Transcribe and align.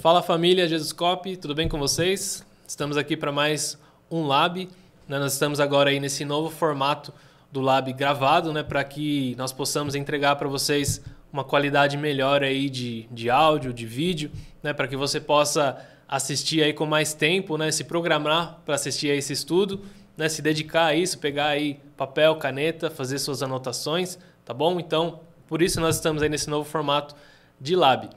Fala 0.00 0.22
família 0.22 0.66
Jesus 0.66 0.94
Cop, 0.94 1.36
tudo 1.36 1.54
bem 1.54 1.68
com 1.68 1.78
vocês? 1.78 2.42
Estamos 2.66 2.96
aqui 2.96 3.18
para 3.18 3.30
mais 3.30 3.76
um 4.10 4.24
Lab. 4.24 4.66
Né? 5.06 5.18
Nós 5.18 5.34
estamos 5.34 5.60
agora 5.60 5.90
aí 5.90 6.00
nesse 6.00 6.24
novo 6.24 6.48
formato 6.48 7.12
do 7.52 7.60
Lab 7.60 7.92
gravado, 7.92 8.50
né? 8.50 8.62
para 8.62 8.82
que 8.82 9.34
nós 9.36 9.52
possamos 9.52 9.94
entregar 9.94 10.36
para 10.36 10.48
vocês 10.48 11.02
uma 11.30 11.44
qualidade 11.44 11.98
melhor 11.98 12.42
aí 12.42 12.70
de, 12.70 13.06
de 13.10 13.28
áudio, 13.28 13.74
de 13.74 13.84
vídeo, 13.84 14.30
né? 14.62 14.72
para 14.72 14.88
que 14.88 14.96
você 14.96 15.20
possa 15.20 15.76
assistir 16.08 16.62
aí 16.62 16.72
com 16.72 16.86
mais 16.86 17.12
tempo, 17.12 17.58
né? 17.58 17.70
se 17.70 17.84
programar 17.84 18.58
para 18.64 18.76
assistir 18.76 19.10
a 19.10 19.14
esse 19.14 19.34
estudo, 19.34 19.82
né? 20.16 20.30
se 20.30 20.40
dedicar 20.40 20.86
a 20.86 20.94
isso, 20.94 21.18
pegar 21.18 21.48
aí 21.48 21.78
papel, 21.98 22.36
caneta, 22.36 22.88
fazer 22.88 23.18
suas 23.18 23.42
anotações, 23.42 24.18
tá 24.46 24.54
bom? 24.54 24.80
Então, 24.80 25.20
por 25.46 25.60
isso 25.60 25.78
nós 25.78 25.96
estamos 25.96 26.22
aí 26.22 26.30
nesse 26.30 26.48
novo 26.48 26.66
formato 26.66 27.14
de 27.60 27.76
Lab. 27.76 28.08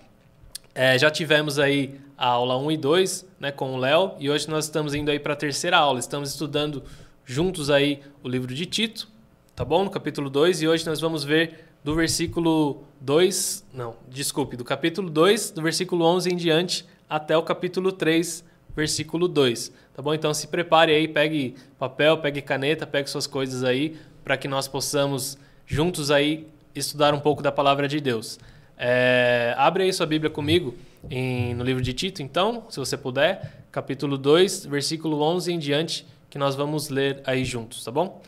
É, 0.76 0.98
já 0.98 1.12
tivemos 1.12 1.60
aí 1.60 2.00
a 2.18 2.28
aula 2.28 2.58
1 2.58 2.72
e 2.72 2.78
2 2.78 3.28
né, 3.40 3.52
com 3.52 3.76
o 3.76 3.78
Léo 3.78 4.14
e 4.20 4.28
hoje 4.28 4.50
nós 4.50 4.66
estamos 4.66 4.96
indo 4.96 5.12
aí 5.12 5.20
para 5.20 5.34
a 5.34 5.36
terceira 5.36 5.78
aula. 5.78 6.00
Estamos 6.00 6.32
estudando 6.32 6.84
juntos 7.24 7.70
aí 7.70 8.02
o 8.24 8.28
livro 8.28 8.54
de 8.56 8.66
Tito, 8.66 9.08
tá 9.56 9.64
bom? 9.64 9.84
No 9.84 9.92
capítulo 9.92 10.32
2 10.32 10.64
e 10.64 10.68
hoje 10.68 10.84
nós 10.86 11.00
vamos 11.00 11.24
ver 11.24 11.66
do 11.84 11.94
versículo 11.94 12.86
2, 13.02 13.66
não, 13.72 13.96
desculpe, 14.08 14.58
do 14.58 14.64
capítulo 14.64 15.12
2, 15.12 15.52
do 15.52 15.62
versículo 15.62 16.06
11 16.06 16.34
em 16.34 16.36
diante 16.36 16.86
até 17.08 17.38
o 17.38 17.44
capítulo 17.44 17.92
3, 17.92 18.44
versículo 18.76 19.28
2. 19.28 19.72
Tá 19.94 20.02
bom? 20.02 20.12
Então 20.12 20.34
se 20.34 20.48
prepare 20.48 20.92
aí, 20.92 21.08
pegue 21.08 21.56
papel, 21.78 22.18
pegue 22.18 22.42
caneta, 22.42 22.88
pegue 22.88 23.08
suas 23.10 23.28
coisas 23.28 23.64
aí 23.64 23.96
para 24.24 24.38
que 24.38 24.48
nós 24.48 24.68
possamos 24.68 25.38
juntos 25.68 26.10
aí 26.10 26.48
estudar 26.74 27.14
um 27.14 27.20
pouco 27.20 27.44
da 27.44 27.52
palavra 27.52 27.88
de 27.88 28.02
Deus. 28.02 28.40
É, 28.78 29.54
abre 29.58 29.84
aí 29.84 29.94
sua 29.94 30.06
Bíblia 30.06 30.30
comigo 30.30 30.76
em, 31.10 31.54
no 31.54 31.64
livro 31.64 31.82
de 31.82 31.94
Tito, 31.94 32.22
então, 32.22 32.66
se 32.70 32.80
você 32.80 32.98
puder, 32.98 33.66
capítulo 33.72 34.18
2, 34.18 34.66
versículo 34.66 35.22
11 35.22 35.54
em 35.54 35.60
diante, 35.60 36.08
que 36.30 36.38
nós 36.38 36.56
vamos 36.56 36.90
ler 36.90 37.22
aí 37.26 37.46
juntos, 37.46 37.84
tá 37.84 37.92
bom? 37.92 38.22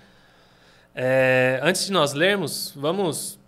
É, 0.93 1.59
antes 1.61 1.85
de 1.85 1.91
nós 1.91 2.13
lermos, 2.13 2.71
vamos 2.75 3.39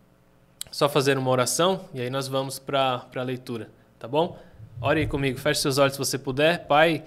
só 0.72 0.89
fazer 0.89 1.17
uma 1.17 1.30
oração 1.30 1.86
e 1.94 2.02
aí 2.02 2.09
nós 2.09 2.28
vamos 2.28 2.59
para 2.59 3.06
a 3.16 3.23
leitura, 3.23 3.70
tá 3.98 4.08
bom? 4.08 4.38
Ore 4.82 5.00
aí 5.00 5.08
comigo, 5.08 5.39
feche 5.39 5.61
seus 5.61 5.78
olhos 5.78 5.94
se 5.94 6.00
você 6.00 6.17
puder. 6.20 6.67
Pai, 6.67 7.04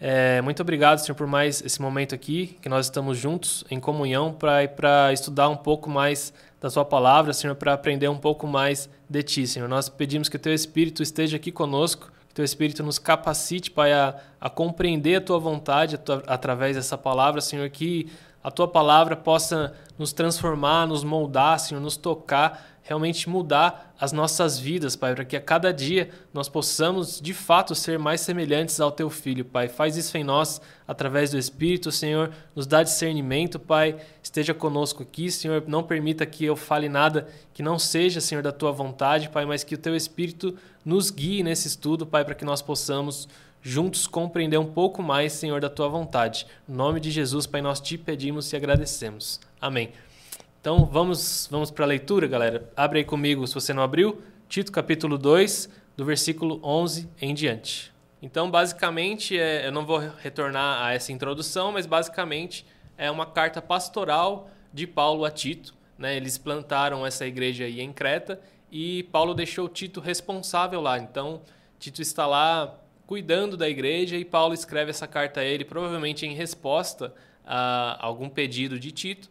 é, 0.00 0.40
muito 0.40 0.62
obrigado, 0.62 0.98
Senhor, 0.98 1.14
por 1.14 1.26
mais 1.26 1.62
esse 1.62 1.80
momento 1.80 2.14
aqui, 2.14 2.58
que 2.62 2.70
nós 2.70 2.86
estamos 2.86 3.18
juntos 3.18 3.64
em 3.70 3.78
comunhão 3.78 4.32
para 4.32 5.12
estudar 5.12 5.50
um 5.50 5.56
pouco 5.56 5.90
mais 5.90 6.32
da 6.58 6.70
Sua 6.70 6.86
palavra, 6.86 7.34
Senhor, 7.34 7.54
para 7.54 7.74
aprender 7.74 8.08
um 8.08 8.16
pouco 8.16 8.46
mais 8.46 8.88
de 9.08 9.22
Ti, 9.22 9.46
Senhor. 9.46 9.68
Nós 9.68 9.90
pedimos 9.90 10.30
que 10.30 10.36
o 10.36 10.38
Teu 10.38 10.54
Espírito 10.54 11.02
esteja 11.02 11.36
aqui 11.36 11.52
conosco, 11.52 12.10
que 12.28 12.34
Teu 12.34 12.44
Espírito 12.44 12.82
nos 12.82 12.98
capacite, 12.98 13.70
Pai, 13.70 13.92
a, 13.92 14.16
a 14.40 14.48
compreender 14.48 15.16
a 15.16 15.20
Tua 15.20 15.38
vontade 15.38 15.96
a 15.96 15.98
tua, 15.98 16.22
através 16.26 16.76
dessa 16.76 16.96
palavra, 16.96 17.42
Senhor, 17.42 17.68
que 17.68 18.10
a 18.42 18.50
Tua 18.50 18.66
palavra 18.66 19.14
possa 19.16 19.74
nos 19.98 20.14
transformar, 20.14 20.86
nos 20.86 21.04
moldar, 21.04 21.58
Senhor, 21.60 21.78
nos 21.78 21.98
tocar 21.98 22.79
realmente 22.90 23.28
mudar 23.28 23.94
as 24.00 24.10
nossas 24.10 24.58
vidas, 24.58 24.96
Pai, 24.96 25.14
para 25.14 25.24
que 25.24 25.36
a 25.36 25.40
cada 25.40 25.72
dia 25.72 26.10
nós 26.34 26.48
possamos 26.48 27.20
de 27.20 27.32
fato 27.32 27.72
ser 27.72 28.00
mais 28.00 28.20
semelhantes 28.20 28.80
ao 28.80 28.90
Teu 28.90 29.08
Filho, 29.08 29.44
Pai. 29.44 29.68
Faz 29.68 29.96
isso 29.96 30.18
em 30.18 30.24
nós 30.24 30.60
através 30.88 31.30
do 31.30 31.38
Espírito, 31.38 31.92
Senhor. 31.92 32.32
Nos 32.52 32.66
dá 32.66 32.82
discernimento, 32.82 33.60
Pai. 33.60 33.96
Esteja 34.20 34.52
conosco 34.52 35.04
aqui, 35.04 35.30
Senhor. 35.30 35.62
Não 35.68 35.84
permita 35.84 36.26
que 36.26 36.44
eu 36.44 36.56
fale 36.56 36.88
nada 36.88 37.28
que 37.54 37.62
não 37.62 37.78
seja, 37.78 38.20
Senhor, 38.20 38.42
da 38.42 38.50
Tua 38.50 38.72
vontade, 38.72 39.28
Pai, 39.28 39.46
mas 39.46 39.62
que 39.62 39.76
o 39.76 39.78
Teu 39.78 39.94
Espírito 39.94 40.58
nos 40.84 41.12
guie 41.12 41.44
nesse 41.44 41.68
estudo, 41.68 42.04
Pai, 42.04 42.24
para 42.24 42.34
que 42.34 42.44
nós 42.44 42.60
possamos 42.60 43.28
juntos 43.62 44.08
compreender 44.08 44.58
um 44.58 44.66
pouco 44.66 45.00
mais, 45.00 45.32
Senhor, 45.32 45.60
da 45.60 45.70
Tua 45.70 45.88
vontade. 45.88 46.44
No 46.66 46.74
nome 46.74 46.98
de 46.98 47.12
Jesus, 47.12 47.46
Pai, 47.46 47.62
nós 47.62 47.80
te 47.80 47.96
pedimos 47.96 48.52
e 48.52 48.56
agradecemos. 48.56 49.38
Amém. 49.60 49.92
Então 50.60 50.84
vamos, 50.84 51.48
vamos 51.50 51.70
para 51.70 51.86
a 51.86 51.88
leitura, 51.88 52.26
galera. 52.26 52.70
Abre 52.76 52.98
aí 52.98 53.04
comigo, 53.04 53.46
se 53.46 53.54
você 53.54 53.72
não 53.72 53.82
abriu, 53.82 54.20
Tito 54.46 54.70
capítulo 54.70 55.16
2, 55.16 55.70
do 55.96 56.04
versículo 56.04 56.60
11 56.62 57.08
em 57.18 57.32
diante. 57.32 57.90
Então, 58.20 58.50
basicamente, 58.50 59.38
é, 59.38 59.66
eu 59.66 59.72
não 59.72 59.86
vou 59.86 59.98
retornar 60.18 60.82
a 60.82 60.92
essa 60.92 61.12
introdução, 61.12 61.72
mas 61.72 61.86
basicamente 61.86 62.66
é 62.98 63.10
uma 63.10 63.24
carta 63.24 63.62
pastoral 63.62 64.50
de 64.70 64.86
Paulo 64.86 65.24
a 65.24 65.30
Tito. 65.30 65.74
Né? 65.96 66.18
Eles 66.18 66.36
plantaram 66.36 67.06
essa 67.06 67.26
igreja 67.26 67.64
aí 67.64 67.80
em 67.80 67.90
Creta 67.90 68.38
e 68.70 69.04
Paulo 69.04 69.32
deixou 69.32 69.66
Tito 69.66 69.98
responsável 69.98 70.82
lá. 70.82 70.98
Então, 70.98 71.40
Tito 71.78 72.02
está 72.02 72.26
lá 72.26 72.78
cuidando 73.06 73.56
da 73.56 73.66
igreja 73.66 74.14
e 74.14 74.26
Paulo 74.26 74.52
escreve 74.52 74.90
essa 74.90 75.06
carta 75.06 75.40
a 75.40 75.44
ele, 75.44 75.64
provavelmente 75.64 76.26
em 76.26 76.34
resposta 76.34 77.14
a 77.46 77.96
algum 77.98 78.28
pedido 78.28 78.78
de 78.78 78.92
Tito 78.92 79.30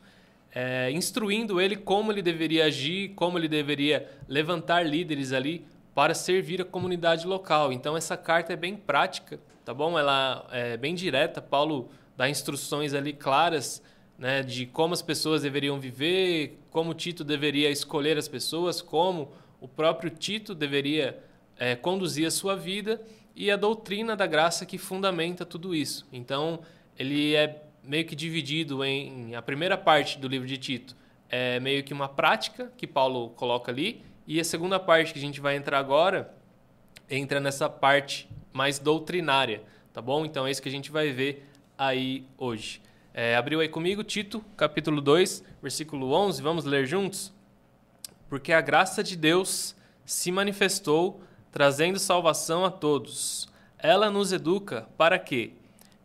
é, 0.61 0.91
instruindo 0.91 1.61
ele 1.61 1.77
como 1.77 2.11
ele 2.11 2.21
deveria 2.21 2.65
agir, 2.65 3.13
como 3.15 3.37
ele 3.37 3.47
deveria 3.47 4.09
levantar 4.27 4.85
líderes 4.85 5.31
ali 5.31 5.65
para 5.95 6.13
servir 6.13 6.61
a 6.61 6.65
comunidade 6.65 7.25
local. 7.25 7.71
Então 7.71 7.95
essa 7.95 8.17
carta 8.17 8.51
é 8.51 8.57
bem 8.57 8.75
prática, 8.75 9.39
tá 9.63 9.73
bom? 9.73 9.97
Ela 9.97 10.45
é 10.51 10.75
bem 10.75 10.93
direta. 10.93 11.41
Paulo 11.41 11.89
dá 12.17 12.29
instruções 12.29 12.93
ali 12.93 13.13
claras, 13.13 13.81
né, 14.17 14.43
de 14.43 14.65
como 14.65 14.93
as 14.93 15.01
pessoas 15.01 15.43
deveriam 15.43 15.79
viver, 15.79 16.59
como 16.71 16.93
Tito 16.93 17.23
deveria 17.23 17.71
escolher 17.71 18.17
as 18.17 18.27
pessoas, 18.27 18.81
como 18.81 19.31
o 19.61 19.67
próprio 19.67 20.09
Tito 20.09 20.53
deveria 20.53 21.23
é, 21.57 21.73
conduzir 21.73 22.27
a 22.27 22.31
sua 22.31 22.57
vida 22.57 23.01
e 23.33 23.49
a 23.49 23.55
doutrina 23.55 24.13
da 24.13 24.27
graça 24.27 24.65
que 24.65 24.77
fundamenta 24.77 25.45
tudo 25.45 25.73
isso. 25.73 26.05
Então 26.11 26.59
ele 26.97 27.33
é 27.33 27.63
meio 27.83 28.05
que 28.05 28.15
dividido 28.15 28.83
em 28.83 29.35
a 29.35 29.41
primeira 29.41 29.77
parte 29.77 30.17
do 30.17 30.27
livro 30.27 30.47
de 30.47 30.57
Tito 30.57 30.95
é 31.29 31.59
meio 31.59 31.83
que 31.83 31.93
uma 31.93 32.09
prática 32.09 32.71
que 32.75 32.87
Paulo 32.87 33.29
coloca 33.31 33.71
ali 33.71 34.03
e 34.25 34.39
a 34.39 34.43
segunda 34.43 34.79
parte 34.79 35.13
que 35.13 35.19
a 35.19 35.21
gente 35.21 35.39
vai 35.39 35.55
entrar 35.55 35.77
agora 35.77 36.33
entra 37.09 37.39
nessa 37.39 37.69
parte 37.69 38.29
mais 38.51 38.79
doutrinária, 38.79 39.63
tá 39.93 40.01
bom? 40.01 40.25
Então 40.25 40.45
é 40.45 40.51
isso 40.51 40.61
que 40.61 40.69
a 40.69 40.71
gente 40.71 40.91
vai 40.91 41.11
ver 41.11 41.47
aí 41.77 42.25
hoje. 42.37 42.81
É, 43.13 43.35
abriu 43.35 43.59
aí 43.59 43.67
comigo 43.67 44.03
Tito, 44.03 44.43
capítulo 44.55 45.01
2, 45.01 45.43
versículo 45.61 46.11
11, 46.11 46.41
vamos 46.41 46.65
ler 46.65 46.85
juntos? 46.85 47.33
Porque 48.27 48.53
a 48.53 48.61
graça 48.61 49.03
de 49.03 49.15
Deus 49.15 49.75
se 50.05 50.31
manifestou, 50.31 51.21
trazendo 51.51 51.99
salvação 51.99 52.63
a 52.63 52.71
todos. 52.71 53.49
Ela 53.77 54.09
nos 54.09 54.31
educa 54.31 54.87
para 54.97 55.17
que, 55.17 55.53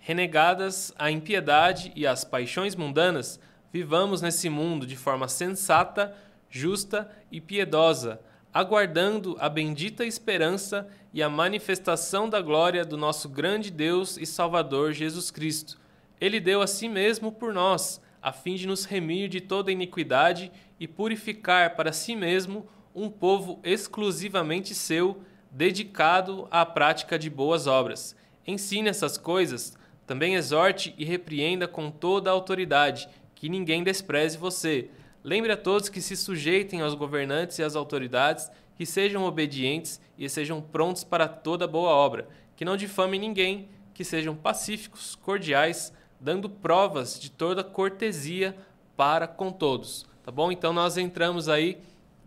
renegadas 0.04 0.92
a 0.98 1.10
impiedade 1.10 1.90
e 1.96 2.06
as 2.06 2.24
paixões 2.24 2.76
mundanas, 2.76 3.40
vivamos 3.72 4.20
nesse 4.20 4.50
mundo 4.50 4.86
de 4.86 4.96
forma 4.96 5.28
sensata, 5.28 6.14
justa 6.50 7.10
e 7.32 7.40
piedosa, 7.40 8.20
aguardando 8.52 9.34
a 9.40 9.48
bendita 9.48 10.04
esperança 10.04 10.86
e 11.10 11.22
a 11.22 11.30
manifestação 11.30 12.28
da 12.28 12.42
glória 12.42 12.84
do 12.84 12.98
nosso 12.98 13.30
grande 13.30 13.70
Deus 13.70 14.18
e 14.18 14.26
Salvador 14.26 14.92
Jesus 14.92 15.30
Cristo. 15.30 15.80
Ele 16.20 16.38
deu 16.38 16.60
a 16.60 16.66
si 16.66 16.86
mesmo 16.86 17.32
por 17.32 17.54
nós, 17.54 17.98
a 18.20 18.30
fim 18.30 18.56
de 18.56 18.66
nos 18.66 18.84
remir 18.84 19.30
de 19.30 19.40
toda 19.40 19.72
iniquidade 19.72 20.52
e 20.78 20.86
purificar 20.86 21.76
para 21.76 21.94
si 21.94 22.14
mesmo 22.14 22.68
um 22.94 23.08
povo 23.08 23.58
exclusivamente 23.64 24.74
seu, 24.74 25.22
dedicado 25.50 26.46
à 26.50 26.66
prática 26.66 27.18
de 27.18 27.30
boas 27.30 27.66
obras. 27.66 28.14
Ensine 28.46 28.90
essas 28.90 29.16
coisas 29.16 29.82
também 30.06 30.34
exorte 30.34 30.94
e 30.98 31.04
repreenda 31.04 31.66
com 31.66 31.90
toda 31.90 32.30
a 32.30 32.32
autoridade, 32.32 33.08
que 33.34 33.48
ninguém 33.48 33.82
despreze 33.82 34.36
você. 34.36 34.90
Lembre 35.22 35.52
a 35.52 35.56
todos 35.56 35.88
que 35.88 36.00
se 36.00 36.16
sujeitem 36.16 36.82
aos 36.82 36.94
governantes 36.94 37.58
e 37.58 37.62
às 37.62 37.74
autoridades, 37.74 38.50
que 38.76 38.84
sejam 38.84 39.24
obedientes 39.24 40.00
e 40.18 40.28
sejam 40.28 40.60
prontos 40.60 41.04
para 41.04 41.26
toda 41.26 41.66
boa 41.66 41.90
obra, 41.90 42.28
que 42.56 42.64
não 42.64 42.76
difamem 42.76 43.18
ninguém, 43.18 43.68
que 43.94 44.04
sejam 44.04 44.34
pacíficos, 44.34 45.14
cordiais, 45.14 45.92
dando 46.20 46.48
provas 46.48 47.18
de 47.18 47.30
toda 47.30 47.64
cortesia 47.64 48.54
para 48.96 49.26
com 49.26 49.50
todos. 49.50 50.06
Tá 50.22 50.30
bom? 50.30 50.50
Então 50.50 50.72
nós 50.72 50.96
entramos 50.96 51.48
aí 51.48 51.78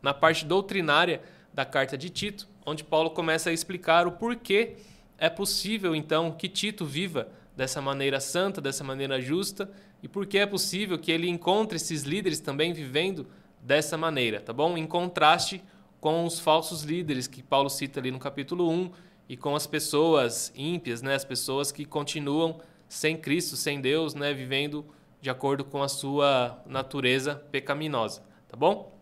na 0.01 0.13
parte 0.13 0.45
doutrinária 0.45 1.21
da 1.53 1.65
carta 1.65 1.97
de 1.97 2.09
Tito, 2.09 2.47
onde 2.65 2.83
Paulo 2.83 3.09
começa 3.09 3.49
a 3.49 3.53
explicar 3.53 4.07
o 4.07 4.11
porquê 4.11 4.75
é 5.17 5.29
possível 5.29 5.95
então 5.95 6.31
que 6.31 6.47
Tito 6.47 6.85
viva 6.85 7.27
dessa 7.57 7.81
maneira 7.81 8.19
santa, 8.19 8.61
dessa 8.61 8.83
maneira 8.83 9.19
justa, 9.19 9.69
e 10.01 10.07
porque 10.07 10.37
é 10.37 10.45
possível 10.45 10.99
que 10.99 11.11
ele 11.11 11.27
encontre 11.27 11.75
esses 11.75 12.03
líderes 12.03 12.39
também 12.39 12.71
vivendo 12.71 13.27
dessa 13.59 13.97
maneira, 13.97 14.39
tá 14.39 14.53
bom? 14.53 14.77
Em 14.77 14.85
contraste 14.85 15.63
com 15.99 16.23
os 16.23 16.39
falsos 16.39 16.83
líderes 16.83 17.25
que 17.25 17.41
Paulo 17.41 17.67
cita 17.67 17.99
ali 17.99 18.11
no 18.11 18.19
capítulo 18.19 18.69
1 18.69 18.91
e 19.27 19.35
com 19.35 19.55
as 19.55 19.65
pessoas 19.65 20.53
ímpias, 20.55 21.01
né, 21.01 21.15
as 21.15 21.25
pessoas 21.25 21.71
que 21.71 21.83
continuam 21.83 22.61
sem 22.87 23.17
Cristo, 23.17 23.57
sem 23.57 23.81
Deus, 23.81 24.13
né, 24.13 24.33
vivendo 24.33 24.85
de 25.19 25.31
acordo 25.31 25.65
com 25.65 25.81
a 25.81 25.87
sua 25.87 26.61
natureza 26.67 27.35
pecaminosa, 27.51 28.21
tá 28.47 28.55
bom? 28.55 28.95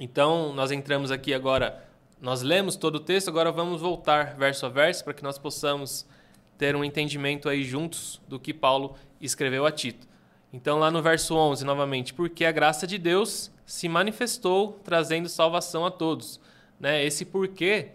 Então, 0.00 0.52
nós 0.52 0.72
entramos 0.72 1.12
aqui 1.12 1.32
agora 1.32 1.82
nós 2.20 2.40
lemos 2.40 2.74
todo 2.74 2.96
o 2.96 3.00
texto, 3.00 3.28
agora 3.28 3.52
vamos 3.52 3.82
voltar 3.82 4.34
verso 4.34 4.64
a 4.64 4.68
verso 4.70 5.04
para 5.04 5.12
que 5.12 5.22
nós 5.22 5.36
possamos 5.36 6.06
ter 6.58 6.76
um 6.76 6.84
entendimento 6.84 7.48
aí 7.48 7.64
juntos 7.64 8.20
do 8.28 8.38
que 8.38 8.54
Paulo 8.54 8.96
escreveu 9.20 9.66
a 9.66 9.72
Tito. 9.72 10.06
Então, 10.52 10.78
lá 10.78 10.90
no 10.90 11.02
verso 11.02 11.34
11, 11.34 11.64
novamente, 11.64 12.14
porque 12.14 12.44
a 12.44 12.52
graça 12.52 12.86
de 12.86 12.96
Deus 12.96 13.50
se 13.66 13.88
manifestou 13.88 14.78
trazendo 14.84 15.28
salvação 15.28 15.84
a 15.84 15.90
todos. 15.90 16.38
Né? 16.78 17.04
Esse 17.04 17.24
porquê, 17.24 17.88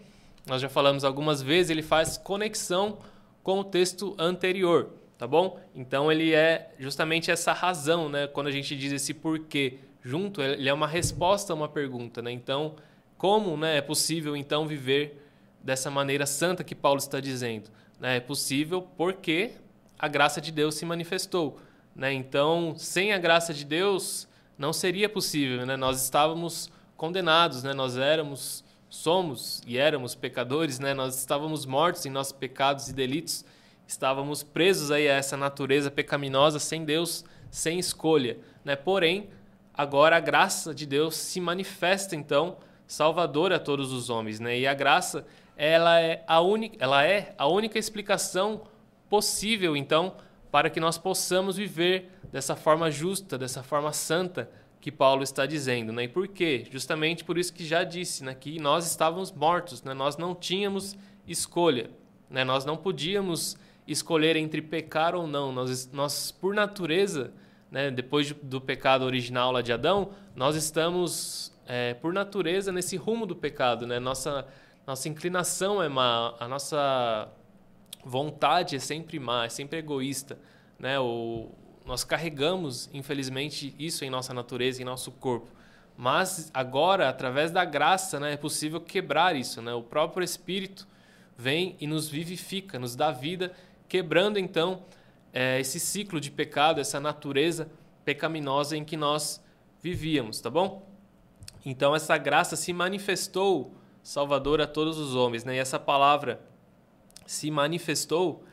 nós 0.46 0.62
já 0.62 0.68
falamos 0.68 1.04
algumas 1.04 1.42
vezes, 1.42 1.70
ele 1.70 1.82
faz 1.82 2.18
conexão 2.18 2.98
com 3.44 3.60
o 3.60 3.64
texto 3.64 4.14
anterior, 4.20 4.90
tá 5.18 5.26
bom? 5.26 5.58
Então, 5.74 6.12
ele 6.12 6.34
é 6.34 6.74
justamente 6.78 7.32
essa 7.32 7.54
razão, 7.54 8.10
né? 8.10 8.28
Quando 8.28 8.48
a 8.48 8.52
gente 8.52 8.76
diz 8.76 8.92
esse 8.92 9.14
porquê 9.14 9.80
junto, 10.04 10.42
ele 10.42 10.68
é 10.68 10.74
uma 10.74 10.88
resposta 10.88 11.54
a 11.54 11.56
uma 11.56 11.70
pergunta, 11.70 12.22
né? 12.22 12.32
Então, 12.32 12.76
como 13.18 13.56
né, 13.58 13.78
é 13.78 13.82
possível 13.82 14.36
então 14.36 14.68
viver 14.68 15.26
dessa 15.64 15.90
maneira 15.92 16.26
santa 16.26 16.64
que 16.64 16.76
Paulo 16.76 17.00
está 17.00 17.20
dizendo? 17.20 17.70
Né? 18.00 18.18
É 18.18 18.19
possível 18.19 18.88
porque 18.96 19.51
a 19.98 20.07
graça 20.07 20.40
de 20.40 20.51
Deus 20.51 20.75
se 20.75 20.86
manifestou. 20.86 21.60
Né? 21.96 22.13
Então, 22.13 22.74
sem 22.78 23.12
a 23.12 23.18
graça 23.18 23.54
de 23.54 23.66
Deus, 23.66 24.28
não 24.57 24.72
seria 24.72 25.10
possível. 25.10 25.66
Né? 25.66 25.75
Nós 25.75 26.01
estávamos 26.01 26.72
condenados, 26.96 27.63
né? 27.63 27.74
nós 27.74 27.98
éramos, 27.98 28.63
somos 28.90 29.62
e 29.66 29.78
éramos 29.78 30.16
pecadores, 30.16 30.80
né? 30.80 30.94
nós 30.94 31.18
estávamos 31.18 31.66
mortos 31.66 32.06
em 32.06 32.10
nossos 32.10 32.34
pecados 32.34 32.88
e 32.90 32.94
delitos, 32.94 33.46
estávamos 33.88 34.44
presos 34.44 34.92
aí 34.92 35.07
a 35.07 35.13
essa 35.13 35.36
natureza 35.36 35.90
pecaminosa 35.90 36.60
sem 36.60 36.86
Deus, 36.86 37.25
sem 37.50 37.80
escolha. 37.80 38.38
Né? 38.63 38.75
Porém, 38.75 39.30
agora 39.74 40.18
a 40.18 40.19
graça 40.19 40.74
de 40.74 40.86
Deus 40.86 41.16
se 41.16 41.40
manifesta 41.40 42.16
então 42.16 42.57
salvador 42.90 43.54
a 43.54 43.60
todos 43.60 43.94
os 43.94 44.10
homens, 44.10 44.40
né? 44.40 44.57
E 44.57 44.66
a 44.66 44.74
graça, 44.74 45.24
ela 45.60 46.00
é 46.00 46.24
a 46.26 46.40
única, 46.40 46.78
ela 46.80 47.06
é 47.06 47.36
a 47.38 47.46
única 47.46 47.78
explicação 47.78 48.62
possível, 49.10 49.76
então, 49.76 50.16
para 50.50 50.70
que 50.70 50.80
nós 50.80 50.98
possamos 50.98 51.58
viver 51.58 52.10
dessa 52.32 52.56
forma 52.56 52.90
justa, 52.90 53.38
dessa 53.38 53.62
forma 53.62 53.92
santa 53.92 54.50
que 54.80 54.90
Paulo 54.90 55.22
está 55.22 55.46
dizendo, 55.46 55.92
né? 55.92 56.06
E 56.06 56.08
por 56.08 56.30
quê? 56.30 56.66
Justamente 56.72 57.26
por 57.26 57.38
isso 57.38 57.54
que 57.54 57.66
já 57.66 57.84
disse, 57.84 58.24
né, 58.24 58.34
que 58.34 58.58
nós 58.58 58.88
estávamos 58.88 59.34
mortos, 59.34 59.84
né? 59.84 59.94
Nós 59.94 60.16
não 60.16 60.34
tínhamos 60.34 60.96
escolha, 61.28 61.90
né? 62.30 62.46
Nós 62.46 62.64
não 62.64 62.78
podíamos 62.78 63.58
escolher 63.86 64.38
entre 64.38 64.62
pecar 64.62 65.14
ou 65.14 65.28
não. 65.28 65.52
Nós, 65.52 65.92
nós 65.92 66.32
por 66.32 66.54
natureza, 66.54 67.34
né, 67.70 67.92
depois 67.92 68.32
do 68.32 68.62
pecado 68.62 69.04
original 69.04 69.52
lá 69.52 69.62
de 69.62 69.74
Adão, 69.74 70.12
nós 70.34 70.56
estamos 70.56 71.52
é, 71.68 71.96
por 71.96 72.14
natureza, 72.14 72.72
nesse 72.72 72.96
rumo 72.96 73.26
do 73.26 73.36
pecado. 73.36 73.86
Né? 73.86 74.00
Nossa, 74.00 74.48
nossa 74.89 75.07
inclinação 75.07 75.83
é 75.83 75.88
má, 75.88 76.33
a 76.39 76.47
nossa 76.47 77.30
vontade 78.03 78.75
é 78.75 78.80
sempre 78.80 79.19
má, 79.19 79.45
é 79.45 79.50
sempre 79.50 79.77
egoísta. 79.77 80.36
Né? 80.80 81.00
O, 81.00 81.51
nós 81.86 82.03
carregamos, 82.03 82.89
infelizmente, 82.91 83.75
isso 83.77 84.03
em 84.03 84.09
nossa 84.09 84.33
natureza, 84.33 84.81
em 84.81 84.86
nosso 84.86 85.12
corpo. 85.12 85.47
Mas 85.95 86.50
agora, 86.56 87.07
através 87.07 87.51
da 87.51 87.63
graça, 87.63 88.19
né, 88.19 88.33
é 88.33 88.38
possível 88.38 88.81
quebrar 88.81 89.36
isso. 89.36 89.62
Né? 89.62 89.71
O 89.75 89.83
próprio 89.83 90.24
Espírito 90.24 90.88
vem 91.38 91.75
e 91.80 91.86
nos 91.86 92.09
vivifica, 92.09 92.80
nos 92.80 92.95
dá 92.95 93.12
vida, 93.12 93.53
quebrando 93.88 94.39
então 94.39 94.81
é, 95.31 95.59
esse 95.59 95.80
ciclo 95.80 96.19
de 96.19 96.31
pecado, 96.31 96.81
essa 96.81 97.00
natureza 97.00 97.69
pecaminosa 98.03 98.75
em 98.75 98.83
que 98.83 98.97
nós 98.97 99.39
vivíamos, 99.83 100.41
tá 100.41 100.50
bom? 100.50 100.89
Então 101.63 101.95
essa 101.95 102.18
graça 102.18 102.56
se 102.56 102.74
manifestou 102.74 103.77
Salvador 104.01 104.62
a 104.62 104.68
todos 104.68 104.98
os 104.98 105.16
homens, 105.16 105.44
né? 105.44 105.56
E 105.56 105.60
essa 105.60 105.80
palavra 105.80 106.42
se 107.25 107.51
manifestou, 107.51 108.44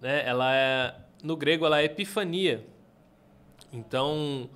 né? 0.00 0.26
Ela 0.26 0.54
é 0.54 0.94
no 1.22 1.36
grego 1.36 1.66
ela 1.66 1.80
é 1.80 1.84
epifania. 1.84 2.66
Então 3.72 4.48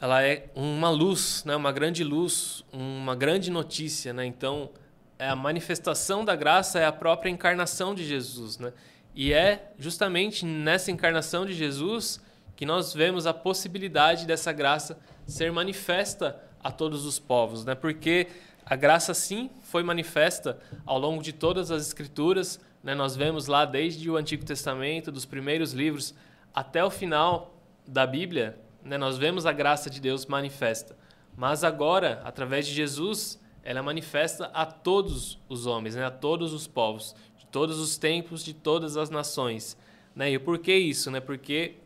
ela 0.00 0.22
é 0.22 0.50
uma 0.54 0.90
luz, 0.90 1.42
né? 1.44 1.56
Uma 1.56 1.72
grande 1.72 2.04
luz, 2.04 2.64
uma 2.72 3.14
grande 3.14 3.50
notícia, 3.50 4.12
né? 4.12 4.26
Então 4.26 4.70
é 5.18 5.28
a 5.28 5.36
manifestação 5.36 6.24
da 6.24 6.36
graça 6.36 6.78
é 6.78 6.84
a 6.84 6.92
própria 6.92 7.30
encarnação 7.30 7.94
de 7.94 8.04
Jesus, 8.04 8.58
né? 8.58 8.72
E 9.14 9.32
é 9.32 9.72
justamente 9.78 10.44
nessa 10.44 10.90
encarnação 10.90 11.46
de 11.46 11.54
Jesus 11.54 12.20
que 12.54 12.66
nós 12.66 12.92
vemos 12.92 13.26
a 13.26 13.34
possibilidade 13.34 14.26
dessa 14.26 14.52
graça 14.52 14.98
ser 15.26 15.50
manifesta 15.50 16.40
a 16.62 16.70
todos 16.70 17.06
os 17.06 17.18
povos, 17.18 17.64
né? 17.64 17.74
Porque 17.74 18.28
a 18.68 18.74
graça 18.74 19.14
sim 19.14 19.48
foi 19.62 19.84
manifesta 19.84 20.58
ao 20.84 20.98
longo 20.98 21.22
de 21.22 21.32
todas 21.32 21.70
as 21.70 21.86
escrituras, 21.86 22.58
né? 22.82 22.96
Nós 22.96 23.14
vemos 23.14 23.46
lá 23.46 23.64
desde 23.64 24.10
o 24.10 24.16
Antigo 24.16 24.44
Testamento, 24.44 25.12
dos 25.12 25.24
primeiros 25.24 25.72
livros 25.72 26.12
até 26.52 26.84
o 26.84 26.90
final 26.90 27.54
da 27.86 28.04
Bíblia, 28.04 28.58
né? 28.82 28.98
Nós 28.98 29.16
vemos 29.16 29.46
a 29.46 29.52
graça 29.52 29.88
de 29.88 30.00
Deus 30.00 30.26
manifesta. 30.26 30.98
Mas 31.36 31.62
agora, 31.62 32.20
através 32.24 32.66
de 32.66 32.74
Jesus, 32.74 33.40
ela 33.62 33.78
é 33.78 33.82
manifesta 33.82 34.50
a 34.52 34.66
todos 34.66 35.38
os 35.48 35.66
homens, 35.66 35.94
né? 35.94 36.04
A 36.04 36.10
todos 36.10 36.52
os 36.52 36.66
povos, 36.66 37.14
de 37.38 37.46
todos 37.46 37.78
os 37.78 37.96
tempos, 37.96 38.44
de 38.44 38.52
todas 38.52 38.96
as 38.96 39.10
nações, 39.10 39.76
né? 40.12 40.32
E 40.32 40.40
por 40.40 40.58
que 40.58 40.74
isso, 40.74 41.08
né? 41.08 41.20
Porque 41.20 41.76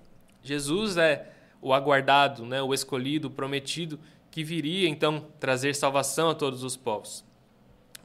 Jesus 0.43 0.97
é 0.97 1.31
o 1.61 1.75
aguardado, 1.75 2.47
né? 2.47 2.63
O 2.63 2.73
escolhido, 2.73 3.29
o 3.29 3.31
prometido 3.31 4.01
que 4.31 4.45
viria 4.45 4.89
então 4.89 5.27
trazer 5.39 5.75
salvação 5.75 6.31
a 6.31 6.35
todos 6.35 6.63
os 6.63 6.77
povos. 6.77 7.25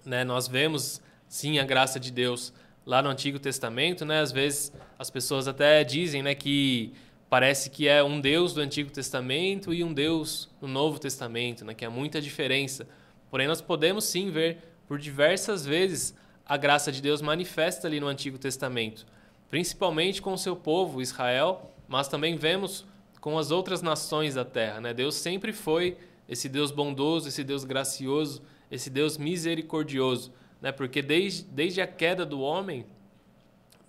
Né? 0.06 0.24
Nós 0.24 0.48
vemos 0.48 1.02
sim 1.28 1.60
a 1.60 1.64
graça 1.64 2.00
de 2.00 2.12
Deus 2.12 2.54
lá 2.86 3.02
no 3.02 3.10
Antigo 3.10 3.40
Testamento, 3.40 4.06
né? 4.06 4.22
Às 4.22 4.32
vezes 4.32 4.72
as 4.98 5.10
pessoas 5.10 5.48
até 5.48 5.84
dizem, 5.84 6.22
né, 6.22 6.36
que 6.36 6.94
parece 7.30 7.70
que 7.70 7.88
é 7.88 8.04
um 8.04 8.22
Deus 8.22 8.54
do 8.54 8.62
Antigo 8.62 8.92
Testamento 8.92 9.74
e 9.74 9.84
um 9.84 9.92
Deus 9.92 10.50
do 10.62 10.68
Novo 10.68 11.00
Testamento, 11.00 11.66
né, 11.66 11.74
que 11.74 11.84
há 11.84 11.90
muita 11.90 12.22
diferença. 12.22 12.88
Porém 13.30 13.48
nós 13.48 13.60
podemos 13.60 14.06
sim 14.06 14.30
ver 14.30 14.60
por 14.88 15.00
diversas 15.00 15.66
vezes 15.66 16.16
a 16.46 16.56
graça 16.58 16.92
de 16.92 17.02
Deus 17.02 17.22
manifesta 17.22 17.88
ali 17.88 18.00
no 18.00 18.08
Antigo 18.08 18.38
Testamento, 18.38 19.06
principalmente 19.50 20.22
com 20.22 20.34
o 20.34 20.38
seu 20.38 20.56
povo 20.56 21.02
Israel, 21.02 21.72
mas 21.88 22.08
também 22.08 22.38
vemos 22.38 22.86
com 23.20 23.38
as 23.40 23.50
outras 23.50 23.82
nações 23.82 24.36
da 24.36 24.46
terra, 24.46 24.80
né? 24.80 24.94
Deus 24.94 25.16
sempre 25.16 25.52
foi 25.52 25.98
esse 26.28 26.50
Deus 26.50 26.72
bondoso, 26.72 27.28
esse 27.28 27.44
Deus 27.44 27.64
gracioso, 27.64 28.42
esse 28.70 28.90
Deus 28.90 29.18
misericordioso, 29.18 30.32
né? 30.62 30.72
Porque 30.72 31.02
desde, 31.02 31.44
desde 31.44 31.82
a 31.82 31.88
queda 31.88 32.26
do 32.26 32.42
homem, 32.42 32.86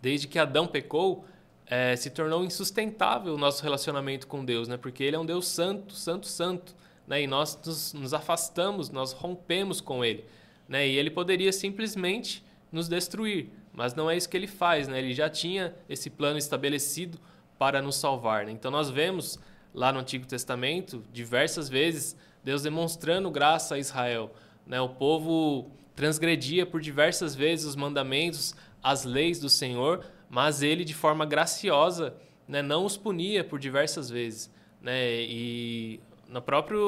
desde 0.00 0.28
que 0.28 0.38
Adão 0.38 0.66
pecou, 0.66 1.24
é, 1.66 1.96
se 1.96 2.10
tornou 2.10 2.44
insustentável 2.44 3.34
o 3.34 3.38
nosso 3.38 3.62
relacionamento 3.62 4.26
com 4.26 4.44
Deus, 4.44 4.68
né? 4.68 4.76
Porque 4.76 5.02
Ele 5.02 5.16
é 5.16 5.18
um 5.18 5.26
Deus 5.26 5.46
santo, 5.48 5.94
santo, 5.94 6.26
santo, 6.26 6.74
né? 7.06 7.22
E 7.22 7.26
nós 7.26 7.58
nos, 7.64 7.92
nos 7.92 8.14
afastamos, 8.14 8.90
nós 8.90 9.12
rompemos 9.12 9.80
com 9.80 10.04
Ele, 10.04 10.24
né? 10.68 10.86
E 10.86 10.96
Ele 10.96 11.10
poderia 11.10 11.52
simplesmente 11.52 12.44
nos 12.70 12.88
destruir, 12.88 13.48
mas 13.72 13.94
não 13.94 14.10
é 14.10 14.16
isso 14.16 14.28
que 14.28 14.36
Ele 14.36 14.46
faz, 14.46 14.86
né? 14.86 14.98
Ele 14.98 15.14
já 15.14 15.30
tinha 15.30 15.74
esse 15.88 16.10
plano 16.10 16.38
estabelecido 16.38 17.18
para 17.58 17.80
nos 17.80 17.96
salvar. 17.96 18.46
Né? 18.46 18.52
Então 18.52 18.70
nós 18.70 18.90
vemos 18.90 19.38
lá 19.74 19.92
no 19.92 20.00
Antigo 20.00 20.26
Testamento, 20.26 21.02
diversas 21.12 21.68
vezes, 21.68 22.16
Deus 22.46 22.62
demonstrando 22.62 23.28
graça 23.28 23.74
a 23.74 23.78
Israel. 23.80 24.32
Né? 24.64 24.80
O 24.80 24.88
povo 24.88 25.68
transgredia 25.96 26.64
por 26.64 26.80
diversas 26.80 27.34
vezes 27.34 27.66
os 27.66 27.74
mandamentos, 27.74 28.54
as 28.80 29.04
leis 29.04 29.40
do 29.40 29.48
Senhor, 29.48 30.04
mas 30.30 30.62
ele, 30.62 30.84
de 30.84 30.94
forma 30.94 31.26
graciosa, 31.26 32.14
né, 32.46 32.62
não 32.62 32.84
os 32.84 32.96
punia 32.96 33.42
por 33.42 33.58
diversas 33.58 34.08
vezes. 34.08 34.48
Né? 34.80 35.22
E 35.22 35.98
na 36.28 36.40
própria 36.40 36.78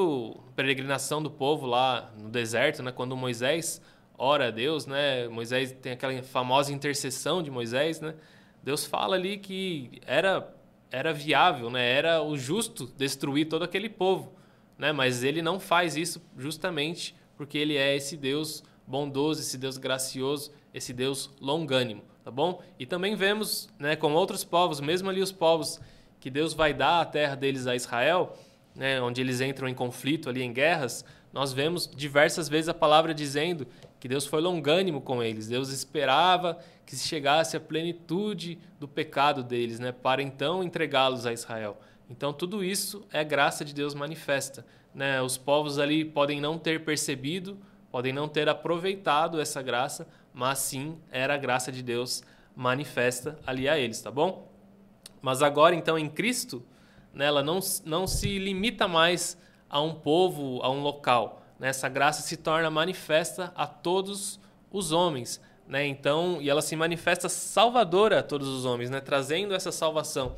peregrinação 0.54 1.20
do 1.20 1.28
povo 1.28 1.66
lá 1.66 2.08
no 2.16 2.28
deserto, 2.28 2.80
né, 2.80 2.92
quando 2.92 3.16
Moisés 3.16 3.82
ora 4.16 4.46
a 4.46 4.50
Deus, 4.52 4.86
né, 4.86 5.26
Moisés 5.26 5.72
tem 5.72 5.90
aquela 5.90 6.22
famosa 6.22 6.72
intercessão 6.72 7.42
de 7.42 7.50
Moisés, 7.50 8.00
né, 8.00 8.14
Deus 8.62 8.84
fala 8.84 9.16
ali 9.16 9.38
que 9.38 10.00
era 10.06 10.54
era 10.90 11.12
viável, 11.12 11.68
né? 11.68 11.86
Era 11.86 12.22
o 12.22 12.34
justo 12.38 12.86
destruir 12.96 13.46
todo 13.46 13.62
aquele 13.62 13.90
povo, 13.90 14.32
né? 14.78 14.92
Mas 14.92 15.23
ele 15.23 15.42
não 15.42 15.58
faz 15.58 15.97
isso 15.97 16.23
justamente 16.37 17.14
porque 17.37 17.58
ele 17.58 17.76
é 17.76 17.94
esse 17.97 18.16
Deus 18.16 18.62
bondoso, 18.87 19.40
esse 19.40 19.58
Deus 19.58 19.76
gracioso, 19.76 20.50
esse 20.73 20.92
Deus 20.92 21.30
longânimo, 21.40 22.02
tá 22.25 22.30
bom? 22.30 22.62
E 22.78 22.87
também 22.87 23.14
vemos, 23.14 23.68
né, 23.78 23.97
com 23.97 24.12
outros 24.14 24.44
povos, 24.44 24.80
mesmo 24.80 25.11
ali 25.11 25.20
os 25.20 25.30
povos 25.30 25.80
que 26.18 26.30
Deus 26.30 26.54
vai 26.54 26.73
dar 26.73 27.00
a 27.00 27.04
terra 27.04 27.35
deles 27.35 27.66
a 27.66 27.76
Israel, 27.76 28.37
né, 28.75 29.00
onde 29.00 29.20
eles 29.20 29.40
entram 29.40 29.68
em 29.68 29.75
conflito 29.75 30.28
ali 30.28 30.42
em 30.42 30.52
guerras, 30.52 31.04
nós 31.32 31.52
vemos 31.52 31.88
diversas 31.88 32.49
vezes 32.49 32.68
a 32.68 32.75
palavra 32.75 33.12
dizendo 33.12 33.66
que 34.00 34.08
Deus 34.08 34.26
foi 34.26 34.40
longânimo 34.40 35.00
com 35.00 35.23
eles. 35.23 35.49
Deus 35.49 35.70
esperava 35.70 36.58
que 36.87 36.97
se 36.97 37.06
chegasse 37.06 37.56
a 37.56 37.61
plenitude 37.61 38.58
do 38.80 38.88
pecado 38.88 39.42
deles, 39.42 39.78
né, 39.78 39.92
para 39.92 40.23
então 40.23 40.64
entregá-los 40.64 41.26
a 41.26 41.32
Israel. 41.32 41.78
Então 42.08 42.32
tudo 42.32 42.64
isso 42.64 43.06
é 43.12 43.22
graça 43.22 43.64
de 43.64 43.74
Deus 43.74 43.94
manifesta, 43.94 44.64
né? 44.94 45.20
Os 45.20 45.36
povos 45.36 45.78
ali 45.78 46.04
podem 46.04 46.40
não 46.40 46.58
ter 46.58 46.84
percebido, 46.84 47.58
podem 47.90 48.12
não 48.12 48.28
ter 48.28 48.48
aproveitado 48.48 49.40
essa 49.40 49.60
graça, 49.62 50.08
mas 50.32 50.58
sim 50.58 50.98
era 51.10 51.34
a 51.34 51.38
graça 51.38 51.70
de 51.70 51.82
Deus 51.82 52.22
manifesta 52.54 53.38
ali 53.46 53.68
a 53.68 53.78
eles, 53.78 54.00
tá 54.00 54.10
bom? 54.10 54.48
Mas 55.20 55.42
agora, 55.42 55.74
então, 55.74 55.98
em 55.98 56.08
Cristo, 56.08 56.64
né, 57.12 57.26
ela 57.26 57.42
não, 57.42 57.60
não 57.84 58.06
se 58.06 58.38
limita 58.38 58.86
mais 58.86 59.36
a 59.68 59.80
um 59.80 59.94
povo, 59.94 60.60
a 60.62 60.70
um 60.70 60.80
local. 60.80 61.42
Né? 61.58 61.68
Essa 61.68 61.88
graça 61.88 62.22
se 62.22 62.36
torna 62.36 62.70
manifesta 62.70 63.52
a 63.54 63.66
todos 63.66 64.40
os 64.70 64.92
homens. 64.92 65.40
Né? 65.66 65.86
Então, 65.86 66.38
e 66.40 66.48
ela 66.48 66.62
se 66.62 66.74
manifesta 66.76 67.28
salvadora 67.28 68.20
a 68.20 68.22
todos 68.22 68.48
os 68.48 68.64
homens, 68.64 68.90
né? 68.90 69.00
trazendo 69.00 69.54
essa 69.54 69.72
salvação. 69.72 70.36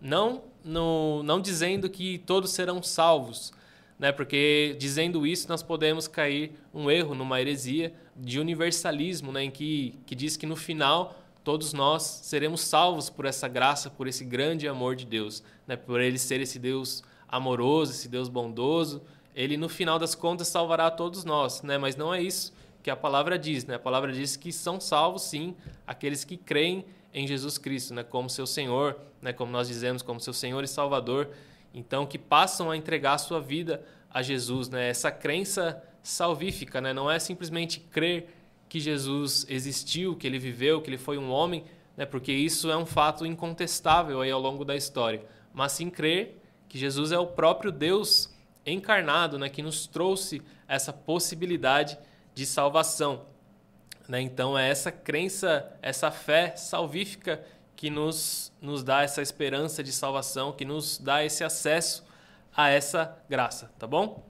Não, 0.00 0.42
no, 0.64 1.22
não 1.22 1.40
dizendo 1.40 1.90
que 1.90 2.18
todos 2.18 2.50
serão 2.50 2.82
salvos, 2.82 3.52
né? 3.98 4.10
porque 4.10 4.74
dizendo 4.78 5.26
isso 5.26 5.46
nós 5.48 5.62
podemos 5.62 6.08
cair 6.08 6.52
um 6.72 6.90
erro 6.90 7.14
numa 7.14 7.40
heresia 7.40 7.92
de 8.16 8.40
universalismo, 8.40 9.30
né? 9.30 9.44
em 9.44 9.50
que, 9.50 9.94
que 10.06 10.14
diz 10.14 10.36
que 10.36 10.46
no 10.46 10.56
final 10.56 11.20
todos 11.44 11.74
nós 11.74 12.02
seremos 12.02 12.62
salvos 12.62 13.10
por 13.10 13.26
essa 13.26 13.46
graça, 13.46 13.90
por 13.90 14.08
esse 14.08 14.24
grande 14.24 14.66
amor 14.66 14.96
de 14.96 15.04
Deus, 15.04 15.42
né? 15.66 15.76
por 15.76 16.00
ele 16.00 16.18
ser 16.18 16.40
esse 16.40 16.58
Deus 16.58 17.04
amoroso, 17.28 17.92
esse 17.92 18.08
Deus 18.08 18.28
bondoso. 18.28 19.02
Ele, 19.36 19.56
no 19.56 19.68
final 19.68 19.98
das 19.98 20.14
contas, 20.14 20.48
salvará 20.48 20.90
todos 20.90 21.24
nós, 21.24 21.62
né? 21.62 21.76
mas 21.76 21.96
não 21.96 22.14
é 22.14 22.22
isso 22.22 22.52
que 22.82 22.90
a 22.90 22.96
palavra 22.96 23.38
diz. 23.38 23.64
Né? 23.66 23.74
A 23.74 23.78
palavra 23.78 24.12
diz 24.12 24.36
que 24.36 24.52
são 24.52 24.80
salvos, 24.80 25.22
sim, 25.22 25.54
aqueles 25.86 26.24
que 26.24 26.36
creem 26.36 26.84
em 27.14 27.28
Jesus 27.28 27.56
Cristo, 27.56 27.94
né? 27.94 28.02
como 28.02 28.28
seu 28.28 28.46
Senhor, 28.46 28.98
né? 29.22 29.32
como 29.32 29.52
nós 29.52 29.68
dizemos, 29.68 30.02
como 30.02 30.18
seu 30.18 30.32
Senhor 30.32 30.64
e 30.64 30.68
Salvador. 30.68 31.30
Então, 31.72 32.04
que 32.04 32.18
passam 32.18 32.72
a 32.72 32.76
entregar 32.76 33.14
a 33.14 33.18
sua 33.18 33.40
vida 33.40 33.82
a 34.10 34.20
Jesus. 34.20 34.68
Né? 34.68 34.88
Essa 34.88 35.12
crença 35.12 35.80
salvífica 36.02 36.80
né? 36.80 36.92
não 36.92 37.08
é 37.08 37.20
simplesmente 37.20 37.78
crer 37.78 38.28
que 38.68 38.80
Jesus 38.80 39.46
existiu, 39.48 40.16
que 40.16 40.26
ele 40.26 40.40
viveu, 40.40 40.82
que 40.82 40.90
ele 40.90 40.98
foi 40.98 41.16
um 41.16 41.30
homem, 41.30 41.64
né? 41.96 42.04
porque 42.04 42.32
isso 42.32 42.68
é 42.68 42.76
um 42.76 42.84
fato 42.84 43.24
incontestável 43.24 44.20
aí 44.20 44.30
ao 44.32 44.40
longo 44.40 44.64
da 44.64 44.74
história, 44.74 45.24
mas 45.52 45.72
sim 45.72 45.88
crer 45.88 46.40
que 46.68 46.76
Jesus 46.76 47.12
é 47.12 47.18
o 47.18 47.28
próprio 47.28 47.70
Deus 47.70 48.34
encarnado, 48.66 49.38
né? 49.38 49.48
que 49.48 49.62
nos 49.62 49.86
trouxe 49.86 50.42
essa 50.66 50.92
possibilidade 50.92 51.96
de 52.34 52.44
salvação. 52.44 53.26
Né? 54.08 54.20
Então 54.20 54.58
é 54.58 54.68
essa 54.68 54.92
crença, 54.92 55.70
essa 55.80 56.10
fé 56.10 56.54
salvífica 56.56 57.42
que 57.76 57.90
nos, 57.90 58.52
nos 58.60 58.82
dá 58.82 59.02
essa 59.02 59.22
esperança 59.22 59.82
de 59.82 59.92
salvação, 59.92 60.52
que 60.52 60.64
nos 60.64 60.98
dá 60.98 61.24
esse 61.24 61.42
acesso 61.42 62.04
a 62.56 62.68
essa 62.68 63.16
graça, 63.28 63.70
tá 63.78 63.86
bom? 63.86 64.24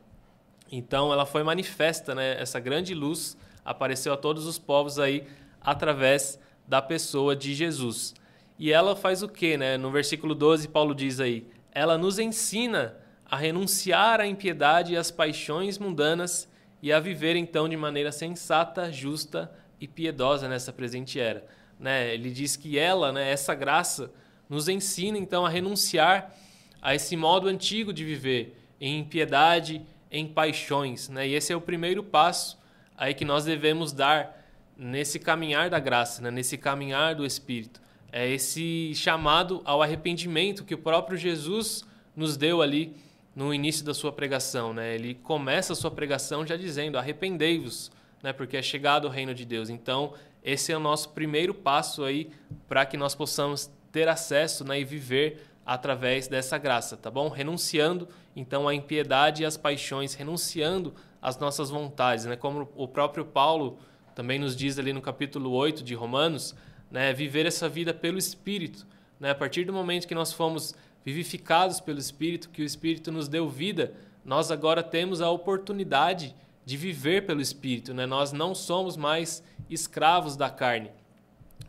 Então 0.70 1.12
ela 1.12 1.26
foi 1.26 1.42
manifesta, 1.42 2.14
né? 2.14 2.40
Essa 2.40 2.58
grande 2.58 2.94
luz 2.94 3.36
apareceu 3.64 4.12
a 4.12 4.16
todos 4.16 4.46
os 4.46 4.58
povos 4.58 4.98
aí 4.98 5.26
através 5.60 6.38
da 6.66 6.80
pessoa 6.80 7.36
de 7.36 7.54
Jesus. 7.54 8.14
E 8.58 8.72
ela 8.72 8.96
faz 8.96 9.22
o 9.22 9.28
que, 9.28 9.56
né? 9.56 9.76
No 9.76 9.90
versículo 9.90 10.34
12, 10.34 10.68
Paulo 10.68 10.94
diz 10.94 11.20
aí: 11.20 11.46
ela 11.72 11.98
nos 11.98 12.18
ensina 12.18 12.96
a 13.26 13.36
renunciar 13.36 14.20
à 14.20 14.26
impiedade 14.26 14.94
e 14.94 14.96
às 14.96 15.10
paixões 15.10 15.78
mundanas 15.78 16.48
e 16.82 16.92
a 16.92 17.00
viver 17.00 17.36
então 17.36 17.68
de 17.68 17.76
maneira 17.76 18.12
sensata, 18.12 18.92
justa 18.92 19.50
e 19.80 19.88
piedosa 19.88 20.48
nessa 20.48 20.72
presente 20.72 21.18
era. 21.18 21.44
Né? 21.78 22.14
Ele 22.14 22.30
diz 22.30 22.56
que 22.56 22.78
ela, 22.78 23.12
né, 23.12 23.30
essa 23.30 23.54
graça, 23.54 24.10
nos 24.48 24.68
ensina 24.68 25.18
então 25.18 25.44
a 25.44 25.48
renunciar 25.48 26.34
a 26.80 26.94
esse 26.94 27.16
modo 27.16 27.48
antigo 27.48 27.92
de 27.92 28.04
viver, 28.04 28.56
em 28.80 28.98
impiedade, 28.98 29.82
em 30.10 30.26
paixões. 30.26 31.08
Né? 31.08 31.28
E 31.28 31.34
esse 31.34 31.52
é 31.52 31.56
o 31.56 31.60
primeiro 31.60 32.02
passo 32.02 32.58
aí 32.96 33.14
que 33.14 33.24
nós 33.24 33.44
devemos 33.44 33.92
dar 33.92 34.42
nesse 34.76 35.18
caminhar 35.18 35.70
da 35.70 35.78
graça, 35.78 36.22
né? 36.22 36.30
nesse 36.30 36.58
caminhar 36.58 37.14
do 37.14 37.24
Espírito. 37.24 37.80
É 38.12 38.28
esse 38.28 38.92
chamado 38.94 39.60
ao 39.64 39.82
arrependimento 39.82 40.64
que 40.64 40.74
o 40.74 40.78
próprio 40.78 41.18
Jesus 41.18 41.84
nos 42.14 42.36
deu 42.36 42.62
ali 42.62 42.94
no 43.34 43.52
início 43.52 43.84
da 43.84 43.92
sua 43.92 44.12
pregação, 44.12 44.72
né? 44.72 44.94
Ele 44.94 45.14
começa 45.14 45.72
a 45.72 45.76
sua 45.76 45.90
pregação 45.90 46.46
já 46.46 46.56
dizendo: 46.56 46.96
"Arrependei-vos", 46.96 47.90
né? 48.24 48.32
Porque 48.32 48.56
é 48.56 48.62
chegado 48.62 49.04
o 49.04 49.10
reino 49.10 49.34
de 49.34 49.44
Deus. 49.44 49.68
Então, 49.68 50.14
esse 50.42 50.72
é 50.72 50.76
o 50.76 50.80
nosso 50.80 51.10
primeiro 51.10 51.52
passo 51.52 52.02
aí 52.02 52.30
para 52.66 52.86
que 52.86 52.96
nós 52.96 53.14
possamos 53.14 53.70
ter 53.92 54.08
acesso, 54.08 54.64
né, 54.64 54.80
e 54.80 54.84
viver 54.84 55.46
através 55.64 56.26
dessa 56.26 56.56
graça, 56.56 56.96
tá 56.96 57.10
bom? 57.10 57.28
Renunciando 57.28 58.08
então 58.34 58.66
à 58.66 58.74
impiedade 58.74 59.42
e 59.42 59.46
às 59.46 59.58
paixões, 59.58 60.14
renunciando 60.14 60.94
às 61.20 61.38
nossas 61.38 61.68
vontades, 61.68 62.24
né? 62.24 62.34
Como 62.34 62.66
o 62.74 62.88
próprio 62.88 63.26
Paulo 63.26 63.78
também 64.14 64.38
nos 64.38 64.56
diz 64.56 64.78
ali 64.78 64.94
no 64.94 65.02
capítulo 65.02 65.50
8 65.50 65.84
de 65.84 65.94
Romanos, 65.94 66.54
né, 66.90 67.12
viver 67.12 67.44
essa 67.44 67.68
vida 67.68 67.92
pelo 67.92 68.16
espírito, 68.16 68.86
né? 69.20 69.32
A 69.32 69.34
partir 69.34 69.64
do 69.64 69.72
momento 69.72 70.08
que 70.08 70.14
nós 70.14 70.32
fomos 70.32 70.74
vivificados 71.04 71.78
pelo 71.78 71.98
Espírito, 71.98 72.48
que 72.48 72.62
o 72.62 72.64
Espírito 72.64 73.12
nos 73.12 73.28
deu 73.28 73.46
vida, 73.50 73.92
nós 74.24 74.50
agora 74.50 74.82
temos 74.82 75.20
a 75.20 75.28
oportunidade 75.28 76.34
de 76.64 76.76
viver 76.76 77.26
pelo 77.26 77.40
Espírito. 77.40 77.92
Né? 77.92 78.06
Nós 78.06 78.32
não 78.32 78.54
somos 78.54 78.96
mais 78.96 79.42
escravos 79.68 80.36
da 80.36 80.50
carne. 80.50 80.90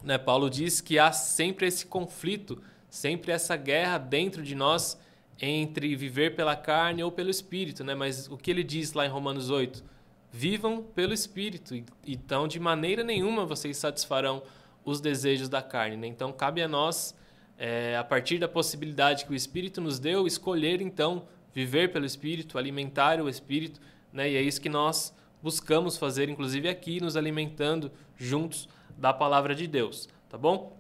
Né? 0.03 0.17
Paulo 0.17 0.49
diz 0.49 0.81
que 0.81 0.99
há 0.99 1.11
sempre 1.11 1.67
esse 1.67 1.85
conflito, 1.85 2.61
sempre 2.89 3.31
essa 3.31 3.55
guerra 3.55 3.97
dentro 3.97 4.43
de 4.43 4.55
nós 4.55 4.99
entre 5.41 5.95
viver 5.95 6.35
pela 6.35 6.55
carne 6.55 7.03
ou 7.03 7.11
pelo 7.11 7.29
Espírito. 7.29 7.83
Né? 7.83 7.95
Mas 7.95 8.27
o 8.27 8.37
que 8.37 8.51
ele 8.51 8.63
diz 8.63 8.93
lá 8.93 9.05
em 9.05 9.09
Romanos 9.09 9.49
8? 9.49 9.83
Vivam 10.31 10.83
pelo 10.83 11.13
Espírito, 11.13 11.73
então 12.05 12.45
de 12.45 12.59
maneira 12.59 13.03
nenhuma 13.03 13.45
vocês 13.45 13.77
satisfarão 13.77 14.43
os 14.83 14.99
desejos 14.99 15.47
da 15.47 15.61
carne. 15.61 15.95
Né? 15.95 16.07
Então 16.07 16.31
cabe 16.31 16.61
a 16.61 16.67
nós 16.67 17.15
é, 17.57 17.95
a 17.97 18.03
partir 18.03 18.37
da 18.37 18.47
possibilidade 18.47 19.25
que 19.25 19.31
o 19.31 19.35
Espírito 19.35 19.79
nos 19.79 19.97
deu, 19.97 20.27
escolher 20.27 20.81
então 20.81 21.25
viver 21.53 21.91
pelo 21.91 22.05
Espírito, 22.05 22.57
alimentar 22.57 23.21
o 23.21 23.29
Espírito, 23.29 23.79
né? 24.15 24.31
E 24.31 24.35
é 24.37 24.41
isso 24.41 24.61
que 24.61 24.69
nós 24.69 25.13
buscamos 25.43 25.97
fazer, 25.97 26.29
inclusive 26.29 26.67
aqui, 26.69 27.01
nos 27.01 27.15
alimentando 27.17 27.91
juntos 28.17 28.67
da 28.97 29.13
palavra 29.13 29.53
de 29.53 29.67
Deus, 29.67 30.07
tá 30.29 30.37
bom? 30.37 30.75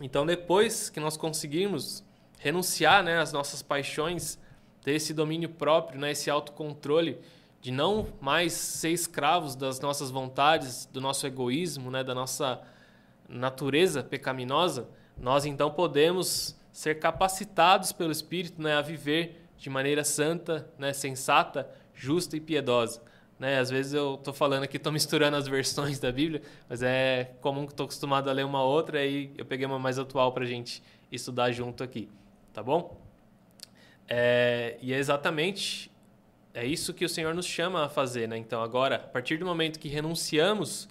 Então, 0.00 0.26
depois 0.26 0.90
que 0.90 0.98
nós 0.98 1.16
conseguirmos 1.16 2.04
renunciar 2.38 3.02
né, 3.02 3.18
às 3.20 3.32
nossas 3.32 3.62
paixões, 3.62 4.38
ter 4.82 4.92
esse 4.92 5.14
domínio 5.14 5.48
próprio, 5.48 5.98
né, 5.98 6.10
esse 6.10 6.28
autocontrole, 6.28 7.18
de 7.62 7.70
não 7.70 8.08
mais 8.20 8.52
ser 8.52 8.90
escravos 8.90 9.54
das 9.54 9.80
nossas 9.80 10.10
vontades, 10.10 10.84
do 10.92 11.00
nosso 11.00 11.26
egoísmo, 11.26 11.90
né, 11.90 12.04
da 12.04 12.14
nossa 12.14 12.60
natureza 13.28 14.02
pecaminosa, 14.02 14.88
nós 15.16 15.46
então 15.46 15.70
podemos 15.70 16.58
ser 16.72 16.98
capacitados 16.98 17.92
pelo 17.92 18.12
Espírito 18.12 18.60
né, 18.60 18.74
a 18.74 18.82
viver 18.82 19.46
de 19.56 19.70
maneira 19.70 20.04
santa, 20.04 20.68
né, 20.76 20.92
sensata, 20.92 21.70
justa 21.94 22.36
e 22.36 22.40
piedosa. 22.40 23.00
Né? 23.38 23.58
Às 23.58 23.70
vezes 23.70 23.92
eu 23.94 24.14
estou 24.14 24.32
falando 24.32 24.62
aqui, 24.62 24.76
estou 24.76 24.92
misturando 24.92 25.36
as 25.36 25.46
versões 25.46 25.98
da 25.98 26.12
Bíblia, 26.12 26.42
mas 26.68 26.82
é 26.82 27.32
comum 27.40 27.66
que 27.66 27.72
estou 27.72 27.84
acostumado 27.84 28.28
a 28.28 28.32
ler 28.32 28.44
uma 28.44 28.62
outra 28.62 29.04
e 29.04 29.30
eu 29.36 29.44
peguei 29.44 29.66
uma 29.66 29.78
mais 29.78 29.98
atual 29.98 30.32
para 30.32 30.44
a 30.44 30.46
gente 30.46 30.82
estudar 31.10 31.50
junto 31.52 31.82
aqui, 31.82 32.08
tá 32.52 32.62
bom? 32.62 33.00
É, 34.08 34.76
e 34.82 34.92
é 34.92 34.98
exatamente 34.98 35.90
é 36.52 36.64
isso 36.64 36.94
que 36.94 37.04
o 37.04 37.08
Senhor 37.08 37.34
nos 37.34 37.46
chama 37.46 37.84
a 37.84 37.88
fazer, 37.88 38.28
né? 38.28 38.36
Então 38.36 38.62
agora, 38.62 38.96
a 38.96 38.98
partir 39.00 39.38
do 39.38 39.44
momento 39.44 39.78
que 39.80 39.88
renunciamos 39.88 40.88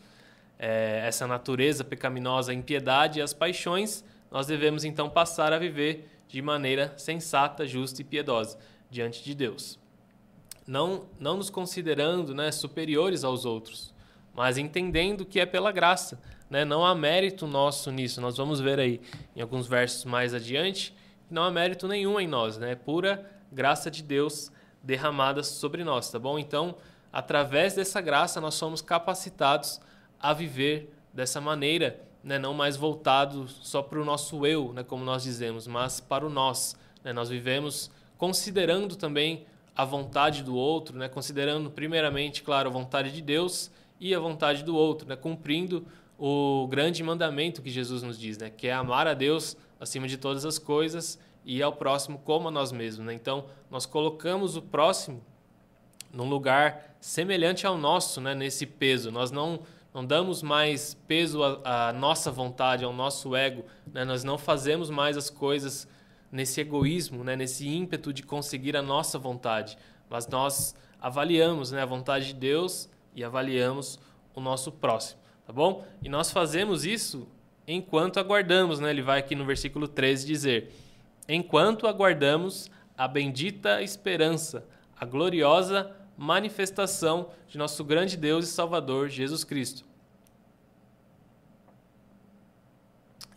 é, 0.60 1.03
essa 1.05 1.25
natureza 1.25 1.86
pecaminosa, 1.86 2.51
a 2.51 2.55
impiedade 2.55 3.19
e 3.19 3.22
as 3.22 3.33
paixões, 3.33 4.03
nós 4.29 4.45
devemos 4.45 4.83
então 4.83 5.10
passar 5.10 5.53
a 5.53 5.57
viver 5.57 6.10
de 6.27 6.41
maneira 6.41 6.93
sensata, 6.98 7.65
justa 7.65 8.01
e 8.01 8.03
piedosa 8.03 8.57
diante 8.89 9.24
de 9.24 9.33
Deus. 9.33 9.79
Não, 10.65 11.05
não 11.20 11.38
nos 11.38 11.50
considerando 11.50 12.34
né, 12.34 12.51
superiores 12.51 13.24
aos 13.24 13.46
outros, 13.46 13.93
mas 14.34 14.58
entendendo 14.58 15.25
que 15.25 15.39
é 15.39 15.46
pela 15.46 15.72
graça. 15.72 16.22
Né? 16.50 16.63
Não 16.63 16.86
há 16.86 16.96
mérito 16.96 17.46
nosso 17.48 17.91
nisso. 17.91 18.22
Nós 18.22 18.38
vamos 18.38 18.60
ver 18.60 18.79
aí 18.79 19.01
em 19.36 19.41
alguns 19.41 19.67
versos 19.67 20.05
mais 20.05 20.34
adiante 20.34 20.93
que 21.27 21.34
não 21.34 21.43
há 21.43 21.51
mérito 21.51 21.88
nenhum 21.88 22.20
em 22.20 22.27
nós. 22.27 22.58
Né? 22.58 22.72
É 22.72 22.75
pura 22.75 23.29
graça 23.51 23.91
de 23.91 24.01
Deus 24.01 24.51
derramada 24.82 25.43
sobre 25.43 25.84
nós, 25.84 26.12
tá 26.12 26.20
bom? 26.20 26.38
Então, 26.38 26.75
através 27.12 27.74
dessa 27.74 28.01
graça, 28.01 28.41
nós 28.41 28.55
somos 28.55 28.82
capacitados 28.82 29.79
a 30.20 30.34
viver 30.34 30.93
dessa 31.13 31.39
maneira 31.39 32.01
né, 32.24 32.39
não 32.39 32.53
mais 32.53 32.77
voltado 32.77 33.48
só 33.48 33.82
para 33.82 34.00
o 34.00 34.05
nosso 34.05 34.46
eu, 34.46 34.74
né, 34.74 34.84
como 34.84 35.03
nós 35.03 35.24
dizemos, 35.24 35.67
mas 35.67 36.00
para 36.00 36.25
o 36.25 36.29
nós. 36.29 36.75
Né? 37.03 37.12
Nós 37.13 37.29
vivemos 37.29 37.91
considerando 38.17 38.96
também 38.96 39.46
a 39.75 39.85
vontade 39.85 40.43
do 40.43 40.55
outro, 40.55 40.97
né, 40.97 41.09
considerando 41.09 41.71
primeiramente, 41.71 42.43
claro, 42.43 42.69
a 42.69 42.71
vontade 42.71 43.11
de 43.11 43.21
Deus 43.21 43.71
e 43.99 44.13
a 44.13 44.19
vontade 44.19 44.63
do 44.63 44.75
outro, 44.75 45.07
né, 45.07 45.15
cumprindo 45.15 45.85
o 46.17 46.67
grande 46.67 47.01
mandamento 47.03 47.61
que 47.61 47.69
Jesus 47.69 48.03
nos 48.03 48.19
diz, 48.19 48.37
né, 48.37 48.49
que 48.49 48.67
é 48.67 48.73
amar 48.73 49.07
a 49.07 49.13
Deus 49.13 49.57
acima 49.79 50.07
de 50.07 50.17
todas 50.17 50.45
as 50.45 50.59
coisas 50.59 51.19
e 51.43 51.61
ao 51.61 51.73
próximo 51.73 52.19
como 52.19 52.47
a 52.47 52.51
nós 52.51 52.71
mesmos. 52.71 53.05
Né? 53.05 53.13
Então, 53.13 53.45
nós 53.69 53.85
colocamos 53.85 54.55
o 54.55 54.61
próximo 54.61 55.23
num 56.13 56.29
lugar 56.29 56.95
semelhante 56.99 57.65
ao 57.65 57.77
nosso, 57.77 58.21
né, 58.21 58.35
nesse 58.35 58.65
peso. 58.65 59.11
Nós 59.11 59.31
não 59.31 59.61
não 59.93 60.03
damos 60.03 60.41
mais 60.41 60.95
peso 61.07 61.43
à, 61.43 61.89
à 61.89 61.93
nossa 61.93 62.31
vontade, 62.31 62.83
ao 62.83 62.91
nosso 62.91 63.35
ego, 63.35 63.63
né? 63.93 64.03
Nós 64.03 64.23
não 64.23 64.39
fazemos 64.39 64.89
mais 64.89 65.15
as 65.15 65.29
coisas 65.29 65.87
nesse 66.33 66.59
egoísmo, 66.59 67.23
né, 67.23 67.35
nesse 67.35 67.67
ímpeto 67.67 68.11
de 68.11 68.23
conseguir 68.23 68.75
a 68.75 68.81
nossa 68.81 69.19
vontade, 69.19 69.77
mas 70.09 70.27
nós 70.27 70.75
avaliamos 70.99 71.71
né, 71.71 71.83
a 71.83 71.85
vontade 71.85 72.27
de 72.27 72.33
Deus 72.33 72.89
e 73.15 73.23
avaliamos 73.23 73.99
o 74.33 74.41
nosso 74.41 74.71
próximo, 74.71 75.21
tá 75.45 75.53
bom? 75.53 75.85
E 76.01 76.09
nós 76.09 76.31
fazemos 76.31 76.85
isso 76.85 77.27
enquanto 77.67 78.19
aguardamos, 78.19 78.79
né? 78.79 78.89
Ele 78.89 79.03
vai 79.03 79.19
aqui 79.19 79.35
no 79.35 79.45
versículo 79.45 79.87
13 79.87 80.25
dizer: 80.25 80.71
Enquanto 81.29 81.85
aguardamos 81.85 82.71
a 82.97 83.07
bendita 83.07 83.83
esperança, 83.83 84.65
a 84.99 85.05
gloriosa 85.05 85.95
manifestação 86.17 87.29
de 87.47 87.59
nosso 87.59 87.83
grande 87.83 88.17
Deus 88.17 88.47
e 88.47 88.51
Salvador 88.51 89.07
Jesus 89.07 89.43
Cristo. 89.43 89.85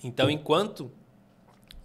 Então, 0.02 0.30
enquanto 0.30 0.90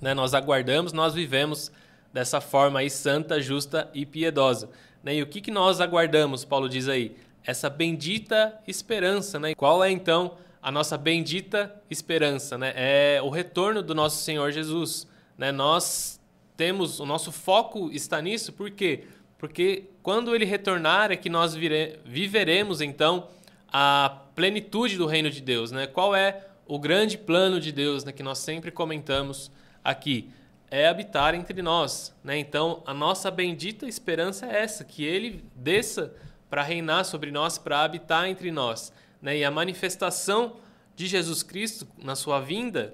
né, 0.02 0.14
nós 0.14 0.34
aguardamos, 0.34 0.92
nós 0.92 1.14
vivemos 1.14 1.72
dessa 2.12 2.42
forma 2.42 2.80
aí 2.80 2.90
santa, 2.90 3.40
justa 3.40 3.90
e 3.94 4.06
piedosa. 4.06 4.70
Né? 5.04 5.16
E 5.16 5.22
o 5.22 5.28
que, 5.28 5.40
que 5.40 5.52
nós 5.52 5.80
aguardamos, 5.80 6.44
Paulo 6.44 6.68
diz 6.68 6.88
aí? 6.88 7.16
Essa 7.44 7.70
bendita 7.70 8.60
esperança. 8.68 9.40
Né? 9.40 9.56
Qual 9.56 9.84
é 9.84 9.90
então 9.90 10.36
a 10.62 10.72
nossa 10.72 10.98
bendita 10.98 11.74
esperança? 11.90 12.58
Né? 12.58 12.74
É 12.76 13.22
o 13.22 13.30
retorno 13.30 13.82
do 13.82 13.96
nosso 13.96 14.24
Senhor 14.24 14.52
Jesus. 14.52 15.08
Né? 15.38 15.52
Nós 15.52 16.20
temos, 16.58 17.00
o 17.00 17.06
nosso 17.06 17.32
foco 17.32 17.90
está 17.92 18.22
nisso, 18.22 18.52
por 18.52 18.70
quê? 18.70 19.06
Porque 19.38 19.86
quando 20.04 20.36
ele 20.36 20.46
retornar 20.46 21.12
é 21.12 21.16
que 21.16 21.30
nós 21.30 21.56
vire, 21.56 22.00
viveremos 22.06 22.82
então 22.82 23.28
a 23.72 24.22
plenitude 24.36 24.98
do 24.98 25.08
reino 25.08 25.32
de 25.32 25.42
Deus. 25.42 25.72
Né? 25.72 25.88
Qual 25.88 26.16
é 26.16 26.46
o 26.68 26.78
grande 26.78 27.18
plano 27.18 27.60
de 27.60 27.72
Deus 27.72 28.04
né, 28.04 28.12
que 28.12 28.22
nós 28.22 28.38
sempre 28.38 28.70
comentamos 28.70 29.52
aqui 29.84 30.30
é 30.70 30.88
habitar 30.88 31.36
entre 31.36 31.62
nós, 31.62 32.16
né? 32.24 32.38
Então, 32.38 32.82
a 32.86 32.94
nossa 32.94 33.30
bendita 33.30 33.86
esperança 33.86 34.46
é 34.46 34.64
essa, 34.64 34.86
que 34.86 35.04
ele 35.04 35.44
desça 35.54 36.14
para 36.50 36.64
reinar 36.64 37.04
sobre 37.04 37.30
nós, 37.30 37.58
para 37.58 37.84
habitar 37.84 38.28
entre 38.28 38.52
nós, 38.52 38.94
né? 39.22 39.38
E 39.38 39.44
a 39.44 39.52
manifestação 39.52 40.56
de 40.96 41.08
Jesus 41.08 41.44
Cristo 41.44 41.86
na 41.98 42.16
sua 42.16 42.40
vinda 42.40 42.94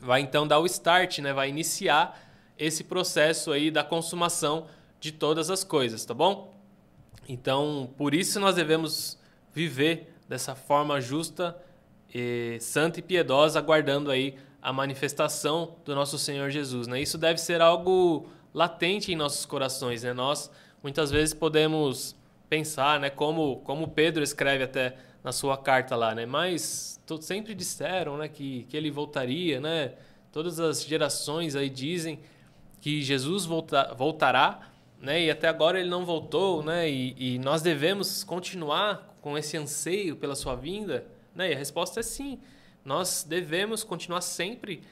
vai 0.00 0.20
então 0.20 0.46
dar 0.46 0.60
o 0.60 0.66
start, 0.66 1.18
né? 1.18 1.32
Vai 1.32 1.48
iniciar 1.48 2.20
esse 2.56 2.84
processo 2.84 3.50
aí 3.50 3.70
da 3.70 3.82
consumação 3.82 4.68
de 5.00 5.10
todas 5.10 5.50
as 5.50 5.64
coisas, 5.64 6.04
tá 6.04 6.14
bom? 6.14 6.54
Então, 7.28 7.90
por 7.96 8.14
isso 8.14 8.38
nós 8.38 8.54
devemos 8.54 9.18
viver 9.52 10.14
dessa 10.28 10.54
forma 10.54 11.00
justa, 11.00 11.56
e 12.14 12.58
santa 12.60 13.00
e 13.00 13.02
piedosa, 13.02 13.58
aguardando 13.58 14.10
aí 14.10 14.36
a 14.62 14.72
manifestação 14.72 15.74
do 15.84 15.94
nosso 15.94 16.16
Senhor 16.16 16.48
Jesus. 16.48 16.86
Né? 16.86 17.02
Isso 17.02 17.18
deve 17.18 17.40
ser 17.40 17.60
algo 17.60 18.28
latente 18.54 19.12
em 19.12 19.16
nossos 19.16 19.44
corações. 19.44 20.04
Né? 20.04 20.12
Nós 20.12 20.50
muitas 20.82 21.10
vezes 21.10 21.34
podemos 21.34 22.14
pensar, 22.48 23.00
né, 23.00 23.08
como, 23.08 23.56
como 23.64 23.88
Pedro 23.88 24.22
escreve 24.22 24.62
até 24.62 24.94
na 25.24 25.32
sua 25.32 25.56
carta 25.56 25.96
lá, 25.96 26.14
né? 26.14 26.26
Mas 26.26 27.00
sempre 27.20 27.54
disseram, 27.54 28.18
né, 28.18 28.28
que, 28.28 28.64
que 28.64 28.76
ele 28.76 28.90
voltaria, 28.90 29.58
né? 29.58 29.94
Todas 30.30 30.60
as 30.60 30.84
gerações 30.84 31.56
aí 31.56 31.70
dizem 31.70 32.20
que 32.80 33.00
Jesus 33.00 33.46
volta, 33.46 33.94
voltará, 33.94 34.68
né? 35.00 35.22
E 35.22 35.30
até 35.30 35.48
agora 35.48 35.80
ele 35.80 35.88
não 35.88 36.04
voltou, 36.04 36.62
né? 36.62 36.90
E, 36.90 37.14
e 37.16 37.38
nós 37.38 37.62
devemos 37.62 38.22
continuar 38.22 39.16
com 39.22 39.38
esse 39.38 39.56
anseio 39.56 40.16
pela 40.16 40.34
sua 40.34 40.54
vinda, 40.54 41.06
né? 41.34 41.50
E 41.50 41.54
a 41.54 41.56
resposta 41.56 42.00
é 42.00 42.02
sim 42.02 42.38
nós 42.84 43.24
devemos 43.28 43.84
continuar 43.84 44.20
sempre 44.20 44.82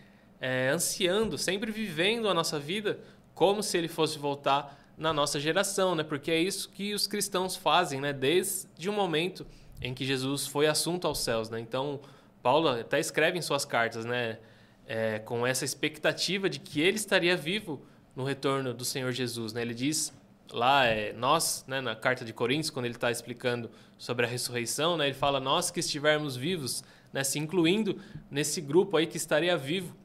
é, 0.40 0.68
ansiando, 0.68 1.36
sempre 1.36 1.70
vivendo 1.70 2.28
a 2.28 2.34
nossa 2.34 2.58
vida 2.58 2.98
como 3.34 3.62
se 3.62 3.76
ele 3.76 3.88
fosse 3.88 4.18
voltar 4.18 4.78
na 4.96 5.12
nossa 5.12 5.40
geração, 5.40 5.94
né? 5.94 6.02
Porque 6.02 6.30
é 6.30 6.38
isso 6.38 6.68
que 6.68 6.92
os 6.92 7.06
cristãos 7.06 7.56
fazem, 7.56 8.00
né? 8.00 8.12
Desde 8.12 8.88
o 8.88 8.92
momento 8.92 9.46
em 9.80 9.94
que 9.94 10.04
Jesus 10.04 10.46
foi 10.46 10.66
assunto 10.66 11.06
aos 11.06 11.20
céus, 11.20 11.48
né? 11.48 11.58
Então, 11.58 12.00
Paulo 12.42 12.68
até 12.68 13.00
escreve 13.00 13.38
em 13.38 13.42
suas 13.42 13.64
cartas, 13.64 14.04
né? 14.04 14.38
É, 14.86 15.18
com 15.20 15.46
essa 15.46 15.64
expectativa 15.64 16.50
de 16.50 16.58
que 16.58 16.80
ele 16.80 16.96
estaria 16.96 17.36
vivo 17.36 17.80
no 18.14 18.24
retorno 18.24 18.74
do 18.74 18.84
Senhor 18.84 19.12
Jesus, 19.12 19.52
né? 19.52 19.62
Ele 19.62 19.74
diz 19.74 20.12
lá, 20.52 20.84
é, 20.84 21.12
nós, 21.12 21.64
né, 21.66 21.80
na 21.80 21.94
carta 21.94 22.24
de 22.24 22.32
Coríntios, 22.32 22.70
quando 22.70 22.86
ele 22.86 22.94
está 22.94 23.10
explicando 23.10 23.70
sobre 23.96 24.26
a 24.26 24.28
ressurreição, 24.28 24.96
né? 24.96 25.06
Ele 25.06 25.14
fala, 25.14 25.40
nós 25.40 25.70
que 25.70 25.80
estivermos 25.80 26.36
vivos 26.36 26.82
né, 27.12 27.24
se 27.24 27.38
incluindo 27.38 28.00
nesse 28.30 28.60
grupo 28.60 28.96
aí 28.96 29.06
que 29.06 29.16
estaria 29.16 29.56
vivo, 29.56 29.96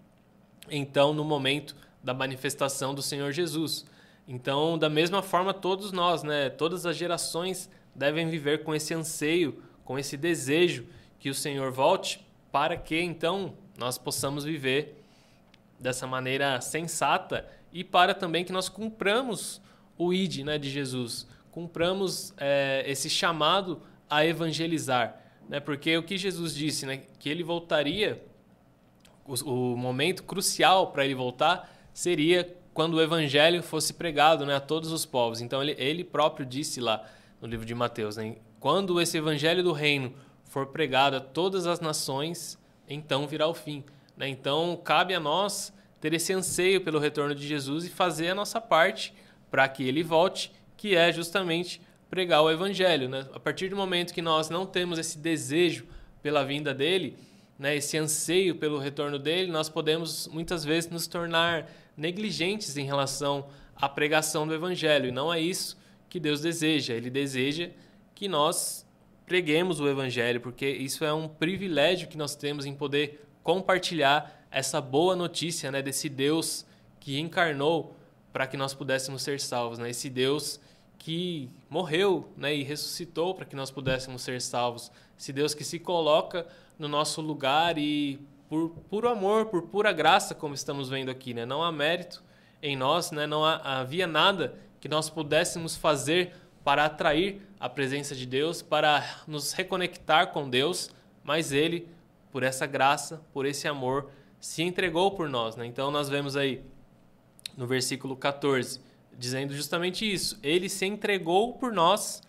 então, 0.69 1.13
no 1.13 1.23
momento 1.23 1.75
da 2.03 2.13
manifestação 2.13 2.93
do 2.93 3.01
Senhor 3.01 3.31
Jesus. 3.31 3.85
Então, 4.27 4.77
da 4.77 4.89
mesma 4.89 5.21
forma, 5.21 5.53
todos 5.53 5.91
nós, 5.91 6.23
né, 6.23 6.49
todas 6.49 6.85
as 6.85 6.95
gerações 6.95 7.69
devem 7.93 8.29
viver 8.29 8.63
com 8.63 8.73
esse 8.73 8.93
anseio, 8.93 9.61
com 9.83 9.97
esse 9.97 10.17
desejo 10.17 10.85
que 11.19 11.29
o 11.29 11.33
Senhor 11.33 11.71
volte, 11.71 12.25
para 12.51 12.77
que 12.77 12.99
então 12.99 13.53
nós 13.77 13.97
possamos 13.97 14.43
viver 14.43 15.03
dessa 15.79 16.07
maneira 16.07 16.59
sensata 16.61 17.47
e 17.71 17.83
para 17.83 18.13
também 18.13 18.43
que 18.43 18.51
nós 18.51 18.69
cumpramos 18.69 19.61
o 19.97 20.13
ID 20.13 20.39
né, 20.39 20.57
de 20.57 20.69
Jesus, 20.69 21.27
cumpramos 21.51 22.33
é, 22.37 22.83
esse 22.87 23.09
chamado 23.09 23.81
a 24.09 24.25
evangelizar. 24.25 25.21
Né? 25.47 25.59
Porque 25.59 25.97
o 25.97 26.03
que 26.03 26.17
Jesus 26.17 26.53
disse, 26.53 26.85
né? 26.85 27.01
que 27.19 27.29
ele 27.29 27.43
voltaria, 27.43 28.21
o, 29.25 29.33
o 29.73 29.77
momento 29.77 30.23
crucial 30.23 30.91
para 30.91 31.05
ele 31.05 31.15
voltar 31.15 31.71
seria 31.93 32.55
quando 32.73 32.95
o 32.95 33.01
evangelho 33.01 33.63
fosse 33.63 33.93
pregado 33.93 34.45
né? 34.45 34.55
a 34.55 34.59
todos 34.59 34.91
os 34.91 35.05
povos. 35.05 35.41
Então 35.41 35.61
ele, 35.61 35.75
ele 35.77 36.03
próprio 36.03 36.45
disse 36.45 36.81
lá 36.81 37.03
no 37.41 37.47
livro 37.47 37.65
de 37.65 37.75
Mateus, 37.75 38.17
né? 38.17 38.37
quando 38.59 38.99
esse 38.99 39.17
evangelho 39.17 39.63
do 39.63 39.71
reino 39.71 40.13
for 40.43 40.67
pregado 40.67 41.17
a 41.17 41.19
todas 41.19 41.67
as 41.67 41.79
nações, 41.79 42.57
então 42.87 43.27
virá 43.27 43.47
o 43.47 43.53
fim. 43.53 43.83
Né? 44.17 44.27
Então 44.29 44.79
cabe 44.83 45.13
a 45.13 45.19
nós 45.19 45.73
ter 45.99 46.13
esse 46.13 46.33
anseio 46.33 46.81
pelo 46.81 46.99
retorno 46.99 47.33
de 47.33 47.47
Jesus 47.47 47.85
e 47.85 47.89
fazer 47.89 48.29
a 48.29 48.35
nossa 48.35 48.61
parte 48.61 49.13
para 49.49 49.67
que 49.67 49.87
ele 49.87 50.03
volte, 50.03 50.51
que 50.77 50.95
é 50.95 51.11
justamente 51.11 51.81
pregar 52.09 52.41
o 52.41 52.49
evangelho, 52.49 53.09
né? 53.09 53.27
A 53.33 53.39
partir 53.39 53.69
do 53.69 53.75
momento 53.75 54.13
que 54.13 54.21
nós 54.21 54.49
não 54.49 54.65
temos 54.65 54.99
esse 54.99 55.17
desejo 55.17 55.85
pela 56.21 56.43
vinda 56.43 56.73
dele, 56.73 57.17
né, 57.57 57.75
esse 57.75 57.97
anseio 57.97 58.55
pelo 58.55 58.77
retorno 58.77 59.17
dele, 59.17 59.51
nós 59.51 59.69
podemos 59.69 60.27
muitas 60.27 60.65
vezes 60.65 60.89
nos 60.89 61.07
tornar 61.07 61.69
negligentes 61.95 62.75
em 62.77 62.85
relação 62.85 63.47
à 63.75 63.87
pregação 63.87 64.45
do 64.45 64.53
evangelho, 64.53 65.07
e 65.07 65.11
não 65.11 65.33
é 65.33 65.39
isso 65.39 65.77
que 66.09 66.19
Deus 66.19 66.41
deseja. 66.41 66.93
Ele 66.93 67.09
deseja 67.09 67.69
que 68.13 68.27
nós 68.27 68.85
preguemos 69.25 69.79
o 69.79 69.87
evangelho, 69.87 70.41
porque 70.41 70.67
isso 70.67 71.03
é 71.05 71.13
um 71.13 71.27
privilégio 71.27 72.07
que 72.07 72.17
nós 72.17 72.35
temos 72.35 72.65
em 72.65 72.73
poder 72.73 73.25
compartilhar 73.41 74.45
essa 74.51 74.79
boa 74.81 75.15
notícia, 75.15 75.71
né, 75.71 75.81
desse 75.81 76.09
Deus 76.09 76.65
que 76.99 77.19
encarnou 77.19 77.95
para 78.33 78.47
que 78.47 78.57
nós 78.57 78.73
pudéssemos 78.73 79.21
ser 79.21 79.39
salvos, 79.39 79.77
né? 79.77 79.89
Esse 79.89 80.09
Deus 80.09 80.59
que 81.05 81.51
morreu 81.69 82.27
né, 82.35 82.55
e 82.55 82.63
ressuscitou 82.63 83.35
para 83.35 83.45
que 83.45 83.55
nós 83.55 83.69
pudéssemos 83.69 84.23
ser 84.23 84.41
salvos. 84.41 84.91
Esse 85.15 85.31
Deus 85.31 85.53
que 85.53 85.63
se 85.63 85.77
coloca 85.77 86.47
no 86.79 86.87
nosso 86.87 87.21
lugar 87.21 87.77
e 87.77 88.19
por 88.49 88.71
puro 88.89 89.07
amor, 89.07 89.45
por 89.45 89.61
pura 89.61 89.93
graça, 89.93 90.33
como 90.33 90.55
estamos 90.55 90.89
vendo 90.89 91.11
aqui, 91.11 91.31
né? 91.31 91.45
não 91.45 91.61
há 91.61 91.71
mérito 91.71 92.23
em 92.59 92.75
nós, 92.75 93.11
né? 93.11 93.27
não 93.27 93.45
há, 93.45 93.81
havia 93.81 94.07
nada 94.07 94.55
que 94.81 94.89
nós 94.89 95.07
pudéssemos 95.07 95.75
fazer 95.75 96.33
para 96.63 96.85
atrair 96.85 97.39
a 97.59 97.69
presença 97.69 98.15
de 98.15 98.25
Deus, 98.25 98.63
para 98.63 99.21
nos 99.27 99.51
reconectar 99.53 100.31
com 100.31 100.49
Deus, 100.49 100.89
mas 101.23 101.51
Ele, 101.51 101.87
por 102.31 102.41
essa 102.41 102.65
graça, 102.65 103.21
por 103.31 103.45
esse 103.45 103.67
amor, 103.67 104.09
se 104.39 104.63
entregou 104.63 105.11
por 105.11 105.29
nós. 105.29 105.55
Né? 105.55 105.67
Então 105.67 105.91
nós 105.91 106.09
vemos 106.09 106.35
aí 106.35 106.63
no 107.55 107.67
versículo 107.67 108.15
14 108.15 108.84
dizendo 109.17 109.53
justamente 109.53 110.11
isso. 110.11 110.39
Ele 110.43 110.69
se 110.69 110.85
entregou 110.85 111.53
por 111.53 111.71
nós 111.71 112.21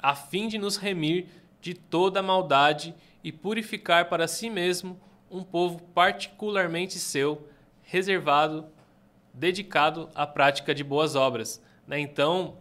a 0.00 0.14
fim 0.14 0.48
de 0.48 0.58
nos 0.58 0.76
remir 0.76 1.26
de 1.60 1.74
toda 1.74 2.22
maldade 2.22 2.94
e 3.22 3.30
purificar 3.30 4.08
para 4.08 4.26
si 4.26 4.50
mesmo 4.50 5.00
um 5.30 5.42
povo 5.42 5.80
particularmente 5.94 6.98
seu, 6.98 7.48
reservado, 7.82 8.66
dedicado 9.32 10.10
à 10.14 10.26
prática 10.26 10.74
de 10.74 10.82
boas 10.82 11.14
obras. 11.14 11.62
Né? 11.86 12.00
Então, 12.00 12.56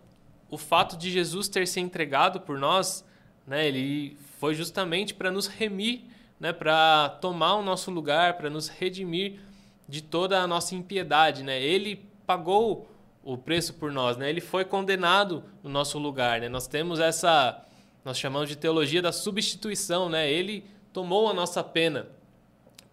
o 0.50 0.58
fato 0.58 0.96
de 0.98 1.10
Jesus 1.10 1.50
ter 1.50 1.68
se 1.68 1.80
entregado 1.80 2.40
por 2.42 2.58
nós, 2.60 3.04
né, 3.48 3.68
ele 3.68 4.18
foi 4.40 4.54
justamente 4.54 5.14
para 5.14 5.32
nos 5.32 5.48
remir, 5.48 6.02
né, 6.40 6.54
para 6.54 7.10
tomar 7.22 7.56
o 7.56 7.62
nosso 7.62 7.92
lugar, 7.92 8.38
para 8.38 8.50
nos 8.50 8.68
redimir 8.68 9.40
de 9.88 10.02
toda 10.02 10.40
a 10.40 10.48
nossa 10.48 10.76
impiedade. 10.76 11.44
Né? 11.44 11.62
Ele 11.62 12.06
pagou 12.26 12.88
o 13.24 13.38
preço 13.38 13.74
por 13.76 13.92
nós, 13.92 14.18
né? 14.18 14.30
Ele 14.30 14.42
foi 14.42 14.66
condenado 14.66 15.44
no 15.64 15.70
nosso 15.70 15.98
lugar, 16.00 16.42
né? 16.42 16.50
Nós 16.50 16.68
temos 16.68 17.00
essa 17.00 17.64
nós 18.04 18.18
chamamos 18.18 18.50
de 18.50 18.56
teologia 18.56 19.02
da 19.02 19.12
substituição, 19.12 20.10
né? 20.10 20.32
Ele 20.32 20.66
tomou 20.92 21.30
a 21.30 21.34
nossa 21.34 21.64
pena. 21.64 22.08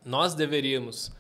Nós 0.04 0.34
deveríamos 0.34 1.10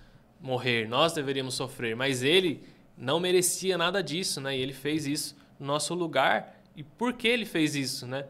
morrer, 0.40 0.86
nós 0.86 1.12
deveríamos 1.14 1.54
sofrer, 1.54 1.96
mas 1.96 2.22
ele 2.22 2.62
não 2.96 3.18
merecia 3.18 3.78
nada 3.78 4.02
disso, 4.02 4.40
né? 4.40 4.56
E 4.56 4.60
ele 4.60 4.74
fez 4.74 5.06
isso 5.06 5.36
no 5.58 5.66
nosso 5.66 5.94
lugar. 5.94 6.54
E 6.76 6.82
por 6.82 7.14
que 7.14 7.26
ele 7.26 7.46
fez 7.46 7.74
isso, 7.74 8.06
né? 8.06 8.26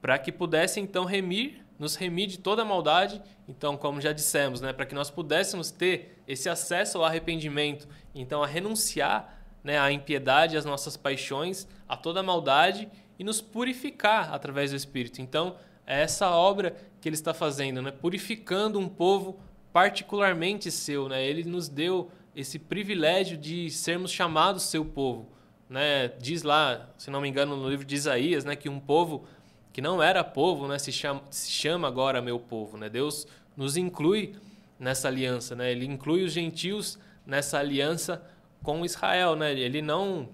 Para 0.00 0.18
que 0.18 0.30
pudesse 0.30 0.78
então 0.78 1.04
remir, 1.04 1.64
nos 1.78 1.96
remir 1.96 2.28
de 2.28 2.38
toda 2.38 2.62
a 2.62 2.64
maldade. 2.64 3.20
Então, 3.48 3.76
como 3.76 4.00
já 4.00 4.12
dissemos, 4.12 4.60
né? 4.60 4.72
Para 4.72 4.86
que 4.86 4.94
nós 4.94 5.10
pudéssemos 5.10 5.70
ter 5.70 6.22
esse 6.26 6.48
acesso 6.48 6.98
ao 6.98 7.04
arrependimento, 7.04 7.88
então 8.14 8.42
a 8.42 8.46
renunciar 8.46 9.39
né, 9.62 9.92
impiedade, 9.92 10.56
às 10.56 10.64
nossas 10.64 10.96
paixões, 10.96 11.66
a 11.88 11.96
toda 11.96 12.20
a 12.20 12.22
maldade 12.22 12.88
e 13.18 13.24
nos 13.24 13.40
purificar 13.40 14.32
através 14.32 14.70
do 14.70 14.76
Espírito. 14.76 15.20
Então, 15.20 15.56
é 15.86 16.02
essa 16.02 16.30
obra 16.30 16.76
que 17.00 17.08
ele 17.08 17.16
está 17.16 17.34
fazendo, 17.34 17.82
né? 17.82 17.90
purificando 17.90 18.78
um 18.78 18.88
povo 18.88 19.40
particularmente 19.72 20.70
seu. 20.70 21.08
Né? 21.08 21.24
Ele 21.24 21.44
nos 21.44 21.68
deu 21.68 22.10
esse 22.34 22.58
privilégio 22.58 23.36
de 23.36 23.70
sermos 23.70 24.10
chamados 24.10 24.62
seu 24.64 24.84
povo. 24.84 25.28
Né? 25.68 26.08
Diz 26.20 26.42
lá, 26.42 26.88
se 26.96 27.10
não 27.10 27.20
me 27.20 27.28
engano, 27.28 27.56
no 27.56 27.68
livro 27.68 27.84
de 27.84 27.94
Isaías, 27.94 28.44
né, 28.44 28.56
que 28.56 28.68
um 28.68 28.80
povo 28.80 29.26
que 29.72 29.80
não 29.80 30.02
era 30.02 30.24
povo 30.24 30.66
né, 30.66 30.78
se, 30.78 30.92
chama, 30.92 31.22
se 31.30 31.50
chama 31.50 31.86
agora 31.88 32.22
meu 32.22 32.38
povo. 32.38 32.76
Né? 32.76 32.88
Deus 32.88 33.26
nos 33.56 33.76
inclui 33.76 34.34
nessa 34.78 35.08
aliança. 35.08 35.54
Né? 35.54 35.72
Ele 35.72 35.86
inclui 35.86 36.24
os 36.24 36.32
gentios 36.32 36.98
nessa 37.26 37.58
aliança 37.58 38.22
com 38.62 38.84
Israel. 38.84 39.36
Né? 39.36 39.52
Ele 39.52 39.82
não 39.82 40.28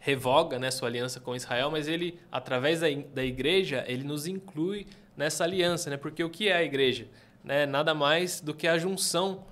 revoga 0.00 0.58
né, 0.58 0.70
sua 0.70 0.88
aliança 0.88 1.20
com 1.20 1.36
Israel, 1.36 1.70
mas 1.70 1.86
ele, 1.86 2.18
através 2.32 2.80
da, 2.80 2.86
da 3.14 3.24
igreja, 3.24 3.84
ele 3.86 4.02
nos 4.02 4.26
inclui 4.26 4.86
nessa 5.16 5.44
aliança. 5.44 5.90
Né? 5.90 5.96
Porque 5.96 6.24
o 6.24 6.30
que 6.30 6.48
é 6.48 6.56
a 6.56 6.62
igreja? 6.62 7.06
Né? 7.44 7.66
Nada 7.66 7.94
mais 7.94 8.40
do 8.40 8.54
que 8.54 8.66
a 8.66 8.78
junção 8.78 9.44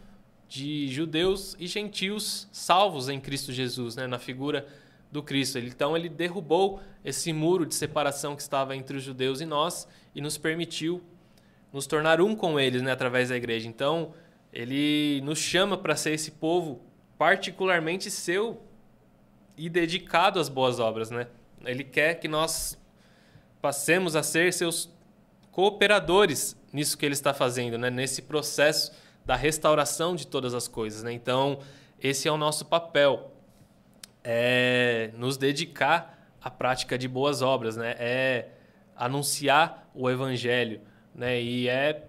de 0.49 0.89
judeus 0.89 1.55
e 1.59 1.67
gentios 1.67 2.49
salvos 2.51 3.09
em 3.11 3.21
Cristo 3.21 3.53
Jesus, 3.53 3.97
né? 3.97 4.07
na 4.07 4.19
figura 4.19 4.67
do 5.13 5.23
Cristo. 5.23 5.59
Então 5.59 5.97
ele 5.97 6.09
derrubou 6.09 6.81
esse 7.05 7.33
muro 7.33 7.67
de 7.67 7.75
separação 7.75 8.35
que 8.35 8.43
estava 8.43 8.75
entre 8.75 8.97
os 8.97 9.03
judeus 9.03 9.41
e 9.41 9.47
nós 9.47 9.87
e 10.15 10.21
nos 10.21 10.39
permitiu 10.39 11.03
nos 11.71 11.87
tornar 11.87 12.21
um 12.21 12.35
com 12.35 12.59
eles 12.59 12.81
né? 12.81 12.91
através 12.91 13.29
da 13.29 13.37
igreja. 13.37 13.69
Então 13.69 14.15
ele 14.53 15.21
nos 15.23 15.39
chama 15.39 15.77
para 15.77 15.95
ser 15.95 16.13
esse 16.13 16.31
povo 16.31 16.81
particularmente 17.19 18.11
seu 18.11 18.63
e 19.57 19.69
dedicado 19.69 20.39
às 20.39 20.49
boas 20.49 20.79
obras, 20.79 21.11
né? 21.11 21.27
Ele 21.65 21.83
quer 21.83 22.15
que 22.15 22.29
nós 22.29 22.79
passemos 23.61 24.15
a 24.15 24.23
ser 24.23 24.53
seus 24.53 24.89
cooperadores 25.51 26.57
nisso 26.73 26.97
que 26.97 27.05
ele 27.05 27.15
está 27.15 27.35
fazendo, 27.35 27.77
né? 27.77 27.91
Nesse 27.91 28.23
processo 28.23 28.93
da 29.27 29.35
restauração 29.35 30.15
de 30.15 30.27
todas 30.27 30.55
as 30.55 30.69
coisas, 30.69 31.03
né? 31.03 31.13
Então, 31.13 31.59
esse 32.01 32.29
é 32.29 32.33
o 32.33 32.37
nosso 32.37 32.65
papel, 32.65 33.33
é 34.23 35.11
nos 35.15 35.37
dedicar 35.37 36.33
à 36.41 36.49
prática 36.49 36.97
de 36.97 37.09
boas 37.09 37.43
obras, 37.43 37.77
né? 37.77 37.97
É 37.99 38.49
anunciar 38.95 39.91
o 39.93 40.09
evangelho, 40.09 40.81
né? 41.13 41.43
E 41.43 41.69
é 41.69 42.05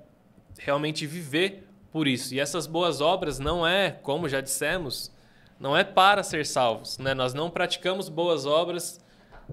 realmente 0.60 1.08
viver 1.08 1.68
por 1.92 2.08
isso. 2.08 2.34
E 2.34 2.40
essas 2.40 2.68
boas 2.68 3.02
obras 3.02 3.40
não 3.40 3.66
é, 3.66 3.92
como 3.92 4.30
já 4.30 4.42
dissemos, 4.42 5.12
não 5.60 5.76
é 5.76 5.84
para 5.84 6.24
ser 6.24 6.46
salvos. 6.46 6.98
Né? 6.98 7.14
Nós 7.14 7.34
não 7.34 7.50
praticamos 7.50 8.10
boas 8.10 8.46
obras 8.46 9.00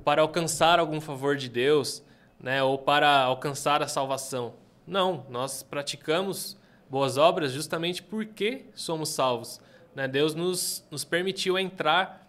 para 0.05 0.23
alcançar 0.23 0.79
algum 0.79 1.01
favor 1.01 1.37
de 1.37 1.49
Deus 1.49 2.03
né? 2.39 2.63
ou 2.63 2.79
para 2.79 3.23
alcançar 3.23 3.83
a 3.83 3.89
salvação. 3.89 4.55
Não, 4.87 5.27
nós 5.29 5.63
praticamos 5.63 6.57
boas 6.89 7.17
obras 7.17 7.53
justamente 7.53 8.03
porque 8.03 8.67
somos 8.75 9.09
salvos. 9.09 9.61
Né? 9.95 10.07
Deus 10.07 10.35
nos, 10.35 10.85
nos 10.91 11.05
permitiu 11.05 11.59
entrar 11.59 12.27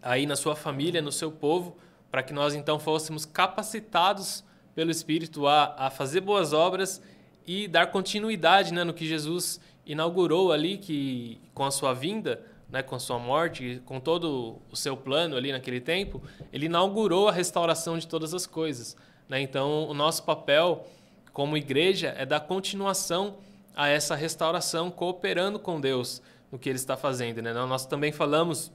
aí 0.00 0.24
na 0.26 0.36
sua 0.36 0.56
família, 0.56 1.02
no 1.02 1.12
seu 1.12 1.30
povo, 1.30 1.76
para 2.10 2.22
que 2.22 2.32
nós 2.32 2.54
então 2.54 2.78
fôssemos 2.78 3.26
capacitados 3.26 4.42
pelo 4.74 4.90
Espírito 4.90 5.46
a, 5.46 5.74
a 5.76 5.90
fazer 5.90 6.20
boas 6.20 6.52
obras 6.52 7.02
e 7.48 7.66
dar 7.66 7.86
continuidade 7.86 8.74
né, 8.74 8.84
no 8.84 8.92
que 8.92 9.08
Jesus 9.08 9.58
inaugurou 9.86 10.52
ali, 10.52 10.76
que 10.76 11.40
com 11.54 11.64
a 11.64 11.70
sua 11.70 11.94
vinda, 11.94 12.44
né, 12.68 12.82
com 12.82 12.94
a 12.94 12.98
sua 12.98 13.18
morte, 13.18 13.80
com 13.86 13.98
todo 13.98 14.58
o 14.70 14.76
seu 14.76 14.94
plano 14.94 15.34
ali 15.34 15.50
naquele 15.50 15.80
tempo, 15.80 16.22
ele 16.52 16.66
inaugurou 16.66 17.26
a 17.26 17.32
restauração 17.32 17.96
de 17.96 18.06
todas 18.06 18.34
as 18.34 18.46
coisas. 18.46 18.94
Né? 19.26 19.40
Então, 19.40 19.88
o 19.88 19.94
nosso 19.94 20.24
papel 20.24 20.86
como 21.32 21.56
igreja 21.56 22.14
é 22.18 22.26
dar 22.26 22.40
continuação 22.40 23.38
a 23.74 23.88
essa 23.88 24.14
restauração, 24.14 24.90
cooperando 24.90 25.58
com 25.58 25.80
Deus 25.80 26.20
no 26.52 26.58
que 26.58 26.68
Ele 26.68 26.76
está 26.76 26.98
fazendo. 26.98 27.40
Né? 27.40 27.54
Nós 27.54 27.86
também 27.86 28.12
falamos 28.12 28.70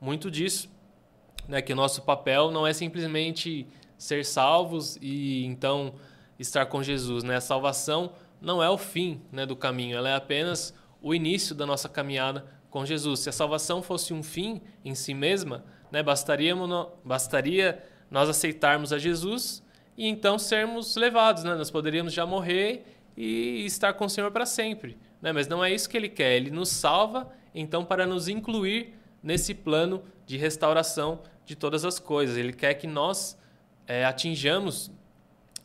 muito 0.00 0.30
disso, 0.30 0.70
né? 1.48 1.60
que 1.60 1.72
o 1.72 1.76
nosso 1.76 2.02
papel 2.02 2.52
não 2.52 2.64
é 2.64 2.72
simplesmente 2.72 3.66
ser 3.98 4.24
salvos 4.24 4.96
e 5.02 5.44
então 5.44 5.94
estar 6.42 6.66
com 6.66 6.82
Jesus. 6.82 7.24
Né? 7.24 7.36
A 7.36 7.40
salvação 7.40 8.12
não 8.40 8.62
é 8.62 8.68
o 8.68 8.76
fim 8.76 9.22
né, 9.30 9.46
do 9.46 9.56
caminho, 9.56 9.96
ela 9.96 10.08
é 10.08 10.14
apenas 10.14 10.74
o 11.00 11.14
início 11.14 11.54
da 11.54 11.64
nossa 11.64 11.88
caminhada 11.88 12.44
com 12.70 12.84
Jesus. 12.84 13.20
Se 13.20 13.28
a 13.28 13.32
salvação 13.32 13.82
fosse 13.82 14.12
um 14.12 14.22
fim 14.22 14.60
em 14.84 14.94
si 14.94 15.14
mesma, 15.14 15.64
né, 15.90 16.02
bastaria, 16.02 16.54
bastaria 17.04 17.82
nós 18.10 18.28
aceitarmos 18.28 18.92
a 18.92 18.98
Jesus 18.98 19.62
e 19.96 20.06
então 20.08 20.38
sermos 20.38 20.96
levados. 20.96 21.44
Né? 21.44 21.54
Nós 21.54 21.70
poderíamos 21.70 22.12
já 22.12 22.26
morrer 22.26 22.84
e 23.16 23.64
estar 23.64 23.92
com 23.94 24.06
o 24.06 24.10
Senhor 24.10 24.30
para 24.30 24.46
sempre. 24.46 24.96
Né? 25.20 25.32
Mas 25.32 25.46
não 25.46 25.64
é 25.64 25.72
isso 25.72 25.88
que 25.88 25.96
Ele 25.96 26.08
quer. 26.08 26.36
Ele 26.36 26.50
nos 26.50 26.68
salva, 26.68 27.30
então, 27.54 27.84
para 27.84 28.06
nos 28.06 28.28
incluir 28.28 28.94
nesse 29.22 29.54
plano 29.54 30.02
de 30.26 30.36
restauração 30.36 31.20
de 31.44 31.54
todas 31.54 31.84
as 31.84 31.98
coisas. 31.98 32.36
Ele 32.36 32.52
quer 32.52 32.74
que 32.74 32.86
nós 32.86 33.38
é, 33.86 34.04
atinjamos 34.04 34.90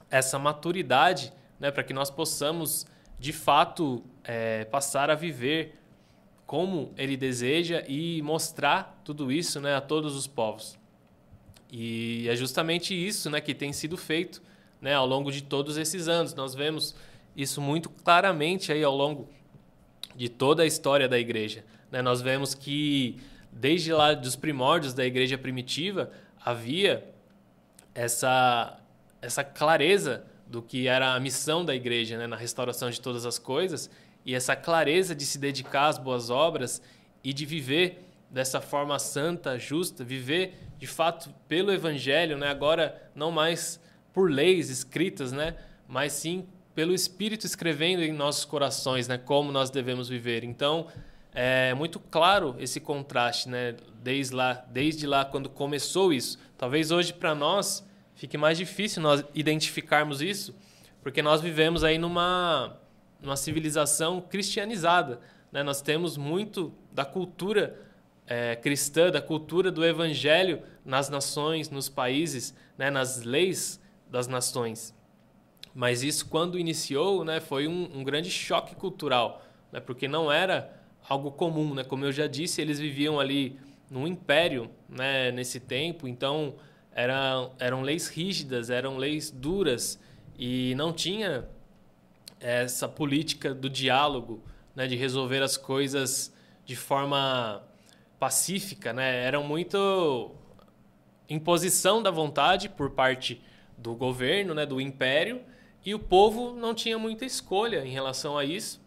essa 0.10 0.40
maturidade 0.40 1.34
né, 1.60 1.72
para 1.72 1.84
que 1.84 1.94
nós 1.94 2.10
possamos, 2.10 2.86
de 3.20 3.34
fato, 3.34 4.04
é, 4.24 4.66
passar 4.66 5.10
a 5.10 5.16
viver 5.16 5.80
como 6.46 6.94
ele 6.98 7.18
deseja 7.18 7.84
e 7.88 8.22
mostrar 8.22 9.02
tudo 9.04 9.32
isso 9.32 9.60
né, 9.60 9.76
a 9.76 9.82
todos 9.82 10.16
os 10.16 10.28
povos. 10.28 10.80
E 11.70 12.28
é 12.30 12.36
justamente 12.36 12.94
isso 12.96 13.30
né, 13.30 13.42
que 13.42 13.54
tem 13.54 13.74
sido 13.74 13.98
feito 13.98 14.42
né, 14.82 14.94
ao 14.94 15.06
longo 15.06 15.32
de 15.32 15.44
todos 15.44 15.76
esses 15.76 16.08
anos. 16.08 16.34
Nós 16.34 16.56
vemos 16.56 16.96
isso 17.36 17.62
muito 17.62 17.90
claramente 17.90 18.72
aí 18.72 18.84
ao 18.84 18.96
longo 18.96 19.28
de 20.16 20.30
toda 20.30 20.64
a 20.64 20.66
história 20.66 21.08
da 21.08 21.20
igreja. 21.20 21.66
Né? 21.92 22.02
Nós 22.02 22.22
vemos 22.22 22.56
que 22.56 23.20
desde 23.52 23.92
lá 23.92 24.14
dos 24.14 24.36
primórdios 24.36 24.94
da 24.94 25.06
igreja 25.06 25.38
primitiva 25.38 26.12
havia 26.44 27.04
essa, 27.94 28.77
essa 29.22 29.44
clareza 29.44 30.26
do 30.46 30.62
que 30.62 30.88
era 30.88 31.14
a 31.14 31.20
missão 31.20 31.64
da 31.64 31.76
igreja 31.76 32.18
né, 32.18 32.28
na 32.28 32.36
restauração 32.36 32.90
de 32.90 33.02
todas 33.02 33.26
as 33.26 33.38
coisas 33.38 33.90
e 34.26 34.34
essa 34.34 34.56
clareza 34.56 35.16
de 35.16 35.26
se 35.26 35.38
dedicar 35.38 35.88
às 35.88 35.98
boas 35.98 36.30
obras 36.30 36.82
e 37.24 37.34
de 37.34 37.46
viver 37.46 38.04
dessa 38.30 38.60
forma 38.60 38.98
santa, 39.00 39.58
justa, 39.58 40.04
viver 40.04 40.58
de 40.78 40.88
fato 40.88 41.34
pelo 41.48 41.72
evangelho, 41.72 42.38
né, 42.38 42.50
agora 42.50 43.10
não 43.16 43.32
mais 43.32 43.80
por 44.14 44.30
leis 44.32 44.70
escritas, 44.70 45.32
né, 45.32 45.56
mas 45.88 46.14
sim 46.14 46.46
pelo 46.76 46.94
Espírito 46.94 47.46
escrevendo 47.46 48.04
em 48.04 48.12
nossos 48.12 48.46
corações, 48.46 49.08
né, 49.08 49.18
como 49.18 49.52
nós 49.52 49.70
devemos 49.70 50.08
viver. 50.08 50.44
Então, 50.44 50.88
é 51.34 51.74
muito 51.74 52.00
claro 52.00 52.56
esse 52.60 52.80
contraste, 52.80 53.50
né, 53.50 53.76
desde 54.04 54.36
lá, 54.36 54.66
desde 54.70 55.08
lá 55.08 55.26
quando 55.26 55.50
começou 55.50 56.14
isso. 56.14 56.38
Talvez 56.58 56.92
hoje 56.92 57.14
para 57.14 57.34
nós 57.34 57.84
fique 58.18 58.38
mais 58.38 58.58
difícil 58.58 59.02
nós 59.02 59.24
identificarmos 59.34 60.22
isso, 60.22 60.54
porque 61.02 61.22
nós 61.22 61.40
vivemos 61.40 61.84
aí 61.84 61.98
numa, 61.98 62.78
numa 63.22 63.38
civilização 63.38 64.20
cristianizada. 64.20 65.22
Né? 65.52 65.64
Nós 65.64 65.82
temos 65.82 66.18
muito 66.18 66.74
da 66.92 67.06
cultura 67.06 67.80
é, 68.26 68.56
cristã, 68.56 69.10
da 69.12 69.22
cultura 69.22 69.72
do 69.72 69.86
evangelho 69.86 70.64
nas 70.84 71.10
nações, 71.10 71.70
nos 71.70 71.88
países, 71.88 72.56
né? 72.76 72.90
nas 72.90 73.22
leis 73.22 73.80
das 74.10 74.28
nações. 74.28 74.96
Mas 75.74 76.02
isso, 76.02 76.26
quando 76.26 76.58
iniciou, 76.58 77.24
né, 77.24 77.40
foi 77.40 77.68
um, 77.68 78.00
um 78.00 78.04
grande 78.04 78.32
choque 78.32 78.76
cultural, 78.76 79.46
né? 79.72 79.80
porque 79.80 80.08
não 80.08 80.32
era 80.32 80.82
algo 81.08 81.32
comum. 81.32 81.76
Né? 81.76 81.84
Como 81.84 82.04
eu 82.04 82.12
já 82.12 82.26
disse, 82.26 82.62
eles 82.62 82.80
viviam 82.80 83.20
ali 83.20 83.60
num 83.92 84.08
império 84.08 84.72
né, 84.90 85.32
nesse 85.32 85.60
tempo, 85.60 86.08
então 86.08 86.56
eram, 86.98 87.52
eram 87.60 87.82
leis 87.84 88.08
rígidas, 88.08 88.72
eram 88.72 88.98
leis 88.98 89.30
duras 89.30 90.00
e 90.38 90.74
não 90.74 90.92
tinha 90.92 91.48
essa 92.40 92.90
política 92.90 93.54
do 93.54 93.70
diálogo, 93.70 94.44
né, 94.76 94.88
de 94.88 94.96
resolver 94.96 95.44
as 95.44 95.56
coisas 95.58 96.34
de 96.66 96.76
forma 96.76 97.62
pacífica, 98.20 98.94
né? 98.94 99.24
Eram 99.24 99.44
muito 99.44 100.32
imposição 101.30 102.02
da 102.02 102.10
vontade 102.10 102.68
por 102.68 102.90
parte 102.90 103.44
do 103.78 103.94
governo, 103.94 104.56
né, 104.56 104.66
do 104.66 104.82
império, 104.82 105.42
e 105.86 105.94
o 105.94 106.00
povo 106.00 106.54
não 106.54 106.74
tinha 106.74 106.98
muita 106.98 107.26
escolha 107.26 107.86
em 107.86 107.92
relação 107.92 108.36
a 108.36 108.44
isso. 108.44 108.82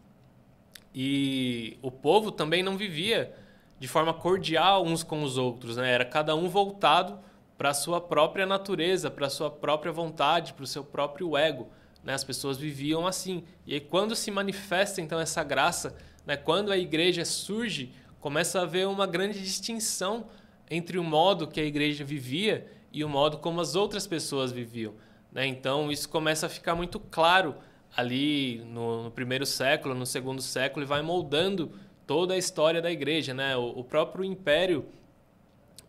E 0.92 1.78
o 1.80 1.92
povo 1.92 2.32
também 2.32 2.60
não 2.60 2.76
vivia 2.76 3.32
de 3.78 3.86
forma 3.86 4.12
cordial 4.12 4.84
uns 4.84 5.04
com 5.04 5.22
os 5.22 5.38
outros, 5.38 5.76
né? 5.76 5.92
Era 5.92 6.04
cada 6.04 6.34
um 6.34 6.48
voltado 6.48 7.29
para 7.60 7.68
a 7.68 7.74
sua 7.74 8.00
própria 8.00 8.46
natureza, 8.46 9.10
para 9.10 9.26
a 9.26 9.28
sua 9.28 9.50
própria 9.50 9.92
vontade, 9.92 10.54
para 10.54 10.64
o 10.64 10.66
seu 10.66 10.82
próprio 10.82 11.36
ego. 11.36 11.68
Né? 12.02 12.14
As 12.14 12.24
pessoas 12.24 12.56
viviam 12.56 13.06
assim. 13.06 13.44
E 13.66 13.74
aí, 13.74 13.80
quando 13.80 14.16
se 14.16 14.30
manifesta 14.30 15.02
então 15.02 15.20
essa 15.20 15.44
graça, 15.44 15.94
né? 16.24 16.38
quando 16.38 16.72
a 16.72 16.78
igreja 16.78 17.22
surge, 17.22 17.92
começa 18.18 18.58
a 18.58 18.62
haver 18.62 18.88
uma 18.88 19.06
grande 19.06 19.38
distinção 19.38 20.26
entre 20.70 20.98
o 20.98 21.04
modo 21.04 21.46
que 21.46 21.60
a 21.60 21.62
igreja 21.62 22.02
vivia 22.02 22.66
e 22.90 23.04
o 23.04 23.10
modo 23.10 23.36
como 23.36 23.60
as 23.60 23.74
outras 23.74 24.06
pessoas 24.06 24.50
viviam. 24.50 24.94
Né? 25.30 25.46
Então, 25.46 25.92
isso 25.92 26.08
começa 26.08 26.46
a 26.46 26.48
ficar 26.48 26.74
muito 26.74 26.98
claro 26.98 27.54
ali 27.94 28.64
no, 28.68 29.02
no, 29.02 29.10
primeiro 29.10 29.44
século, 29.44 29.94
no 29.94 30.06
segundo 30.06 30.40
século, 30.40 30.82
e 30.82 30.88
vai 30.88 31.02
moldando 31.02 31.72
toda 32.06 32.32
a 32.32 32.38
história 32.38 32.80
da 32.80 32.90
igreja. 32.90 33.34
Né? 33.34 33.54
O, 33.54 33.80
o 33.80 33.84
próprio 33.84 34.24
império 34.24 34.86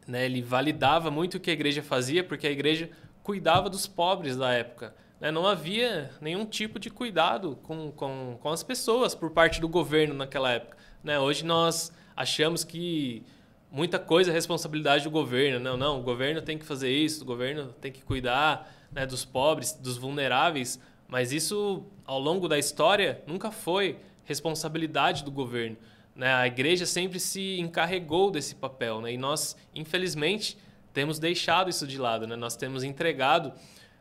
né, 0.08 0.26
ele 0.26 0.42
validava 0.42 1.12
muito 1.12 1.36
o 1.36 1.40
que 1.40 1.50
a 1.50 1.54
igreja 1.54 1.82
fazia, 1.84 2.24
porque 2.24 2.48
a 2.48 2.52
igreja 2.52 2.90
cuidava 3.24 3.70
dos 3.70 3.88
pobres 3.88 4.36
da 4.36 4.52
época. 4.52 4.96
Né? 5.20 5.32
Não 5.32 5.46
havia 5.46 6.10
nenhum 6.20 6.46
tipo 6.46 6.80
de 6.80 6.90
cuidado 6.90 7.58
com, 7.64 7.92
com, 7.92 8.38
com 8.42 8.50
as 8.50 8.64
pessoas 8.64 9.14
por 9.14 9.32
parte 9.32 9.62
do 9.62 9.70
governo 9.70 10.14
naquela 10.14 10.52
época. 10.52 10.78
Né? 11.04 11.20
Hoje 11.20 11.46
nós 11.46 11.94
achamos 12.16 12.64
que 12.64 13.24
muita 13.72 14.00
coisa 14.00 14.32
é 14.32 14.34
responsabilidade 14.34 15.04
do 15.04 15.12
governo. 15.12 15.60
Não, 15.60 15.78
não, 15.78 16.00
o 16.00 16.04
governo 16.04 16.42
tem 16.42 16.58
que 16.58 16.66
fazer 16.66 16.92
isso, 16.92 17.24
o 17.24 17.26
governo 17.26 17.74
tem 17.80 17.92
que 17.92 18.04
cuidar 18.04 18.70
né, 18.92 19.06
dos 19.06 19.24
pobres, 19.24 19.74
dos 19.74 19.98
vulneráveis, 19.98 20.80
mas 21.08 21.32
isso, 21.32 21.86
ao 22.06 22.20
longo 22.20 22.48
da 22.48 22.58
história, 22.58 23.22
nunca 23.28 23.52
foi 23.52 23.98
responsabilidade 24.24 25.24
do 25.24 25.32
governo. 25.32 25.78
Né? 26.16 26.34
A 26.34 26.48
igreja 26.48 26.86
sempre 26.86 27.20
se 27.20 27.60
encarregou 27.60 28.32
desse 28.32 28.56
papel 28.56 29.02
né? 29.02 29.14
e 29.14 29.18
nós, 29.18 29.56
infelizmente, 29.74 30.58
temos 30.94 31.20
deixado 31.20 31.70
isso 31.70 31.88
de 31.88 31.98
lado. 31.98 32.28
Né? 32.28 32.36
Nós 32.36 32.56
temos 32.56 32.84
entregado 32.84 33.54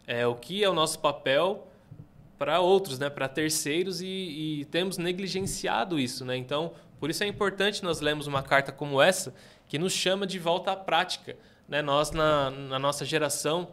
é, 0.07 0.27
o 0.27 0.35
que 0.35 0.63
é 0.65 0.69
o 0.69 0.75
nosso 0.75 0.99
papel 0.99 1.67
para 2.39 2.61
outros, 2.61 2.99
né? 2.99 3.11
para 3.11 3.29
terceiros 3.29 4.01
e, 4.01 4.07
e, 4.61 4.65
temos 4.67 4.99
negligenciado 4.99 5.99
isso. 5.99 6.25
Né? 6.25 6.37
Então, 6.37 6.73
por 6.99 7.11
isso 7.11 7.23
é 7.23 7.27
importante 7.27 7.83
nós 7.83 8.01
lermos 8.01 8.27
uma 8.27 8.43
carta 8.43 8.73
como 8.73 9.01
essa, 9.01 9.35
que 9.69 9.79
nos 9.79 9.93
chama 9.93 10.27
de 10.27 10.39
volta 10.39 10.73
à 10.73 10.77
prática. 10.77 11.37
Né? 11.69 11.83
Nós, 11.83 12.11
na, 12.11 12.51
na 12.51 12.79
nossa 12.79 13.05
geração, 13.05 13.69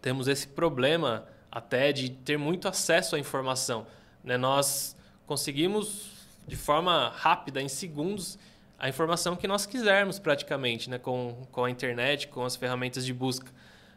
temos 0.00 0.28
esse 0.28 0.48
problema 0.48 1.26
até 1.50 1.92
de 1.92 2.10
ter 2.10 2.38
muito 2.38 2.68
acesso 2.68 3.16
à 3.16 3.18
informação. 3.18 3.86
Né? 4.22 4.36
Nós 4.36 4.96
conseguimos, 5.26 6.19
de 6.50 6.56
forma 6.56 7.12
rápida, 7.16 7.62
em 7.62 7.68
segundos, 7.68 8.36
a 8.76 8.88
informação 8.88 9.36
que 9.36 9.46
nós 9.46 9.66
quisermos 9.66 10.18
praticamente, 10.18 10.90
né? 10.90 10.98
com, 10.98 11.46
com 11.52 11.64
a 11.64 11.70
internet, 11.70 12.26
com 12.26 12.44
as 12.44 12.56
ferramentas 12.56 13.06
de 13.06 13.14
busca. 13.14 13.52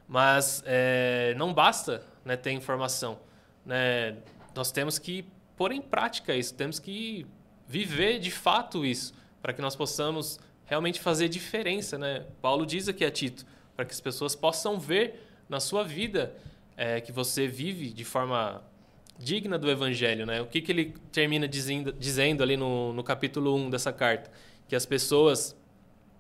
Mas 0.08 0.64
é, 0.66 1.34
não 1.36 1.52
basta 1.52 2.06
né, 2.24 2.38
ter 2.38 2.52
informação. 2.52 3.20
Né? 3.66 4.18
Nós 4.56 4.72
temos 4.72 5.00
que 5.00 5.26
pôr 5.58 5.72
em 5.72 5.82
prática 5.82 6.36
isso, 6.36 6.54
temos 6.54 6.78
que 6.78 7.26
viver 7.68 8.20
de 8.20 8.30
fato 8.30 8.86
isso, 8.86 9.14
para 9.42 9.52
que 9.52 9.62
nós 9.62 9.76
possamos 9.76 10.40
realmente 10.66 11.00
fazer 11.00 11.30
diferença, 11.30 11.98
né? 11.98 12.26
Paulo 12.42 12.66
diz 12.66 12.88
aqui 12.88 13.04
a 13.04 13.12
Tito, 13.12 13.46
para 13.76 13.86
que 13.86 13.92
as 13.92 14.00
pessoas 14.00 14.36
possam 14.36 14.80
ver 14.80 15.28
na 15.50 15.60
sua 15.60 15.84
vida 15.84 16.36
é, 16.78 17.02
que 17.02 17.12
você 17.12 17.48
vive 17.48 17.92
de 17.92 18.06
forma 18.06 18.64
digna 19.18 19.58
do 19.58 19.70
Evangelho, 19.70 20.26
né? 20.26 20.42
O 20.42 20.48
que, 20.48 20.62
que 20.62 20.72
ele 20.72 20.94
termina 21.12 21.48
dizendo, 21.48 21.94
dizendo 21.94 22.44
ali 22.44 22.58
no, 22.58 22.94
no 22.94 23.04
capítulo 23.04 23.56
1 23.56 23.70
dessa 23.70 23.94
carta? 23.94 24.32
Que 24.68 24.76
as 24.76 24.86
pessoas, 24.86 25.56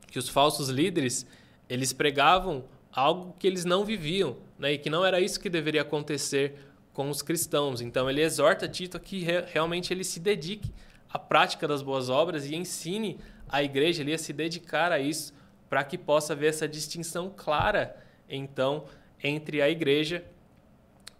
que 0.07 0.19
os 0.19 0.29
falsos 0.29 0.69
líderes, 0.69 1.25
eles 1.69 1.91
pregavam 1.91 2.65
algo 2.91 3.35
que 3.39 3.47
eles 3.47 3.65
não 3.65 3.83
viviam, 3.83 4.37
né? 4.57 4.73
E 4.73 4.77
que 4.77 4.89
não 4.89 5.05
era 5.05 5.19
isso 5.19 5.39
que 5.39 5.49
deveria 5.49 5.81
acontecer 5.81 6.55
com 6.93 7.09
os 7.09 7.21
cristãos. 7.21 7.81
Então 7.81 8.09
ele 8.09 8.21
exorta 8.21 8.67
Tito 8.67 8.97
a 8.97 8.99
que 8.99 9.19
re, 9.23 9.41
realmente 9.47 9.93
ele 9.93 10.03
se 10.03 10.19
dedique 10.19 10.71
à 11.09 11.17
prática 11.17 11.67
das 11.67 11.81
boas 11.81 12.09
obras 12.09 12.45
e 12.45 12.55
ensine 12.55 13.19
a 13.49 13.63
igreja 13.63 14.03
ali 14.03 14.13
a 14.13 14.17
se 14.17 14.31
dedicar 14.31 14.91
a 14.91 14.99
isso 14.99 15.33
para 15.69 15.83
que 15.83 15.97
possa 15.97 16.33
haver 16.33 16.49
essa 16.49 16.67
distinção 16.67 17.33
clara, 17.35 17.97
então, 18.29 18.85
entre 19.23 19.59
a 19.59 19.69
igreja 19.69 20.23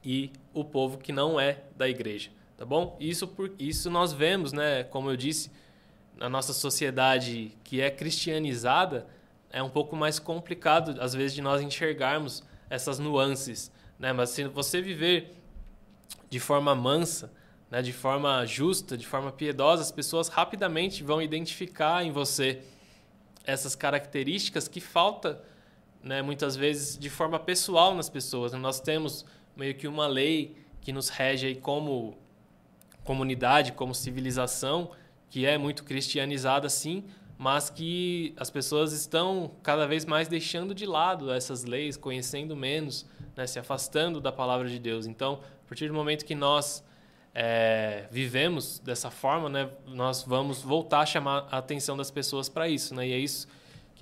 e 0.04 0.32
o 0.54 0.64
povo 0.64 0.98
que 0.98 1.12
não 1.12 1.40
é 1.40 1.62
da 1.76 1.88
igreja, 1.88 2.30
tá 2.58 2.66
bom? 2.66 2.98
Isso 3.00 3.28
por 3.28 3.52
isso 3.58 3.90
nós 3.90 4.12
vemos, 4.12 4.52
né, 4.52 4.84
como 4.84 5.10
eu 5.10 5.16
disse, 5.16 5.50
na 6.18 6.30
nossa 6.30 6.54
sociedade 6.54 7.58
que 7.64 7.82
é 7.82 7.90
cristianizada, 7.90 9.08
é 9.50 9.62
um 9.62 9.70
pouco 9.70 9.96
mais 9.96 10.20
complicado 10.20 10.96
às 11.00 11.14
vezes 11.14 11.34
de 11.34 11.42
nós 11.42 11.62
enxergarmos 11.62 12.44
essas 12.70 13.00
nuances, 13.00 13.72
né? 14.00 14.12
Mas 14.12 14.32
se 14.32 14.46
você 14.46 14.82
viver 14.82 15.36
de 16.30 16.40
forma 16.40 16.74
mansa, 16.74 17.32
né, 17.70 17.82
de 17.82 17.94
forma 17.94 18.46
justa, 18.46 18.98
de 18.98 19.06
forma 19.06 19.32
piedosa, 19.32 19.82
as 19.82 19.92
pessoas 19.92 20.28
rapidamente 20.28 21.04
vão 21.04 21.22
identificar 21.22 22.04
em 22.04 22.12
você 22.12 22.62
essas 23.44 23.76
características 23.76 24.68
que 24.68 24.80
falta, 24.80 25.44
né, 26.02 26.22
muitas 26.22 26.56
vezes 26.56 26.98
de 26.98 27.10
forma 27.10 27.40
pessoal 27.40 27.94
nas 27.96 28.10
pessoas. 28.10 28.54
Nós 28.54 28.80
temos 28.80 29.26
meio 29.56 29.76
que 29.76 29.88
uma 29.88 30.08
lei 30.08 30.56
que 30.82 30.92
nos 30.92 31.10
rege 31.10 31.48
aí 31.48 31.56
como 31.56 32.18
comunidade, 33.04 33.74
como 33.74 33.94
civilização, 33.94 34.92
que 35.30 35.46
é 35.46 35.58
muito 35.58 35.84
cristianizada 35.84 36.70
sim, 36.70 37.04
mas 37.38 37.70
que 37.70 38.34
as 38.38 38.50
pessoas 38.50 38.94
estão 38.94 39.52
cada 39.62 39.88
vez 39.88 40.06
mais 40.06 40.28
deixando 40.28 40.74
de 40.74 40.86
lado 40.86 41.32
essas 41.32 41.64
leis, 41.64 41.98
conhecendo 41.98 42.56
menos, 42.56 43.06
né, 43.36 43.46
se 43.48 43.60
afastando 43.60 44.22
da 44.22 44.32
palavra 44.32 44.70
de 44.70 44.80
Deus. 44.80 45.06
Então, 45.06 45.40
a 45.66 45.68
partir 45.68 45.88
do 45.88 45.94
momento 45.94 46.24
que 46.24 46.36
nós 46.36 46.84
é, 47.34 48.06
vivemos 48.12 48.80
dessa 48.80 49.10
forma, 49.10 49.50
né, 49.50 49.70
nós 49.88 50.24
vamos 50.24 50.62
voltar 50.62 51.00
a 51.00 51.06
chamar 51.06 51.48
a 51.52 51.58
atenção 51.58 51.98
das 51.98 52.12
pessoas 52.12 52.48
para 52.48 52.70
isso. 52.70 52.94
Né? 52.94 53.08
E 53.08 53.14
é 53.14 53.18
isso 53.18 53.48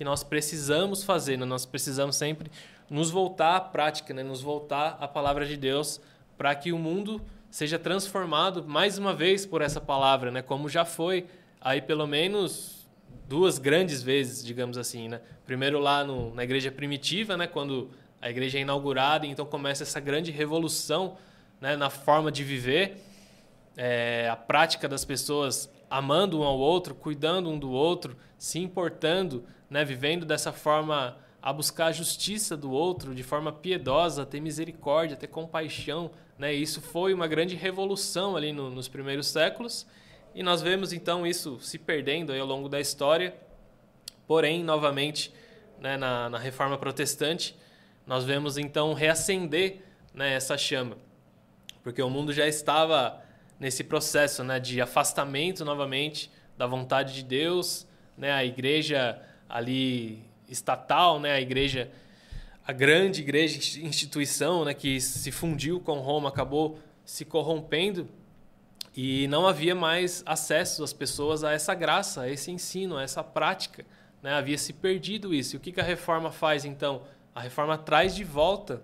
que 0.02 0.04
nós 0.04 0.24
precisamos 0.24 1.04
fazer. 1.04 1.38
Né? 1.38 1.44
Nós 1.44 1.64
precisamos 1.64 2.16
sempre 2.16 2.50
nos 2.90 3.08
voltar 3.08 3.54
à 3.54 3.60
prática, 3.60 4.12
né? 4.12 4.24
nos 4.24 4.42
voltar 4.42 4.98
à 5.00 5.06
palavra 5.06 5.46
de 5.46 5.56
Deus 5.56 6.00
para 6.36 6.52
que 6.56 6.72
o 6.72 6.78
mundo 6.78 7.22
seja 7.52 7.78
transformado 7.78 8.64
mais 8.66 8.98
uma 8.98 9.14
vez 9.14 9.46
por 9.46 9.62
essa 9.62 9.80
palavra, 9.80 10.32
né? 10.32 10.42
como 10.42 10.68
já 10.68 10.84
foi 10.84 11.26
aí 11.60 11.80
pelo 11.80 12.04
menos 12.04 12.84
duas 13.28 13.58
grandes 13.60 14.02
vezes, 14.02 14.44
digamos 14.44 14.76
assim. 14.76 15.08
Né? 15.08 15.20
Primeiro 15.46 15.78
lá 15.78 16.02
no, 16.02 16.34
na 16.34 16.42
igreja 16.42 16.72
primitiva, 16.72 17.36
né? 17.36 17.46
quando 17.46 17.88
a 18.20 18.28
igreja 18.28 18.58
é 18.58 18.62
inaugurada, 18.62 19.24
então 19.24 19.46
começa 19.46 19.84
essa 19.84 20.00
grande 20.00 20.32
revolução 20.32 21.16
né? 21.60 21.76
na 21.76 21.90
forma 21.90 22.32
de 22.32 22.42
viver 22.42 22.96
é, 23.76 24.28
a 24.28 24.34
prática 24.34 24.88
das 24.88 25.04
pessoas 25.04 25.70
amando 25.88 26.40
um 26.40 26.42
ao 26.42 26.58
outro, 26.58 26.92
cuidando 26.92 27.48
um 27.48 27.56
do 27.56 27.70
outro, 27.70 28.16
se 28.36 28.58
importando, 28.58 29.44
né, 29.72 29.86
vivendo 29.86 30.26
dessa 30.26 30.52
forma 30.52 31.16
a 31.40 31.50
buscar 31.50 31.86
a 31.86 31.92
justiça 31.92 32.54
do 32.54 32.70
outro 32.70 33.14
de 33.14 33.22
forma 33.22 33.50
piedosa, 33.50 34.26
ter 34.26 34.38
misericórdia, 34.38 35.16
ter 35.16 35.28
compaixão. 35.28 36.10
Né? 36.38 36.52
Isso 36.52 36.82
foi 36.82 37.14
uma 37.14 37.26
grande 37.26 37.56
revolução 37.56 38.36
ali 38.36 38.52
no, 38.52 38.68
nos 38.68 38.86
primeiros 38.86 39.28
séculos 39.28 39.86
e 40.34 40.42
nós 40.42 40.60
vemos 40.60 40.92
então 40.92 41.26
isso 41.26 41.58
se 41.58 41.78
perdendo 41.78 42.34
ao 42.34 42.46
longo 42.46 42.68
da 42.68 42.78
história. 42.80 43.34
Porém, 44.26 44.62
novamente, 44.62 45.32
né, 45.80 45.96
na, 45.96 46.28
na 46.28 46.38
reforma 46.38 46.76
protestante, 46.76 47.56
nós 48.06 48.24
vemos 48.24 48.58
então 48.58 48.92
reacender 48.92 49.80
né, 50.12 50.34
essa 50.34 50.58
chama, 50.58 50.98
porque 51.82 52.02
o 52.02 52.10
mundo 52.10 52.30
já 52.30 52.46
estava 52.46 53.22
nesse 53.58 53.82
processo 53.82 54.44
né, 54.44 54.60
de 54.60 54.82
afastamento 54.82 55.64
novamente 55.64 56.30
da 56.58 56.66
vontade 56.66 57.14
de 57.14 57.22
Deus, 57.22 57.86
né, 58.18 58.32
a 58.32 58.44
igreja 58.44 59.18
ali 59.52 60.24
estatal, 60.48 61.20
né, 61.20 61.32
a 61.32 61.40
igreja, 61.40 61.90
a 62.66 62.72
grande 62.72 63.20
igreja 63.20 63.58
instituição 63.84 64.64
né, 64.64 64.72
que 64.72 64.98
se 64.98 65.30
fundiu 65.30 65.78
com 65.78 65.98
Roma, 66.00 66.30
acabou 66.30 66.78
se 67.04 67.24
corrompendo 67.26 68.08
e 68.96 69.28
não 69.28 69.46
havia 69.46 69.74
mais 69.74 70.22
acesso 70.24 70.82
às 70.82 70.92
pessoas 70.92 71.44
a 71.44 71.52
essa 71.52 71.74
graça, 71.74 72.22
a 72.22 72.30
esse 72.30 72.50
ensino, 72.50 72.96
a 72.96 73.02
essa 73.02 73.22
prática. 73.22 73.84
Né? 74.22 74.32
Havia 74.32 74.56
se 74.56 74.72
perdido 74.72 75.34
isso. 75.34 75.56
E 75.56 75.58
o 75.58 75.60
que 75.60 75.78
a 75.80 75.84
reforma 75.84 76.32
faz 76.32 76.64
então? 76.64 77.02
A 77.34 77.40
reforma 77.40 77.76
traz 77.76 78.14
de 78.14 78.24
volta 78.24 78.82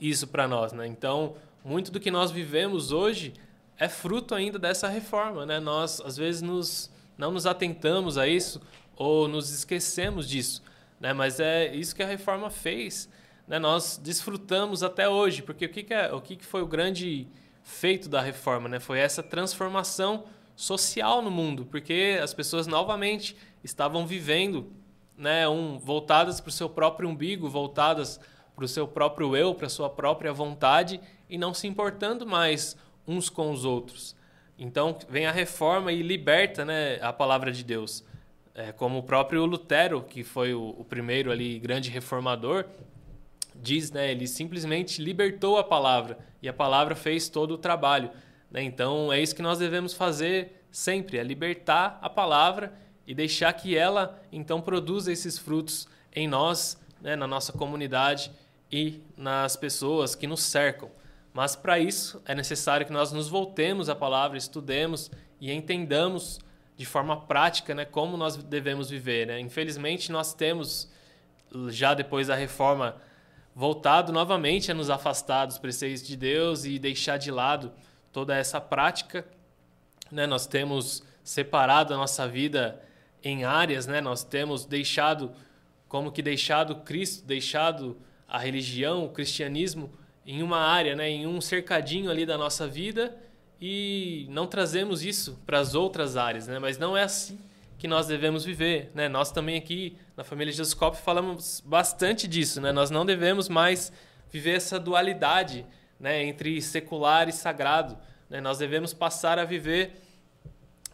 isso 0.00 0.26
para 0.26 0.48
nós. 0.48 0.72
Né? 0.72 0.86
Então, 0.86 1.36
muito 1.64 1.92
do 1.92 2.00
que 2.00 2.10
nós 2.10 2.30
vivemos 2.30 2.92
hoje 2.92 3.34
é 3.76 3.88
fruto 3.88 4.34
ainda 4.34 4.58
dessa 4.58 4.88
reforma, 4.88 5.46
né? 5.46 5.60
Nós 5.60 6.00
às 6.00 6.16
vezes 6.16 6.42
nos, 6.42 6.90
não 7.16 7.30
nos 7.30 7.46
atentamos 7.46 8.18
a 8.18 8.26
isso 8.26 8.60
ou 8.98 9.28
nos 9.28 9.50
esquecemos 9.50 10.28
disso. 10.28 10.60
Né? 10.98 11.12
Mas 11.12 11.38
é 11.38 11.72
isso 11.74 11.94
que 11.94 12.02
a 12.02 12.06
reforma 12.06 12.50
fez. 12.50 13.08
Né? 13.46 13.58
Nós 13.58 13.96
desfrutamos 13.96 14.82
até 14.82 15.08
hoje, 15.08 15.40
porque 15.40 15.66
o 15.66 15.68
que, 15.68 15.84
que, 15.84 15.94
é, 15.94 16.12
o 16.12 16.20
que, 16.20 16.34
que 16.34 16.44
foi 16.44 16.60
o 16.60 16.66
grande 16.66 17.28
feito 17.62 18.08
da 18.08 18.20
reforma? 18.20 18.68
Né? 18.68 18.80
Foi 18.80 18.98
essa 18.98 19.22
transformação 19.22 20.24
social 20.56 21.22
no 21.22 21.30
mundo, 21.30 21.64
porque 21.64 22.18
as 22.20 22.34
pessoas 22.34 22.66
novamente 22.66 23.36
estavam 23.62 24.04
vivendo 24.04 24.72
né, 25.16 25.48
um, 25.48 25.78
voltadas 25.78 26.40
para 26.40 26.48
o 26.48 26.52
seu 26.52 26.68
próprio 26.68 27.08
umbigo, 27.08 27.48
voltadas 27.48 28.18
para 28.56 28.64
o 28.64 28.68
seu 28.68 28.88
próprio 28.88 29.36
eu, 29.36 29.54
para 29.54 29.66
a 29.66 29.70
sua 29.70 29.88
própria 29.88 30.32
vontade 30.32 31.00
e 31.30 31.38
não 31.38 31.54
se 31.54 31.68
importando 31.68 32.26
mais 32.26 32.76
uns 33.06 33.30
com 33.30 33.52
os 33.52 33.64
outros. 33.64 34.16
Então 34.58 34.98
vem 35.08 35.26
a 35.26 35.30
reforma 35.30 35.92
e 35.92 36.02
liberta 36.02 36.64
né, 36.64 36.98
a 37.00 37.12
palavra 37.12 37.52
de 37.52 37.62
Deus. 37.62 38.04
É, 38.58 38.72
como 38.72 38.98
o 38.98 39.02
próprio 39.04 39.46
Lutero, 39.46 40.02
que 40.02 40.24
foi 40.24 40.52
o, 40.52 40.74
o, 40.76 40.84
primeiro 40.84 41.30
ali 41.30 41.60
grande 41.60 41.90
reformador, 41.90 42.64
diz, 43.54 43.92
né, 43.92 44.10
ele 44.10 44.26
simplesmente 44.26 45.00
libertou 45.00 45.58
a 45.58 45.62
palavra 45.62 46.18
e 46.42 46.48
a 46.48 46.52
palavra 46.52 46.96
fez 46.96 47.28
todo 47.28 47.52
o 47.52 47.58
trabalho. 47.58 48.10
Né? 48.50 48.64
Então 48.64 49.12
é 49.12 49.22
isso 49.22 49.32
que 49.32 49.42
nós 49.42 49.60
devemos 49.60 49.94
fazer 49.94 50.64
sempre, 50.72 51.18
é 51.18 51.22
libertar 51.22 52.00
a 52.02 52.10
palavra 52.10 52.72
e 53.06 53.14
deixar 53.14 53.52
que 53.52 53.76
ela 53.76 54.20
então 54.32 54.60
produza 54.60 55.12
esses 55.12 55.38
frutos 55.38 55.86
em 56.12 56.26
nós, 56.26 56.76
né, 57.00 57.14
na 57.14 57.28
nossa 57.28 57.52
comunidade 57.52 58.32
e 58.72 59.00
nas 59.16 59.54
pessoas 59.54 60.16
que 60.16 60.26
nos 60.26 60.42
cercam. 60.42 60.90
Mas 61.32 61.54
para 61.54 61.78
isso 61.78 62.20
é 62.26 62.34
necessário 62.34 62.84
que 62.84 62.92
nós 62.92 63.12
nos 63.12 63.28
voltemos 63.28 63.88
à 63.88 63.94
palavra, 63.94 64.36
estudemos 64.36 65.12
e 65.40 65.52
entendamos 65.52 66.40
de 66.78 66.86
forma 66.86 67.16
prática 67.16 67.74
né, 67.74 67.84
como 67.84 68.16
nós 68.16 68.36
devemos 68.36 68.88
viver. 68.88 69.26
Né? 69.26 69.40
Infelizmente, 69.40 70.12
nós 70.12 70.32
temos, 70.32 70.88
já 71.70 71.92
depois 71.92 72.28
da 72.28 72.36
reforma, 72.36 72.96
voltado 73.52 74.12
novamente 74.12 74.70
a 74.70 74.74
nos 74.74 74.88
afastar 74.88 75.46
dos 75.46 75.58
preceitos 75.58 76.06
de 76.06 76.16
Deus 76.16 76.64
e 76.64 76.78
deixar 76.78 77.16
de 77.16 77.32
lado 77.32 77.72
toda 78.12 78.36
essa 78.36 78.60
prática. 78.60 79.26
Né? 80.08 80.24
Nós 80.24 80.46
temos 80.46 81.02
separado 81.24 81.92
a 81.92 81.96
nossa 81.96 82.28
vida 82.28 82.80
em 83.24 83.44
áreas, 83.44 83.88
né? 83.88 84.00
nós 84.00 84.22
temos 84.22 84.64
deixado, 84.64 85.32
como 85.88 86.12
que 86.12 86.22
deixado 86.22 86.76
Cristo, 86.76 87.26
deixado 87.26 87.98
a 88.28 88.38
religião, 88.38 89.04
o 89.04 89.08
cristianismo 89.08 89.90
em 90.24 90.44
uma 90.44 90.58
área, 90.58 90.94
né, 90.94 91.08
em 91.08 91.26
um 91.26 91.40
cercadinho 91.40 92.10
ali 92.10 92.26
da 92.26 92.36
nossa 92.36 92.68
vida 92.68 93.16
e 93.60 94.26
não 94.30 94.46
trazemos 94.46 95.04
isso 95.04 95.38
para 95.44 95.58
as 95.58 95.74
outras 95.74 96.16
áreas, 96.16 96.46
né? 96.46 96.58
Mas 96.58 96.78
não 96.78 96.96
é 96.96 97.02
assim 97.02 97.38
que 97.76 97.88
nós 97.88 98.06
devemos 98.06 98.44
viver, 98.44 98.90
né? 98.94 99.08
Nós 99.08 99.30
também 99.30 99.56
aqui 99.56 99.96
na 100.16 100.24
família 100.24 100.52
Jesus 100.52 100.74
Cop 100.74 100.96
falamos 100.96 101.62
bastante 101.64 102.26
disso, 102.26 102.60
né? 102.60 102.72
Nós 102.72 102.90
não 102.90 103.06
devemos 103.06 103.48
mais 103.48 103.92
viver 104.30 104.56
essa 104.56 104.78
dualidade, 104.78 105.64
né, 105.98 106.22
entre 106.22 106.60
secular 106.60 107.28
e 107.28 107.32
sagrado, 107.32 107.96
né? 108.28 108.40
Nós 108.40 108.58
devemos 108.58 108.92
passar 108.92 109.38
a 109.38 109.44
viver 109.44 110.00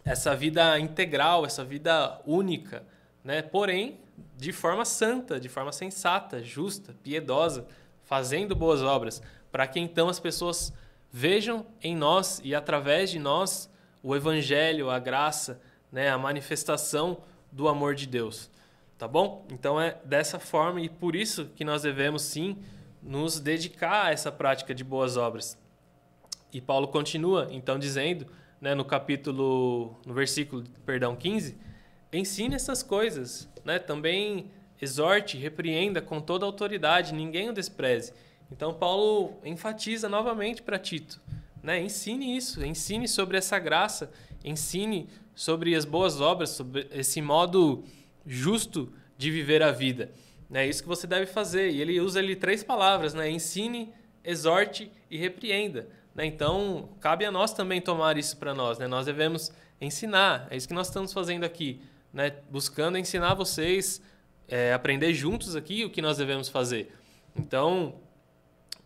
essa 0.04 0.36
vida 0.36 0.78
integral, 0.78 1.44
essa 1.44 1.64
vida 1.64 2.20
única, 2.26 2.84
né? 3.22 3.42
Porém, 3.42 3.98
de 4.36 4.52
forma 4.52 4.84
santa, 4.84 5.40
de 5.40 5.48
forma 5.48 5.72
sensata, 5.72 6.42
justa, 6.42 6.94
piedosa, 7.02 7.66
fazendo 8.04 8.54
boas 8.54 8.82
obras, 8.82 9.22
para 9.50 9.66
que 9.66 9.80
então 9.80 10.08
as 10.08 10.20
pessoas 10.20 10.72
vejam 11.16 11.64
em 11.80 11.94
nós 11.94 12.40
e 12.42 12.56
através 12.56 13.08
de 13.08 13.20
nós 13.20 13.70
o 14.02 14.16
evangelho, 14.16 14.90
a 14.90 14.98
graça, 14.98 15.60
né, 15.92 16.10
a 16.10 16.18
manifestação 16.18 17.18
do 17.52 17.68
amor 17.68 17.94
de 17.94 18.04
Deus. 18.04 18.50
Tá 18.98 19.06
bom? 19.06 19.46
Então 19.52 19.80
é 19.80 19.96
dessa 20.04 20.40
forma 20.40 20.80
e 20.80 20.88
por 20.88 21.14
isso 21.14 21.44
que 21.54 21.64
nós 21.64 21.82
devemos 21.82 22.22
sim 22.22 22.58
nos 23.00 23.38
dedicar 23.38 24.06
a 24.06 24.10
essa 24.10 24.32
prática 24.32 24.74
de 24.74 24.82
boas 24.82 25.16
obras. 25.16 25.56
E 26.52 26.60
Paulo 26.60 26.88
continua 26.88 27.46
então 27.52 27.78
dizendo, 27.78 28.26
né, 28.60 28.74
no 28.74 28.84
capítulo, 28.84 29.96
no 30.04 30.14
versículo, 30.14 30.64
perdão, 30.84 31.14
15, 31.14 31.56
ensine 32.12 32.56
essas 32.56 32.82
coisas, 32.82 33.48
né? 33.64 33.78
Também 33.78 34.50
exorte, 34.82 35.36
repreenda 35.36 36.02
com 36.02 36.20
toda 36.20 36.44
autoridade, 36.44 37.14
ninguém 37.14 37.50
o 37.50 37.52
despreze. 37.52 38.12
Então 38.50 38.72
Paulo 38.72 39.38
enfatiza 39.44 40.08
novamente 40.08 40.62
para 40.62 40.78
Tito, 40.78 41.20
né? 41.62 41.80
Ensine 41.80 42.36
isso, 42.36 42.64
ensine 42.64 43.08
sobre 43.08 43.36
essa 43.36 43.58
graça, 43.58 44.10
ensine 44.44 45.08
sobre 45.34 45.74
as 45.74 45.84
boas 45.84 46.20
obras, 46.20 46.50
sobre 46.50 46.86
esse 46.92 47.20
modo 47.20 47.84
justo 48.26 48.92
de 49.16 49.30
viver 49.30 49.62
a 49.62 49.72
vida. 49.72 50.10
É 50.50 50.54
né? 50.54 50.66
isso 50.68 50.82
que 50.82 50.88
você 50.88 51.06
deve 51.06 51.26
fazer. 51.26 51.70
E 51.70 51.80
ele 51.80 52.00
usa 52.00 52.20
ali 52.20 52.36
três 52.36 52.62
palavras, 52.62 53.14
né? 53.14 53.28
Ensine, 53.28 53.92
exorte 54.22 54.90
e 55.10 55.16
repreenda. 55.16 55.88
Né? 56.14 56.26
Então, 56.26 56.90
cabe 57.00 57.24
a 57.24 57.30
nós 57.30 57.52
também 57.52 57.80
tomar 57.80 58.16
isso 58.16 58.36
para 58.36 58.54
nós. 58.54 58.78
Né? 58.78 58.86
Nós 58.86 59.06
devemos 59.06 59.50
ensinar. 59.80 60.46
É 60.50 60.56
isso 60.56 60.68
que 60.68 60.74
nós 60.74 60.86
estamos 60.86 61.12
fazendo 61.12 61.44
aqui 61.44 61.80
né, 62.14 62.32
buscando 62.48 62.96
ensinar 62.96 63.34
vocês, 63.34 64.00
é, 64.46 64.72
aprender 64.72 65.12
juntos 65.12 65.56
aqui 65.56 65.84
o 65.84 65.90
que 65.90 66.00
nós 66.00 66.16
devemos 66.16 66.48
fazer. 66.48 66.94
Então, 67.34 67.96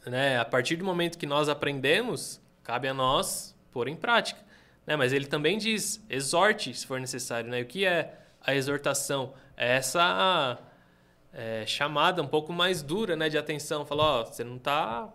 né, 0.07 0.39
a 0.39 0.45
partir 0.45 0.77
do 0.77 0.85
momento 0.85 1.19
que 1.19 1.27
nós 1.27 1.49
aprendemos, 1.49 2.41
cabe 2.63 2.89
a 2.89 2.95
nós 2.95 3.57
pôr 3.73 3.89
em 3.89 3.97
prática. 3.97 4.41
Né? 4.87 4.97
Mas 4.97 5.13
ele 5.13 5.27
também 5.27 5.59
diz, 5.59 6.05
exorte 6.09 6.73
se 6.75 6.87
for 6.87 6.99
necessário. 6.99 7.51
Né? 7.51 7.61
O 7.61 7.67
que 7.67 7.85
é 7.85 8.19
a 8.41 8.55
exortação? 8.55 9.35
É 9.57 9.77
essa 9.77 10.59
é, 11.33 11.65
chamada 11.67 12.23
um 12.23 12.27
pouco 12.27 12.53
mais 12.53 12.83
dura 12.83 13.15
né, 13.17 13.29
de 13.29 13.37
atenção. 13.37 13.85
Falar, 13.85 14.21
ó, 14.21 14.25
você 14.25 14.43
não 14.43 14.57
está 14.57 15.13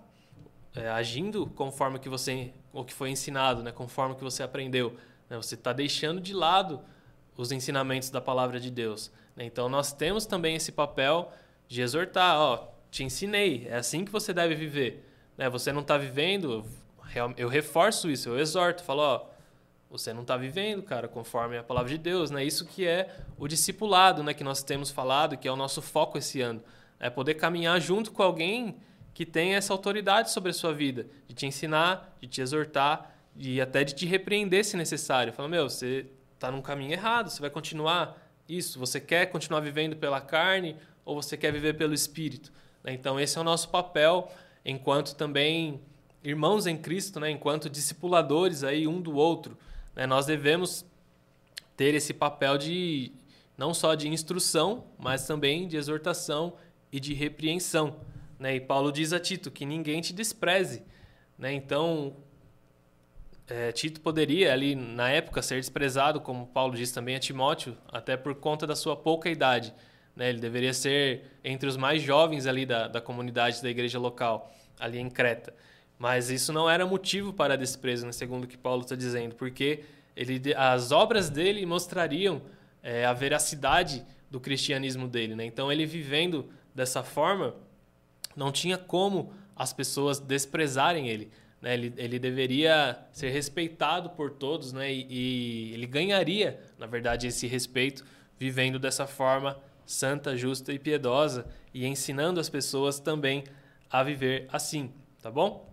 é, 0.75 0.89
agindo 0.89 1.47
conforme 1.47 1.99
que 1.99 2.09
você, 2.09 2.53
o 2.71 2.83
que 2.83 2.93
foi 2.93 3.09
ensinado, 3.09 3.63
né, 3.63 3.71
conforme 3.71 4.15
que 4.15 4.23
você 4.23 4.43
aprendeu. 4.43 4.95
Né? 5.29 5.37
Você 5.37 5.55
está 5.55 5.73
deixando 5.73 6.21
de 6.21 6.33
lado 6.33 6.79
os 7.35 7.51
ensinamentos 7.51 8.09
da 8.09 8.21
palavra 8.21 8.59
de 8.59 8.69
Deus. 8.69 9.11
Né? 9.35 9.45
Então 9.45 9.67
nós 9.67 9.91
temos 9.91 10.25
também 10.25 10.55
esse 10.55 10.71
papel 10.71 11.31
de 11.67 11.81
exortar, 11.81 12.61
te 12.93 13.03
ensinei, 13.03 13.65
é 13.67 13.77
assim 13.77 14.05
que 14.05 14.11
você 14.11 14.31
deve 14.31 14.53
viver. 14.53 15.03
Né? 15.35 15.49
Você 15.49 15.71
não 15.71 15.81
está 15.81 15.97
vivendo, 15.97 16.63
eu 17.35 17.47
reforço 17.47 18.07
isso, 18.07 18.29
eu 18.29 18.39
exorto, 18.39 18.83
falo, 18.83 19.01
ó, 19.01 19.25
você 19.89 20.13
não 20.13 20.21
está 20.21 20.37
vivendo, 20.37 20.83
cara, 20.83 21.07
conforme 21.07 21.57
a 21.57 21.63
palavra 21.63 21.89
de 21.89 21.97
Deus, 21.97 22.29
né? 22.31 22.43
Isso 22.43 22.65
que 22.65 22.85
é 22.85 23.15
o 23.37 23.47
discipulado, 23.47 24.23
né? 24.23 24.33
Que 24.33 24.43
nós 24.43 24.63
temos 24.63 24.89
falado, 24.89 25.37
que 25.37 25.47
é 25.47 25.51
o 25.51 25.55
nosso 25.55 25.83
foco 25.83 26.17
esse 26.17 26.41
ano, 26.41 26.63
é 26.99 27.11
poder 27.11 27.35
caminhar 27.35 27.79
junto 27.79 28.11
com 28.11 28.23
alguém 28.23 28.77
que 29.13 29.23
tem 29.23 29.53
essa 29.53 29.71
autoridade 29.71 30.31
sobre 30.31 30.49
a 30.49 30.53
sua 30.53 30.73
vida, 30.73 31.05
de 31.27 31.35
te 31.35 31.45
ensinar, 31.45 32.15
de 32.19 32.27
te 32.27 32.41
exortar 32.41 33.15
e 33.35 33.61
até 33.61 33.83
de 33.83 33.93
te 33.93 34.07
repreender 34.07 34.65
se 34.65 34.75
necessário. 34.75 35.31
Fala, 35.31 35.47
meu, 35.47 35.69
você 35.69 36.07
está 36.33 36.51
num 36.51 36.61
caminho 36.61 36.91
errado, 36.91 37.29
você 37.29 37.39
vai 37.39 37.51
continuar 37.51 38.17
isso. 38.49 38.79
Você 38.79 38.99
quer 38.99 39.27
continuar 39.27 39.59
vivendo 39.59 39.95
pela 39.95 40.21
carne 40.21 40.75
ou 41.05 41.21
você 41.21 41.37
quer 41.37 41.51
viver 41.51 41.73
pelo 41.73 41.93
espírito? 41.93 42.51
Né? 42.83 42.93
Então, 42.93 43.19
esse 43.19 43.37
é 43.37 43.41
o 43.41 43.43
nosso 43.43 43.69
papel 43.69 44.31
enquanto 44.65 45.15
também 45.15 45.81
irmãos 46.23 46.65
em 46.67 46.77
Cristo, 46.77 47.19
né? 47.19 47.29
enquanto 47.29 47.69
discipuladores 47.69 48.63
aí 48.63 48.87
um 48.87 49.01
do 49.01 49.15
outro. 49.15 49.57
Né? 49.95 50.05
Nós 50.05 50.25
devemos 50.25 50.85
ter 51.75 51.93
esse 51.93 52.13
papel 52.13 52.57
de 52.57 53.11
não 53.57 53.73
só 53.73 53.95
de 53.95 54.07
instrução, 54.07 54.85
mas 54.97 55.27
também 55.27 55.67
de 55.67 55.77
exortação 55.77 56.53
e 56.91 56.99
de 56.99 57.13
repreensão. 57.13 57.97
Né? 58.39 58.55
E 58.55 58.61
Paulo 58.61 58.91
diz 58.91 59.13
a 59.13 59.19
Tito 59.19 59.51
que 59.51 59.65
ninguém 59.65 60.01
te 60.01 60.13
despreze. 60.13 60.83
Né? 61.37 61.53
Então, 61.53 62.15
é, 63.47 63.71
Tito 63.71 63.99
poderia 64.01 64.53
ali 64.53 64.75
na 64.75 65.09
época 65.09 65.41
ser 65.41 65.59
desprezado, 65.59 66.21
como 66.21 66.47
Paulo 66.47 66.75
diz 66.75 66.91
também 66.91 67.15
a 67.15 67.19
Timóteo, 67.19 67.77
até 67.91 68.15
por 68.15 68.33
conta 68.35 68.65
da 68.65 68.75
sua 68.75 68.95
pouca 68.95 69.29
idade. 69.29 69.73
Né? 70.15 70.29
Ele 70.29 70.39
deveria 70.39 70.73
ser 70.73 71.23
entre 71.43 71.67
os 71.67 71.77
mais 71.77 72.01
jovens 72.01 72.45
ali 72.47 72.65
da, 72.65 72.87
da 72.87 73.01
comunidade 73.01 73.61
da 73.61 73.69
igreja 73.69 73.99
local, 73.99 74.53
ali 74.79 74.99
em 74.99 75.09
Creta. 75.09 75.53
Mas 75.97 76.29
isso 76.29 76.51
não 76.51 76.69
era 76.69 76.85
motivo 76.85 77.33
para 77.33 77.55
desprezo, 77.55 78.05
né? 78.05 78.11
segundo 78.11 78.45
o 78.45 78.47
que 78.47 78.57
Paulo 78.57 78.81
está 78.81 78.95
dizendo, 78.95 79.35
porque 79.35 79.83
ele, 80.15 80.41
as 80.55 80.91
obras 80.91 81.29
dele 81.29 81.65
mostrariam 81.65 82.41
é, 82.81 83.05
a 83.05 83.13
veracidade 83.13 84.05
do 84.29 84.39
cristianismo 84.39 85.07
dele. 85.07 85.35
Né? 85.35 85.45
Então, 85.45 85.71
ele 85.71 85.85
vivendo 85.85 86.49
dessa 86.73 87.03
forma, 87.03 87.55
não 88.35 88.51
tinha 88.51 88.77
como 88.77 89.33
as 89.55 89.71
pessoas 89.71 90.19
desprezarem 90.19 91.07
ele. 91.07 91.31
Né? 91.61 91.73
Ele, 91.73 91.93
ele 91.97 92.19
deveria 92.19 92.99
ser 93.11 93.29
respeitado 93.29 94.09
por 94.09 94.31
todos 94.31 94.73
né? 94.73 94.91
E, 94.91 95.07
e, 95.09 95.73
ele 95.73 95.85
ganharia, 95.85 96.59
na 96.77 96.85
verdade, 96.85 97.27
esse 97.27 97.47
respeito 97.47 98.03
vivendo 98.37 98.77
dessa 98.77 99.07
forma 99.07 99.57
santa, 99.93 100.35
justa 100.35 100.73
e 100.73 100.79
piedosa 100.79 101.45
e 101.73 101.85
ensinando 101.85 102.39
as 102.39 102.49
pessoas 102.49 102.99
também 102.99 103.43
a 103.89 104.03
viver 104.03 104.47
assim, 104.51 104.91
tá 105.21 105.29
bom? 105.29 105.71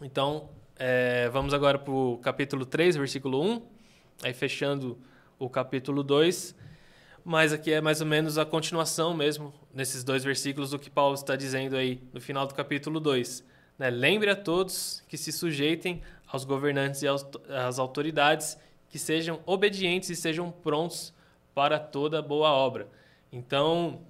Então, 0.00 0.48
é, 0.76 1.28
vamos 1.28 1.52
agora 1.52 1.78
para 1.78 1.92
o 1.92 2.18
capítulo 2.18 2.64
3, 2.64 2.96
versículo 2.96 3.42
1, 3.42 3.62
aí 4.22 4.32
fechando 4.32 4.98
o 5.38 5.48
capítulo 5.48 6.02
2. 6.02 6.54
mas 7.24 7.52
aqui 7.52 7.72
é 7.72 7.80
mais 7.80 8.00
ou 8.00 8.06
menos 8.06 8.38
a 8.38 8.46
continuação 8.46 9.14
mesmo, 9.14 9.52
nesses 9.74 10.02
dois 10.02 10.24
versículos, 10.24 10.70
do 10.70 10.78
que 10.78 10.88
Paulo 10.88 11.14
está 11.14 11.36
dizendo 11.36 11.76
aí 11.76 12.02
no 12.12 12.20
final 12.20 12.46
do 12.46 12.54
capítulo 12.54 12.98
2. 12.98 13.44
Né? 13.78 13.90
Lembre 13.90 14.30
a 14.30 14.36
todos 14.36 15.02
que 15.08 15.18
se 15.18 15.32
sujeitem 15.32 16.02
aos 16.26 16.44
governantes 16.44 17.02
e 17.02 17.08
às 17.08 17.78
autoridades, 17.78 18.56
que 18.88 18.98
sejam 18.98 19.40
obedientes 19.44 20.08
e 20.08 20.16
sejam 20.16 20.50
prontos 20.50 21.12
para 21.54 21.78
toda 21.78 22.22
boa 22.22 22.50
obra. 22.50 22.88
Então, 23.32 24.00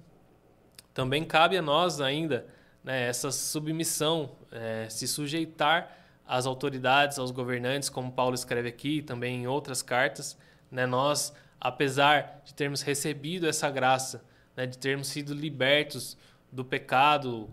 também 0.93 1.23
cabe 1.23 1.57
a 1.57 1.61
nós 1.61 2.01
ainda 2.01 2.45
né, 2.83 3.07
essa 3.07 3.31
submissão, 3.31 4.31
é, 4.51 4.87
se 4.89 5.07
sujeitar 5.07 5.97
às 6.27 6.45
autoridades, 6.45 7.19
aos 7.19 7.31
governantes, 7.31 7.89
como 7.89 8.11
Paulo 8.11 8.35
escreve 8.35 8.69
aqui, 8.69 9.01
também 9.01 9.43
em 9.43 9.47
outras 9.47 9.81
cartas. 9.81 10.37
Né, 10.69 10.85
nós, 10.85 11.33
apesar 11.59 12.41
de 12.43 12.53
termos 12.53 12.81
recebido 12.81 13.47
essa 13.47 13.69
graça, 13.69 14.23
né, 14.55 14.65
de 14.65 14.77
termos 14.77 15.07
sido 15.07 15.33
libertos 15.33 16.17
do 16.51 16.65
pecado, 16.65 17.49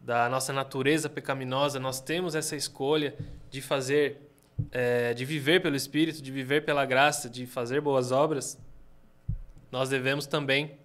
da 0.00 0.28
nossa 0.28 0.52
natureza 0.52 1.08
pecaminosa, 1.08 1.80
nós 1.80 2.00
temos 2.00 2.34
essa 2.34 2.56
escolha 2.56 3.14
de 3.50 3.60
fazer, 3.60 4.30
é, 4.70 5.12
de 5.12 5.24
viver 5.24 5.60
pelo 5.60 5.76
Espírito, 5.76 6.22
de 6.22 6.30
viver 6.30 6.64
pela 6.64 6.86
graça, 6.86 7.28
de 7.28 7.46
fazer 7.46 7.80
boas 7.80 8.12
obras. 8.12 8.58
Nós 9.70 9.90
devemos 9.90 10.26
também 10.26 10.78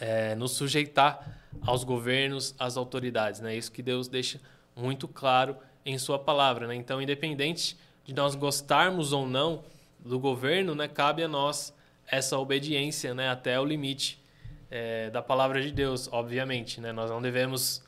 é, 0.00 0.34
nos 0.34 0.52
sujeitar 0.52 1.38
aos 1.62 1.84
governos, 1.84 2.54
às 2.58 2.76
autoridades. 2.76 3.40
Né? 3.40 3.56
Isso 3.56 3.72
que 3.72 3.82
Deus 3.82 4.08
deixa 4.08 4.40
muito 4.76 5.08
claro 5.08 5.56
em 5.84 5.98
Sua 5.98 6.18
palavra. 6.18 6.66
Né? 6.66 6.74
Então, 6.74 7.00
independente 7.00 7.76
de 8.04 8.14
nós 8.14 8.34
gostarmos 8.34 9.12
ou 9.12 9.26
não 9.26 9.64
do 9.98 10.18
governo, 10.18 10.74
né, 10.74 10.88
cabe 10.88 11.22
a 11.22 11.28
nós 11.28 11.74
essa 12.06 12.38
obediência 12.38 13.12
né, 13.12 13.28
até 13.28 13.60
o 13.60 13.64
limite 13.64 14.22
é, 14.70 15.10
da 15.10 15.20
palavra 15.20 15.60
de 15.60 15.70
Deus, 15.70 16.08
obviamente. 16.10 16.80
Né? 16.80 16.92
Nós 16.92 17.10
não 17.10 17.20
devemos. 17.20 17.82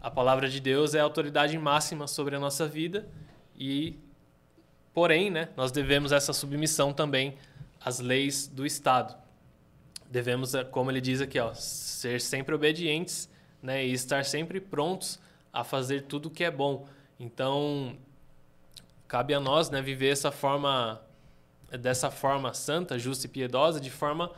A 0.00 0.10
palavra 0.10 0.48
de 0.48 0.60
Deus 0.60 0.94
é 0.94 1.00
a 1.00 1.02
autoridade 1.02 1.56
máxima 1.58 2.06
sobre 2.06 2.36
a 2.36 2.38
nossa 2.38 2.66
vida 2.66 3.08
e, 3.58 3.98
porém, 4.94 5.30
né, 5.30 5.48
nós 5.56 5.72
devemos 5.72 6.12
essa 6.12 6.32
submissão 6.32 6.92
também 6.92 7.36
às 7.80 7.98
leis 7.98 8.46
do 8.46 8.64
Estado 8.64 9.16
devemos, 10.10 10.54
eh, 10.54 10.64
como 10.64 10.90
ele 10.90 11.00
diz 11.00 11.20
aqui, 11.20 11.38
ó, 11.38 11.52
ser 11.54 12.20
sempre 12.20 12.54
obedientes 12.54 13.28
né, 13.62 13.84
e 13.84 13.92
estar 13.92 14.24
sempre 14.24 14.60
prontos 14.60 15.18
a 15.52 15.64
fazer 15.64 16.02
tudo 16.02 16.30
que 16.30 16.44
é 16.44 16.50
bom. 16.50 16.86
Então, 17.18 17.96
cabe 19.08 19.34
a 19.34 19.40
nós 19.40 19.70
né, 19.70 19.80
viver 19.80 20.08
essa 20.08 20.30
forma, 20.30 21.00
dessa 21.80 22.10
forma 22.10 22.52
santa, 22.54 22.98
justa 22.98 23.26
e 23.26 23.28
piedosa, 23.28 23.80
de 23.80 23.90
forma 23.90 24.30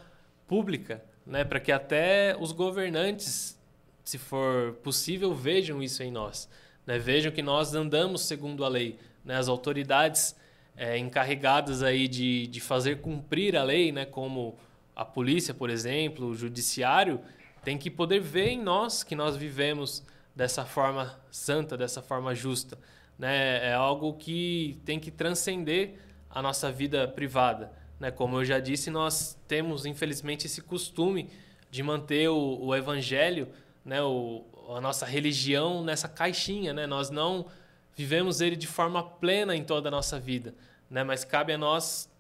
pública, 0.47 1.03
né, 1.27 1.45
para 1.45 1.61
que 1.61 1.73
até 1.73 2.37
os 2.39 2.53
governantes, 2.53 3.59
se 4.05 4.17
for 4.17 4.75
possível, 4.83 5.35
vejam 5.35 5.83
isso 5.83 6.03
em 6.03 6.11
nós. 6.11 6.49
Né, 6.87 6.99
vejam 6.99 7.31
que 7.31 7.43
nós 7.43 7.75
andamos 7.75 8.23
segundo 8.23 8.65
a 8.65 8.69
lei. 8.69 8.99
Né, 9.25 9.37
as 9.37 9.49
autoridades 9.49 10.35
é, 10.77 10.97
encarregadas 10.97 11.83
aí 11.83 12.07
de, 12.09 12.47
de 12.47 12.61
fazer 12.61 13.01
cumprir 13.01 13.57
a 13.57 13.63
lei, 13.65 13.93
né, 13.93 14.07
como 14.07 14.57
a 14.99 15.05
polícia, 15.05 15.55
por 15.55 15.71
exemplo, 15.71 16.27
o 16.27 16.35
judiciário, 16.35 17.21
tem 17.63 17.79
que 17.79 17.89
poder 17.89 18.19
ver 18.19 18.49
em 18.49 18.61
nós 18.61 19.05
que 19.05 19.15
nós 19.15 19.37
vivemos 19.37 20.03
dessa 20.35 20.65
forma 20.65 21.17
santa, 21.31 21.77
dessa 21.77 22.03
forma 22.03 22.35
justa. 22.35 22.77
Né? 23.17 23.69
É 23.69 23.75
algo 23.75 24.15
que 24.15 24.81
tem 24.85 24.99
que 24.99 25.13
transcender 25.13 26.01
a 26.29 26.43
nossa 26.43 26.73
vida 26.73 27.07
privada. 27.07 27.73
Né? 28.01 28.11
Como 28.11 28.41
eu 28.41 28.45
já 28.45 28.59
disse, 28.59 28.91
nós 28.91 29.39
temos, 29.47 29.87
infelizmente, 29.87 30.47
esse 30.47 30.61
costume 30.61 31.31
de 31.71 31.81
manter 31.81 32.29
o, 32.29 32.59
o 32.61 32.75
evangelho, 32.75 33.49
né? 33.85 34.03
o, 34.03 34.45
a 34.77 34.81
nossa 34.81 35.07
religião 35.07 35.85
nessa 35.85 36.09
caixinha. 36.09 36.73
Né? 36.73 36.89
Nós 36.89 37.09
não 37.09 37.47
vivemos 37.95 38.41
ele 38.41 38.57
de 38.57 38.67
forma 38.67 39.05
plena 39.05 39.55
em 39.55 39.63
toda 39.63 39.87
a 39.87 39.93
nossa 39.93 40.19
vida. 40.19 40.57
Né? 40.91 41.05
Mas 41.05 41.23
cabe 41.23 41.53
a 41.53 41.59
nós 41.59 42.11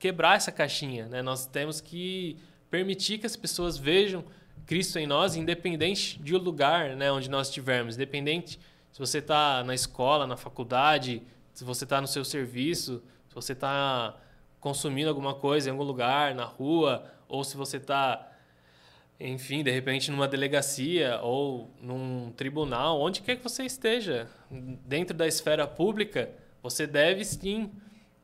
quebrar 0.00 0.36
essa 0.36 0.50
caixinha, 0.50 1.06
né? 1.06 1.20
Nós 1.22 1.46
temos 1.46 1.80
que 1.80 2.38
permitir 2.70 3.18
que 3.18 3.26
as 3.26 3.36
pessoas 3.36 3.76
vejam 3.76 4.24
Cristo 4.66 4.98
em 4.98 5.06
nós, 5.06 5.36
independente 5.36 6.18
do 6.18 6.38
lugar, 6.38 6.96
né, 6.96 7.10
onde 7.12 7.28
nós 7.28 7.48
estivermos, 7.48 7.96
independente 7.96 8.58
se 8.92 8.98
você 8.98 9.18
está 9.18 9.62
na 9.62 9.74
escola, 9.74 10.26
na 10.26 10.36
faculdade, 10.36 11.22
se 11.52 11.64
você 11.64 11.84
está 11.84 12.00
no 12.00 12.06
seu 12.06 12.24
serviço, 12.24 13.02
se 13.28 13.34
você 13.34 13.52
está 13.52 14.16
consumindo 14.58 15.08
alguma 15.08 15.34
coisa 15.34 15.68
em 15.68 15.72
algum 15.72 15.84
lugar, 15.84 16.34
na 16.34 16.44
rua, 16.44 17.04
ou 17.28 17.44
se 17.44 17.56
você 17.56 17.76
está, 17.76 18.30
enfim, 19.18 19.62
de 19.62 19.70
repente 19.70 20.10
numa 20.10 20.26
delegacia 20.26 21.18
ou 21.20 21.70
num 21.80 22.32
tribunal, 22.32 23.00
onde 23.00 23.22
quer 23.22 23.36
que 23.36 23.42
você 23.42 23.64
esteja, 23.64 24.28
dentro 24.50 25.16
da 25.16 25.26
esfera 25.26 25.66
pública, 25.66 26.30
você 26.62 26.86
deve 26.86 27.24
sim 27.24 27.70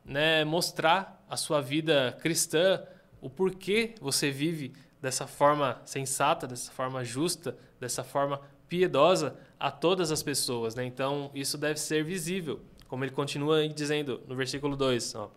né, 0.03 0.43
mostrar 0.43 1.16
a 1.29 1.37
sua 1.37 1.61
vida 1.61 2.17
cristã, 2.21 2.81
o 3.21 3.29
porquê 3.29 3.95
você 3.99 4.31
vive 4.31 4.73
dessa 5.01 5.27
forma 5.27 5.81
sensata, 5.85 6.47
dessa 6.47 6.71
forma 6.71 7.03
justa, 7.03 7.57
dessa 7.79 8.03
forma 8.03 8.41
piedosa 8.67 9.35
a 9.59 9.71
todas 9.71 10.11
as 10.11 10.23
pessoas. 10.23 10.75
Né? 10.75 10.85
Então, 10.85 11.31
isso 11.33 11.57
deve 11.57 11.79
ser 11.79 12.03
visível. 12.03 12.59
Como 12.87 13.03
ele 13.03 13.11
continua 13.11 13.67
dizendo 13.67 14.21
no 14.27 14.35
versículo 14.35 14.75
2: 14.75 15.15
ó, 15.15 15.31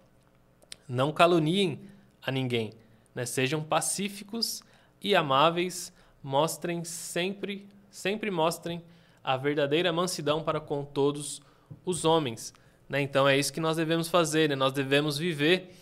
Não 0.88 1.12
caluniem 1.12 1.80
a 2.22 2.30
ninguém, 2.30 2.72
né? 3.14 3.26
sejam 3.26 3.62
pacíficos 3.62 4.62
e 5.03 5.14
amáveis, 5.16 5.93
mostrem 6.22 6.84
sempre, 6.84 7.66
sempre 7.91 8.30
mostrem 8.30 8.82
a 9.22 9.36
verdadeira 9.36 9.93
mansidão 9.93 10.43
para 10.43 10.61
com 10.61 10.84
todos 10.84 11.43
os 11.84 12.05
homens. 12.05 12.55
Né? 12.88 13.01
Então, 13.01 13.28
é 13.28 13.36
isso 13.38 13.53
que 13.53 13.61
nós 13.61 13.76
devemos 13.76 14.09
fazer, 14.09 14.49
né? 14.49 14.57
nós 14.57 14.72
devemos 14.72 15.18
viver 15.18 15.74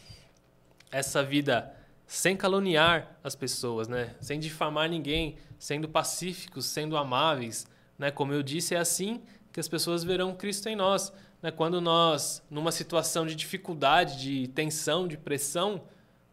essa 0.90 1.22
vida 1.22 1.74
sem 2.06 2.36
caluniar 2.36 3.18
as 3.22 3.36
pessoas, 3.36 3.86
né? 3.86 4.14
Sem 4.20 4.40
difamar 4.40 4.88
ninguém, 4.88 5.36
sendo 5.58 5.88
pacíficos, 5.88 6.64
sendo 6.64 6.96
amáveis, 6.96 7.66
né? 7.98 8.10
Como 8.10 8.32
eu 8.32 8.42
disse, 8.42 8.74
é 8.74 8.78
assim 8.78 9.20
que 9.52 9.60
as 9.60 9.68
pessoas 9.68 10.04
verão 10.04 10.34
Cristo 10.34 10.68
em 10.68 10.76
nós, 10.76 11.12
né? 11.42 11.50
Quando 11.50 11.80
nós, 11.80 12.42
numa 12.50 12.72
situação 12.72 13.26
de 13.26 13.34
dificuldade, 13.34 14.18
de 14.18 14.48
tensão, 14.48 15.06
de 15.06 15.18
pressão, 15.18 15.82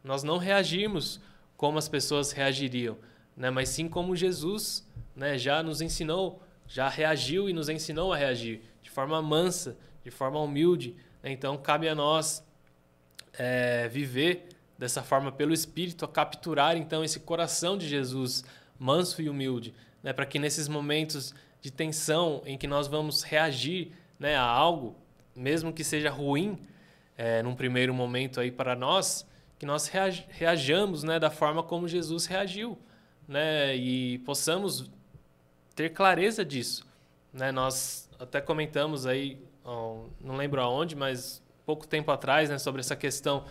nós 0.01 0.23
não 0.23 0.37
reagimos 0.37 1.19
como 1.57 1.77
as 1.77 1.89
pessoas 1.89 2.31
reagiriam, 2.31 2.97
né? 3.35 3.49
Mas 3.49 3.67
sim 3.67 3.89
como 3.89 4.15
Jesus, 4.15 4.87
né? 5.13 5.37
Já 5.37 5.61
nos 5.61 5.81
ensinou, 5.81 6.41
já 6.67 6.87
reagiu 6.87 7.49
e 7.49 7.53
nos 7.53 7.67
ensinou 7.67 8.13
a 8.13 8.17
reagir 8.17 8.61
de 8.81 8.89
forma 8.89 9.21
mansa, 9.21 9.77
de 10.05 10.09
forma 10.11 10.39
humilde. 10.39 10.95
Né? 11.21 11.31
Então 11.31 11.57
cabe 11.57 11.89
a 11.89 11.95
nós 11.95 12.45
é, 13.37 13.87
viver 13.87 14.47
dessa 14.77 15.01
forma 15.01 15.31
pelo 15.31 15.53
Espírito, 15.53 16.05
a 16.05 16.07
capturar 16.07 16.75
então 16.75 17.03
esse 17.03 17.19
coração 17.19 17.77
de 17.77 17.87
Jesus 17.87 18.43
manso 18.77 19.21
e 19.21 19.29
humilde, 19.29 19.73
né, 20.03 20.11
para 20.11 20.25
que 20.25 20.37
nesses 20.37 20.67
momentos 20.67 21.33
de 21.61 21.71
tensão 21.71 22.41
em 22.45 22.57
que 22.57 22.67
nós 22.67 22.87
vamos 22.87 23.23
reagir 23.23 23.91
né, 24.19 24.35
a 24.35 24.43
algo, 24.43 24.95
mesmo 25.35 25.73
que 25.73 25.83
seja 25.83 26.09
ruim, 26.09 26.59
é, 27.17 27.41
num 27.41 27.55
primeiro 27.55 27.93
momento 27.93 28.39
aí 28.39 28.51
para 28.51 28.75
nós, 28.75 29.25
que 29.57 29.65
nós 29.65 29.89
reajamos 30.29 31.03
né, 31.03 31.17
da 31.17 31.31
forma 31.31 31.63
como 31.63 31.87
Jesus 31.87 32.25
reagiu, 32.25 32.77
né, 33.27 33.75
e 33.75 34.19
possamos 34.19 34.91
ter 35.73 35.89
clareza 35.89 36.43
disso. 36.43 36.85
Né? 37.33 37.51
Nós 37.51 38.09
até 38.19 38.39
comentamos 38.39 39.05
aí, 39.05 39.37
não 40.21 40.35
lembro 40.35 40.61
aonde, 40.61 40.95
mas 40.95 41.41
pouco 41.65 41.87
tempo 41.87 42.11
atrás, 42.11 42.49
né, 42.49 42.57
sobre 42.57 42.81
essa 42.81 42.95
questão 42.95 43.45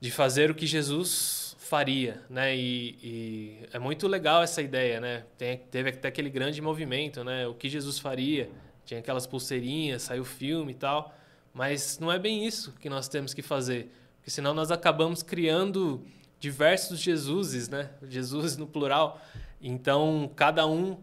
de 0.00 0.10
fazer 0.10 0.50
o 0.50 0.54
que 0.54 0.66
Jesus 0.66 1.56
faria, 1.58 2.20
né? 2.28 2.56
E, 2.56 2.98
e 3.02 3.58
é 3.72 3.78
muito 3.78 4.08
legal 4.08 4.42
essa 4.42 4.62
ideia, 4.62 5.00
né? 5.00 5.24
Tem, 5.36 5.58
teve 5.58 5.90
até 5.90 6.08
aquele 6.08 6.30
grande 6.30 6.60
movimento, 6.60 7.22
né? 7.22 7.46
O 7.46 7.54
que 7.54 7.68
Jesus 7.68 7.98
faria? 7.98 8.50
Tinha 8.84 8.98
aquelas 8.98 9.26
pulseirinhas, 9.26 10.02
saiu 10.02 10.24
filme 10.24 10.72
e 10.72 10.74
tal, 10.74 11.14
mas 11.54 11.98
não 12.00 12.10
é 12.10 12.18
bem 12.18 12.44
isso 12.44 12.72
que 12.80 12.88
nós 12.88 13.08
temos 13.08 13.32
que 13.34 13.42
fazer, 13.42 13.88
porque 14.16 14.30
senão 14.30 14.52
nós 14.52 14.70
acabamos 14.70 15.22
criando 15.22 16.04
diversos 16.40 16.98
Jesuses, 16.98 17.68
né? 17.68 17.90
Jesus 18.08 18.56
no 18.56 18.66
plural. 18.66 19.20
Então 19.60 20.30
cada 20.34 20.66
um 20.66 20.98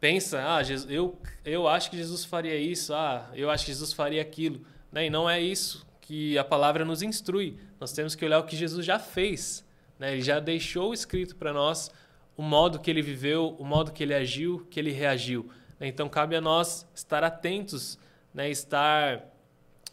pensa, 0.00 0.42
ah, 0.44 0.60
eu 0.88 1.16
eu 1.44 1.68
acho 1.68 1.88
que 1.88 1.96
Jesus 1.96 2.24
faria 2.24 2.56
isso, 2.56 2.92
ah, 2.92 3.30
eu 3.34 3.48
acho 3.48 3.64
que 3.64 3.72
Jesus 3.72 3.92
faria 3.92 4.20
aquilo. 4.20 4.66
Né? 4.94 5.06
E 5.06 5.10
não 5.10 5.28
é 5.28 5.40
isso 5.40 5.84
que 6.00 6.38
a 6.38 6.44
palavra 6.44 6.84
nos 6.84 7.02
instrui. 7.02 7.58
Nós 7.80 7.92
temos 7.92 8.14
que 8.14 8.24
olhar 8.24 8.38
o 8.38 8.44
que 8.44 8.56
Jesus 8.56 8.86
já 8.86 8.96
fez. 8.96 9.64
Né? 9.98 10.12
Ele 10.12 10.22
já 10.22 10.38
deixou 10.38 10.94
escrito 10.94 11.34
para 11.34 11.52
nós 11.52 11.90
o 12.36 12.42
modo 12.42 12.78
que 12.78 12.90
ele 12.90 13.02
viveu, 13.02 13.56
o 13.58 13.64
modo 13.64 13.90
que 13.90 14.04
ele 14.04 14.14
agiu, 14.14 14.64
que 14.70 14.78
ele 14.78 14.92
reagiu. 14.92 15.50
Né? 15.80 15.88
Então 15.88 16.08
cabe 16.08 16.36
a 16.36 16.40
nós 16.40 16.86
estar 16.94 17.24
atentos, 17.24 17.98
né? 18.32 18.48
estar 18.48 19.24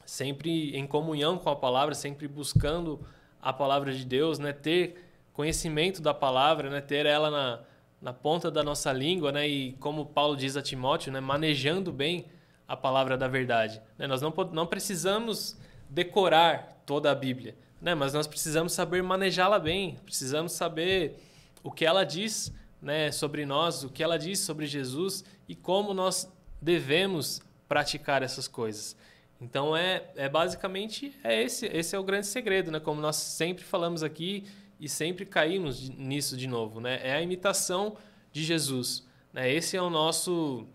sempre 0.05 0.77
em 0.77 0.85
comunhão 0.85 1.35
com 1.35 1.49
a 1.49 1.55
palavra, 1.55 1.95
sempre 1.95 2.27
buscando 2.27 2.99
a 3.41 3.51
palavra 3.51 3.91
de 3.91 4.05
Deus, 4.05 4.37
né? 4.37 4.53
ter 4.53 5.03
conhecimento 5.33 5.99
da 5.99 6.13
palavra, 6.13 6.69
né? 6.69 6.79
ter 6.79 7.07
ela 7.07 7.31
na, 7.31 7.59
na 7.99 8.13
ponta 8.13 8.51
da 8.51 8.61
nossa 8.61 8.93
língua, 8.93 9.31
né? 9.31 9.47
e 9.47 9.73
como 9.79 10.05
Paulo 10.05 10.37
diz 10.37 10.55
a 10.55 10.61
Timóteo, 10.61 11.11
né? 11.11 11.19
manejando 11.19 11.91
bem 11.91 12.27
a 12.71 12.77
palavra 12.77 13.17
da 13.17 13.27
verdade. 13.27 13.81
Né? 13.97 14.07
Nós 14.07 14.21
não, 14.21 14.33
não 14.53 14.65
precisamos 14.65 15.57
decorar 15.89 16.81
toda 16.85 17.11
a 17.11 17.15
Bíblia, 17.15 17.53
né? 17.81 17.93
mas 17.93 18.13
nós 18.13 18.25
precisamos 18.25 18.71
saber 18.71 19.03
manejá-la 19.03 19.59
bem, 19.59 19.99
precisamos 20.05 20.53
saber 20.53 21.17
o 21.61 21.69
que 21.69 21.85
ela 21.85 22.05
diz 22.05 22.53
né, 22.81 23.11
sobre 23.11 23.45
nós, 23.45 23.83
o 23.83 23.89
que 23.89 24.01
ela 24.01 24.17
diz 24.17 24.39
sobre 24.39 24.65
Jesus 24.67 25.25
e 25.49 25.53
como 25.53 25.93
nós 25.93 26.31
devemos 26.61 27.41
praticar 27.67 28.23
essas 28.23 28.47
coisas. 28.47 28.95
Então 29.41 29.75
é, 29.75 30.09
é 30.15 30.29
basicamente 30.29 31.13
é 31.25 31.43
esse 31.43 31.65
esse 31.65 31.93
é 31.93 31.99
o 31.99 32.03
grande 32.03 32.27
segredo, 32.27 32.71
né? 32.71 32.79
Como 32.79 33.01
nós 33.01 33.15
sempre 33.15 33.63
falamos 33.63 34.03
aqui 34.03 34.45
e 34.79 34.87
sempre 34.87 35.25
caímos 35.25 35.89
nisso 35.89 36.37
de 36.37 36.47
novo, 36.47 36.79
né? 36.79 36.99
É 37.03 37.15
a 37.15 37.21
imitação 37.21 37.97
de 38.31 38.43
Jesus, 38.43 39.07
né? 39.33 39.51
Esse 39.51 39.75
é 39.75 39.81
o 39.81 39.89
nosso 39.89 40.67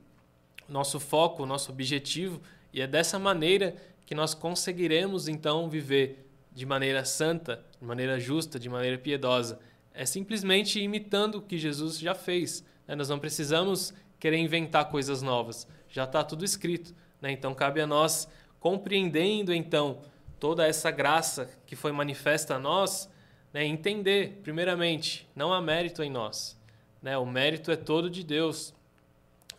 nosso 0.69 0.99
foco, 0.99 1.47
nosso 1.47 1.71
objetivo 1.71 2.41
e 2.73 2.81
é 2.81 2.87
dessa 2.87 3.19
maneira 3.19 3.75
que 4.05 4.15
nós 4.15 4.35
conseguiremos 4.35 5.29
então 5.29 5.69
viver 5.69 6.29
de 6.53 6.67
maneira 6.67 7.05
santa, 7.05 7.65
de 7.81 7.87
maneira 7.87 8.21
justa, 8.21 8.59
de 8.59 8.69
maneira 8.69 8.99
piedosa. 8.99 9.59
É 9.93 10.05
simplesmente 10.05 10.81
imitando 10.81 11.37
o 11.37 11.43
que 11.43 11.59
Jesus 11.59 11.99
já 11.99 12.15
fez. 12.15 12.65
Né? 12.87 12.95
Nós 12.95 13.09
não 13.09 13.19
precisamos 13.19 13.95
querer 14.19 14.39
inventar 14.39 14.91
coisas 14.91 15.23
novas. 15.23 15.67
Já 15.89 16.05
está 16.05 16.23
tudo 16.23 16.45
escrito. 16.45 16.95
Né? 17.21 17.33
Então 17.33 17.55
cabe 17.55 17.81
a 17.81 17.87
nós 17.87 18.29
compreendendo 18.61 19.55
então 19.55 20.01
toda 20.39 20.67
essa 20.67 20.91
graça 20.91 21.51
que 21.67 21.75
foi 21.75 21.93
manifesta 21.93 22.57
a 22.57 22.59
nós, 22.59 23.11
né, 23.53 23.65
entender, 23.65 24.41
primeiramente, 24.43 25.27
não 25.35 25.53
há 25.53 25.63
mérito 25.63 26.03
em 26.03 26.11
nós. 26.11 26.61
Né, 27.01 27.17
o 27.17 27.25
mérito 27.25 27.71
é 27.71 27.77
todo 27.77 28.11
de 28.11 28.23
Deus. 28.23 28.75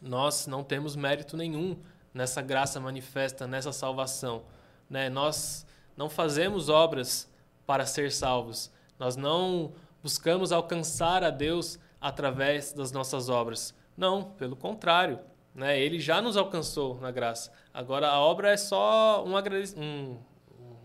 Nós 0.01 0.47
não 0.47 0.63
temos 0.63 0.95
mérito 0.95 1.35
nenhum 1.35 1.77
nessa 2.13 2.41
graça 2.41 2.79
manifesta, 2.79 3.47
nessa 3.47 3.71
salvação. 3.71 4.43
Né? 4.89 5.09
Nós 5.09 5.65
não 5.95 6.09
fazemos 6.09 6.69
obras 6.69 7.31
para 7.65 7.85
ser 7.85 8.11
salvos. 8.11 8.71
Nós 8.97 9.15
não 9.15 9.73
buscamos 10.01 10.51
alcançar 10.51 11.23
a 11.23 11.29
Deus 11.29 11.79
através 11.99 12.73
das 12.73 12.91
nossas 12.91 13.29
obras. 13.29 13.73
Não, 13.95 14.23
pelo 14.23 14.55
contrário. 14.55 15.19
Né? 15.53 15.79
Ele 15.79 15.99
já 15.99 16.21
nos 16.21 16.37
alcançou 16.37 16.99
na 17.01 17.11
graça. 17.11 17.51
Agora 17.73 18.07
a 18.07 18.19
obra 18.19 18.51
é 18.51 18.57
só 18.57 19.25
um, 19.25 19.33
um, 19.35 20.17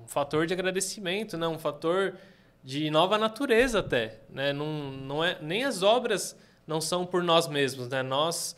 um 0.02 0.06
fator 0.06 0.46
de 0.46 0.54
agradecimento, 0.54 1.36
né? 1.36 1.46
um 1.46 1.58
fator 1.58 2.16
de 2.64 2.90
nova 2.90 3.18
natureza 3.18 3.80
até. 3.80 4.20
Né? 4.30 4.52
Não, 4.52 4.66
não 4.90 5.22
é, 5.22 5.38
nem 5.40 5.64
as 5.64 5.82
obras 5.82 6.36
não 6.66 6.80
são 6.80 7.04
por 7.04 7.22
nós 7.22 7.46
mesmos. 7.48 7.88
Né? 7.88 8.02
Nós, 8.02 8.56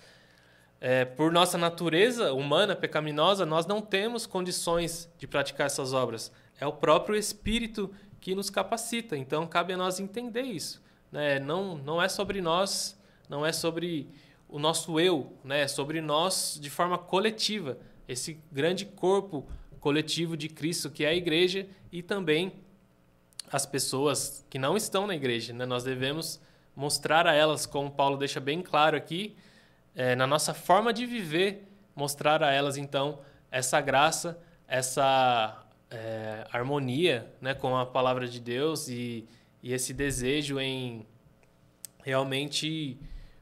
é, 0.87 1.03
por 1.03 1.33
nossa 1.33 1.57
natureza 1.57 2.35
humana, 2.35 2.77
pecaminosa, 2.77 3.47
nós 3.47 3.65
não 3.65 3.81
temos 3.81 4.27
condições 4.27 5.11
de 5.17 5.27
praticar 5.27 5.65
essas 5.65 5.95
obras. 5.95 6.31
É 6.61 6.67
o 6.67 6.75
próprio 6.75 7.17
Espírito 7.17 7.91
que 8.21 8.35
nos 8.35 8.51
capacita. 8.51 9.17
Então 9.17 9.47
cabe 9.47 9.73
a 9.73 9.79
nós 9.79 9.99
entender 9.99 10.43
isso. 10.43 10.83
Né? 11.11 11.39
Não, 11.39 11.79
não 11.79 12.03
é 12.03 12.07
sobre 12.07 12.43
nós, 12.43 13.01
não 13.31 13.47
é 13.47 13.51
sobre 13.51 14.11
o 14.47 14.59
nosso 14.59 15.01
eu, 15.01 15.33
né, 15.43 15.67
sobre 15.67 16.03
nós 16.03 16.59
de 16.61 16.69
forma 16.69 16.99
coletiva, 16.99 17.79
esse 18.07 18.39
grande 18.53 18.85
corpo 18.85 19.49
coletivo 19.81 20.37
de 20.37 20.51
Cristo 20.51 20.91
que 20.91 21.03
é 21.03 21.09
a 21.09 21.15
igreja 21.15 21.67
e 21.91 22.03
também 22.03 22.53
as 23.51 23.65
pessoas 23.65 24.45
que 24.51 24.59
não 24.59 24.77
estão 24.77 25.07
na 25.07 25.15
igreja. 25.15 25.55
Né? 25.55 25.65
Nós 25.65 25.83
devemos 25.83 26.39
mostrar 26.77 27.27
a 27.27 27.33
elas, 27.33 27.65
como 27.65 27.91
Paulo 27.91 28.19
deixa 28.19 28.39
bem 28.39 28.61
claro 28.61 28.99
aqui, 28.99 29.35
é, 29.95 30.15
na 30.15 30.27
nossa 30.27 30.53
forma 30.53 30.93
de 30.93 31.07
viver, 31.07 31.69
mostrar 31.95 32.43
a 32.43 32.53
elas 32.53 32.77
então 32.77 33.21
essa 33.51 33.81
graça, 33.81 34.39
essa 34.67 35.65
é, 35.91 36.47
harmonia 36.53 37.33
né, 37.41 37.55
com 37.55 37.77
a 37.77 37.87
palavra 37.87 38.27
de 38.27 38.41
Deus 38.41 38.89
e, 38.89 39.25
e 39.63 39.73
esse 39.73 39.93
desejo 39.93 40.59
em 40.59 41.07
realmente 42.03 42.99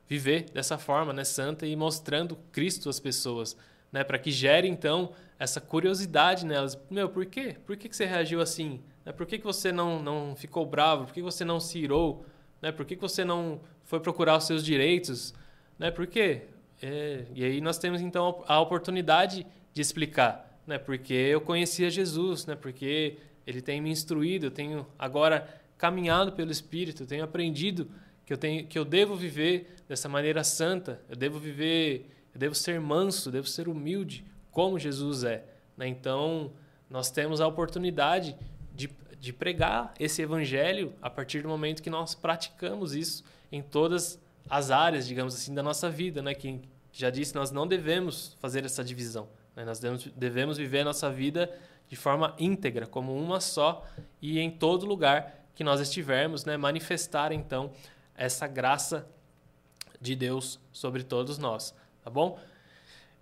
viver 0.06 0.50
dessa 0.50 0.76
forma, 0.76 1.12
né, 1.12 1.24
santa 1.24 1.66
e 1.66 1.74
mostrando 1.74 2.36
Cristo 2.52 2.90
às 2.90 3.00
pessoas, 3.00 3.56
né, 3.90 4.04
para 4.04 4.18
que 4.18 4.30
gere 4.30 4.68
então 4.68 5.12
essa 5.38 5.60
curiosidade 5.60 6.44
nelas. 6.44 6.78
Meu, 6.90 7.08
por 7.08 7.24
quê? 7.24 7.56
Por 7.64 7.76
que, 7.76 7.88
que 7.88 7.96
você 7.96 8.04
reagiu 8.04 8.40
assim? 8.42 8.82
Né, 9.04 9.12
por 9.12 9.26
que, 9.26 9.38
que 9.38 9.44
você 9.44 9.72
não, 9.72 10.02
não 10.02 10.36
ficou 10.36 10.66
bravo? 10.66 11.06
Por 11.06 11.14
que 11.14 11.22
você 11.22 11.44
não 11.44 11.58
se 11.58 11.78
irou? 11.78 12.26
Né, 12.60 12.70
por 12.70 12.84
que, 12.84 12.94
que 12.94 13.02
você 13.02 13.24
não 13.24 13.60
foi 13.84 14.00
procurar 14.00 14.36
os 14.36 14.44
seus 14.44 14.62
direitos? 14.62 15.34
Né, 15.82 15.90
por 15.90 16.06
quê? 16.06 16.42
É, 16.80 17.24
e 17.34 17.42
aí 17.44 17.60
nós 17.60 17.76
temos 17.76 18.00
então 18.00 18.44
a 18.46 18.60
oportunidade 18.60 19.44
de 19.74 19.82
explicar, 19.82 20.62
né, 20.64 20.78
porque 20.78 21.12
eu 21.12 21.40
conhecia 21.40 21.90
Jesus, 21.90 22.46
né, 22.46 22.54
porque 22.54 23.16
ele 23.44 23.60
tem 23.60 23.80
me 23.80 23.90
instruído, 23.90 24.46
eu 24.46 24.50
tenho 24.52 24.86
agora 24.96 25.60
caminhado 25.76 26.30
pelo 26.30 26.52
Espírito, 26.52 27.04
tenho 27.04 27.24
aprendido 27.24 27.90
que 28.24 28.32
eu 28.32 28.36
tenho 28.36 28.64
que 28.64 28.78
eu 28.78 28.84
devo 28.84 29.16
viver 29.16 29.74
dessa 29.88 30.08
maneira 30.08 30.44
santa, 30.44 31.02
eu 31.08 31.16
devo 31.16 31.40
viver, 31.40 32.08
eu 32.32 32.38
devo 32.38 32.54
ser 32.54 32.80
manso, 32.80 33.28
devo 33.32 33.48
ser 33.48 33.66
humilde, 33.66 34.24
como 34.52 34.78
Jesus 34.78 35.24
é. 35.24 35.44
Né? 35.76 35.88
Então, 35.88 36.52
nós 36.88 37.10
temos 37.10 37.40
a 37.40 37.46
oportunidade 37.48 38.36
de, 38.72 38.88
de 39.18 39.32
pregar 39.32 39.92
esse 39.98 40.22
evangelho 40.22 40.92
a 41.02 41.10
partir 41.10 41.42
do 41.42 41.48
momento 41.48 41.82
que 41.82 41.90
nós 41.90 42.14
praticamos 42.14 42.94
isso 42.94 43.24
em 43.50 43.60
todas 43.60 44.21
as 44.48 44.70
áreas, 44.70 45.06
digamos 45.06 45.34
assim, 45.34 45.54
da 45.54 45.62
nossa 45.62 45.90
vida, 45.90 46.22
né? 46.22 46.34
Que 46.34 46.60
já 46.92 47.10
disse, 47.10 47.34
nós 47.34 47.50
não 47.50 47.66
devemos 47.66 48.36
fazer 48.40 48.64
essa 48.64 48.84
divisão. 48.84 49.28
Né? 49.56 49.64
Nós 49.64 49.78
devemos, 49.78 50.08
devemos 50.14 50.58
viver 50.58 50.80
a 50.80 50.84
nossa 50.84 51.10
vida 51.10 51.52
de 51.88 51.96
forma 51.96 52.34
íntegra, 52.38 52.86
como 52.86 53.14
uma 53.16 53.40
só 53.40 53.86
e 54.20 54.38
em 54.38 54.50
todo 54.50 54.86
lugar 54.86 55.46
que 55.54 55.62
nós 55.62 55.80
estivermos, 55.80 56.44
né? 56.44 56.56
Manifestar 56.56 57.32
então 57.32 57.72
essa 58.14 58.46
graça 58.46 59.06
de 60.00 60.16
Deus 60.16 60.58
sobre 60.72 61.02
todos 61.02 61.38
nós, 61.38 61.74
tá 62.02 62.10
bom? 62.10 62.38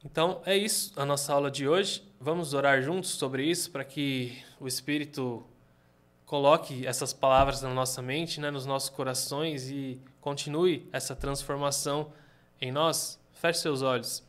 Então 0.05 0.41
é 0.47 0.57
isso 0.57 0.93
a 0.97 1.05
nossa 1.05 1.33
aula 1.33 1.51
de 1.51 1.69
hoje. 1.69 2.03
Vamos 2.21 2.55
orar 2.55 2.81
juntos 2.81 3.11
sobre 3.11 3.45
isso 3.45 3.71
para 3.71 3.85
que 3.85 4.43
o 4.59 4.67
Espírito 4.67 5.45
coloque 6.25 6.87
essas 6.87 7.13
palavras 7.13 7.61
na 7.61 7.75
nossa 7.75 8.01
mente, 8.01 8.41
né, 8.41 8.51
nos 8.51 8.65
nossos 8.65 8.89
corações 8.89 9.69
e 9.69 10.01
continue 10.21 10.89
essa 10.93 11.17
transformação 11.17 12.13
em 12.61 12.71
nós. 12.71 13.19
Feche 13.33 13.61
seus 13.61 13.83
olhos. 13.83 14.23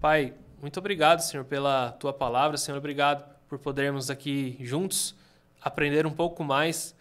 Pai, 0.00 0.34
muito 0.60 0.78
obrigado, 0.78 1.20
Senhor, 1.20 1.44
pela 1.44 1.92
tua 1.92 2.12
palavra. 2.12 2.56
Senhor, 2.56 2.78
obrigado 2.78 3.24
por 3.48 3.58
podermos 3.58 4.10
aqui 4.10 4.56
juntos 4.60 5.14
aprender 5.66 6.06
um 6.06 6.12
pouco 6.12 6.44
mais 6.44 6.94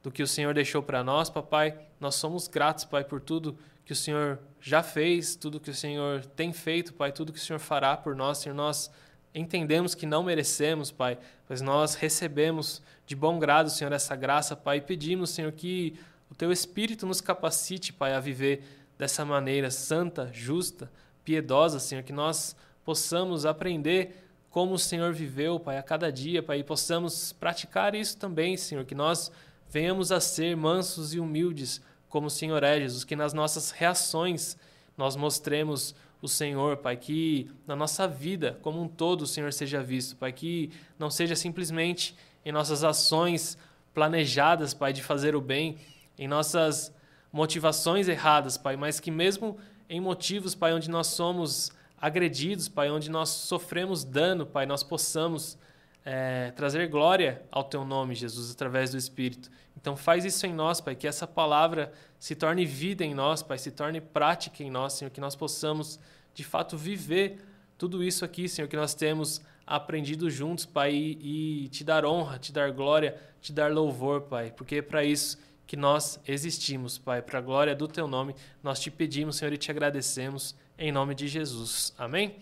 do 0.00 0.08
que 0.08 0.22
o 0.22 0.28
Senhor 0.28 0.54
deixou 0.54 0.80
para 0.80 1.02
nós, 1.02 1.28
papai. 1.28 1.76
Nós 1.98 2.14
somos 2.14 2.46
gratos, 2.46 2.84
pai, 2.84 3.02
por 3.02 3.20
tudo 3.20 3.58
que 3.84 3.92
o 3.92 3.96
Senhor 3.96 4.38
já 4.60 4.80
fez, 4.80 5.34
tudo 5.34 5.58
que 5.58 5.70
o 5.70 5.74
Senhor 5.74 6.24
tem 6.24 6.52
feito, 6.52 6.94
pai, 6.94 7.10
tudo 7.10 7.32
que 7.32 7.38
o 7.40 7.42
Senhor 7.42 7.58
fará 7.58 7.96
por 7.96 8.14
nós, 8.14 8.38
Senhor. 8.38 8.54
Nós 8.54 8.92
entendemos 9.34 9.96
que 9.96 10.06
não 10.06 10.22
merecemos, 10.22 10.92
pai, 10.92 11.18
mas 11.48 11.60
nós 11.60 11.96
recebemos 11.96 12.80
de 13.06 13.16
bom 13.16 13.40
grado, 13.40 13.70
Senhor, 13.70 13.92
essa 13.92 14.14
graça, 14.14 14.54
pai, 14.54 14.78
e 14.78 14.80
pedimos, 14.82 15.30
Senhor, 15.30 15.50
que 15.50 15.98
o 16.32 16.34
teu 16.34 16.50
Espírito 16.50 17.06
nos 17.06 17.20
capacite, 17.20 17.92
pai, 17.92 18.14
a 18.14 18.18
viver 18.18 18.64
dessa 18.96 19.22
maneira 19.22 19.70
santa, 19.70 20.30
justa, 20.32 20.90
piedosa, 21.22 21.78
Senhor, 21.78 22.02
que 22.02 22.12
nós 22.12 22.56
possamos 22.82 23.44
aprender 23.44 24.16
como 24.48 24.72
o 24.72 24.78
Senhor 24.78 25.12
viveu, 25.12 25.60
pai, 25.60 25.76
a 25.76 25.82
cada 25.82 26.10
dia, 26.10 26.42
pai, 26.42 26.60
e 26.60 26.64
possamos 26.64 27.34
praticar 27.34 27.94
isso 27.94 28.16
também, 28.16 28.56
Senhor, 28.56 28.86
que 28.86 28.94
nós 28.94 29.30
venhamos 29.68 30.10
a 30.10 30.20
ser 30.20 30.56
mansos 30.56 31.12
e 31.12 31.20
humildes 31.20 31.82
como 32.08 32.28
o 32.28 32.30
Senhor 32.30 32.62
é, 32.62 32.80
Jesus, 32.80 33.04
que 33.04 33.14
nas 33.14 33.34
nossas 33.34 33.70
reações 33.70 34.56
nós 34.96 35.14
mostremos 35.14 35.94
o 36.22 36.28
Senhor, 36.28 36.78
Pai, 36.78 36.96
que 36.96 37.50
na 37.66 37.76
nossa 37.76 38.08
vida 38.08 38.58
como 38.62 38.80
um 38.80 38.88
todo 38.88 39.22
o 39.22 39.26
Senhor 39.26 39.52
seja 39.52 39.82
visto, 39.82 40.16
Pai, 40.16 40.32
que 40.32 40.70
não 40.98 41.10
seja 41.10 41.36
simplesmente 41.36 42.16
em 42.42 42.52
nossas 42.52 42.82
ações 42.82 43.58
planejadas, 43.92 44.72
Pai, 44.72 44.94
de 44.94 45.02
fazer 45.02 45.36
o 45.36 45.40
bem, 45.42 45.76
em 46.18 46.28
nossas 46.28 46.94
motivações 47.32 48.08
erradas, 48.08 48.56
Pai, 48.56 48.76
mas 48.76 49.00
que 49.00 49.10
mesmo 49.10 49.58
em 49.88 50.00
motivos, 50.00 50.54
Pai, 50.54 50.72
onde 50.72 50.90
nós 50.90 51.08
somos 51.08 51.72
agredidos, 52.00 52.68
Pai, 52.68 52.90
onde 52.90 53.10
nós 53.10 53.28
sofremos 53.28 54.04
dano, 54.04 54.44
Pai, 54.44 54.66
nós 54.66 54.82
possamos 54.82 55.56
é, 56.04 56.50
trazer 56.52 56.88
glória 56.88 57.42
ao 57.50 57.64
teu 57.64 57.84
nome, 57.84 58.14
Jesus, 58.14 58.50
através 58.50 58.90
do 58.90 58.98
Espírito. 58.98 59.50
Então 59.76 59.96
faz 59.96 60.24
isso 60.24 60.46
em 60.46 60.52
nós, 60.52 60.80
Pai, 60.80 60.94
que 60.94 61.06
essa 61.06 61.26
palavra 61.26 61.92
se 62.18 62.34
torne 62.34 62.64
vida 62.64 63.04
em 63.04 63.14
nós, 63.14 63.42
Pai, 63.42 63.58
se 63.58 63.70
torne 63.70 64.00
prática 64.00 64.62
em 64.62 64.70
nós, 64.70 64.94
Senhor, 64.94 65.10
que 65.10 65.20
nós 65.20 65.34
possamos 65.34 65.98
de 66.34 66.44
fato 66.44 66.76
viver 66.76 67.38
tudo 67.78 68.02
isso 68.02 68.24
aqui, 68.24 68.48
Senhor, 68.48 68.68
que 68.68 68.76
nós 68.76 68.94
temos 68.94 69.42
aprendido 69.66 70.30
juntos, 70.30 70.66
Pai, 70.66 70.92
e, 70.92 71.64
e 71.64 71.68
te 71.68 71.84
dar 71.84 72.04
honra, 72.04 72.38
te 72.38 72.52
dar 72.52 72.70
glória, 72.72 73.16
te 73.40 73.52
dar 73.52 73.72
louvor, 73.72 74.22
Pai, 74.22 74.52
porque 74.56 74.76
é 74.76 74.82
para 74.82 75.04
isso 75.04 75.38
que 75.66 75.76
nós 75.76 76.20
existimos, 76.26 76.98
Pai, 76.98 77.22
para 77.22 77.38
a 77.38 77.42
glória 77.42 77.74
do 77.74 77.88
Teu 77.88 78.06
nome. 78.06 78.34
Nós 78.62 78.80
te 78.80 78.90
pedimos, 78.90 79.36
Senhor, 79.36 79.52
e 79.52 79.56
te 79.56 79.70
agradecemos 79.70 80.54
em 80.78 80.92
nome 80.92 81.14
de 81.14 81.28
Jesus. 81.28 81.94
Amém? 81.96 82.36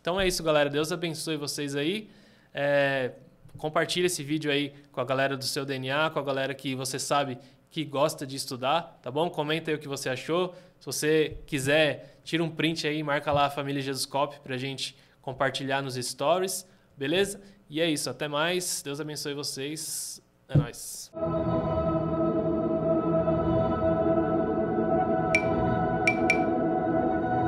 Então 0.00 0.20
é 0.20 0.26
isso, 0.26 0.42
galera. 0.42 0.68
Deus 0.68 0.92
abençoe 0.92 1.36
vocês 1.36 1.76
aí. 1.76 2.10
É, 2.52 3.12
compartilhe 3.56 4.06
esse 4.06 4.22
vídeo 4.22 4.50
aí 4.50 4.72
com 4.92 5.00
a 5.00 5.04
galera 5.04 5.36
do 5.36 5.44
seu 5.44 5.64
DNA, 5.64 6.10
com 6.10 6.18
a 6.18 6.22
galera 6.22 6.54
que 6.54 6.74
você 6.74 6.98
sabe 6.98 7.38
que 7.70 7.84
gosta 7.84 8.26
de 8.26 8.36
estudar, 8.36 8.98
tá 9.02 9.10
bom? 9.10 9.28
Comenta 9.28 9.70
aí 9.70 9.74
o 9.74 9.78
que 9.78 9.88
você 9.88 10.08
achou. 10.08 10.54
Se 10.80 10.86
você 10.86 11.36
quiser, 11.46 12.18
tira 12.24 12.42
um 12.42 12.48
print 12.48 12.86
aí, 12.86 13.02
marca 13.02 13.32
lá 13.32 13.46
a 13.46 13.50
família 13.50 13.82
Jesus 13.82 14.06
Cop 14.06 14.38
pra 14.40 14.56
gente 14.56 14.96
compartilhar 15.20 15.82
nos 15.82 15.94
stories, 15.94 16.66
beleza? 16.96 17.40
E 17.68 17.80
é 17.80 17.90
isso, 17.90 18.08
até 18.08 18.28
mais. 18.28 18.80
Deus 18.82 19.00
abençoe 19.00 19.34
vocês. 19.34 20.22
É 20.48 20.56
nóis. 20.56 21.10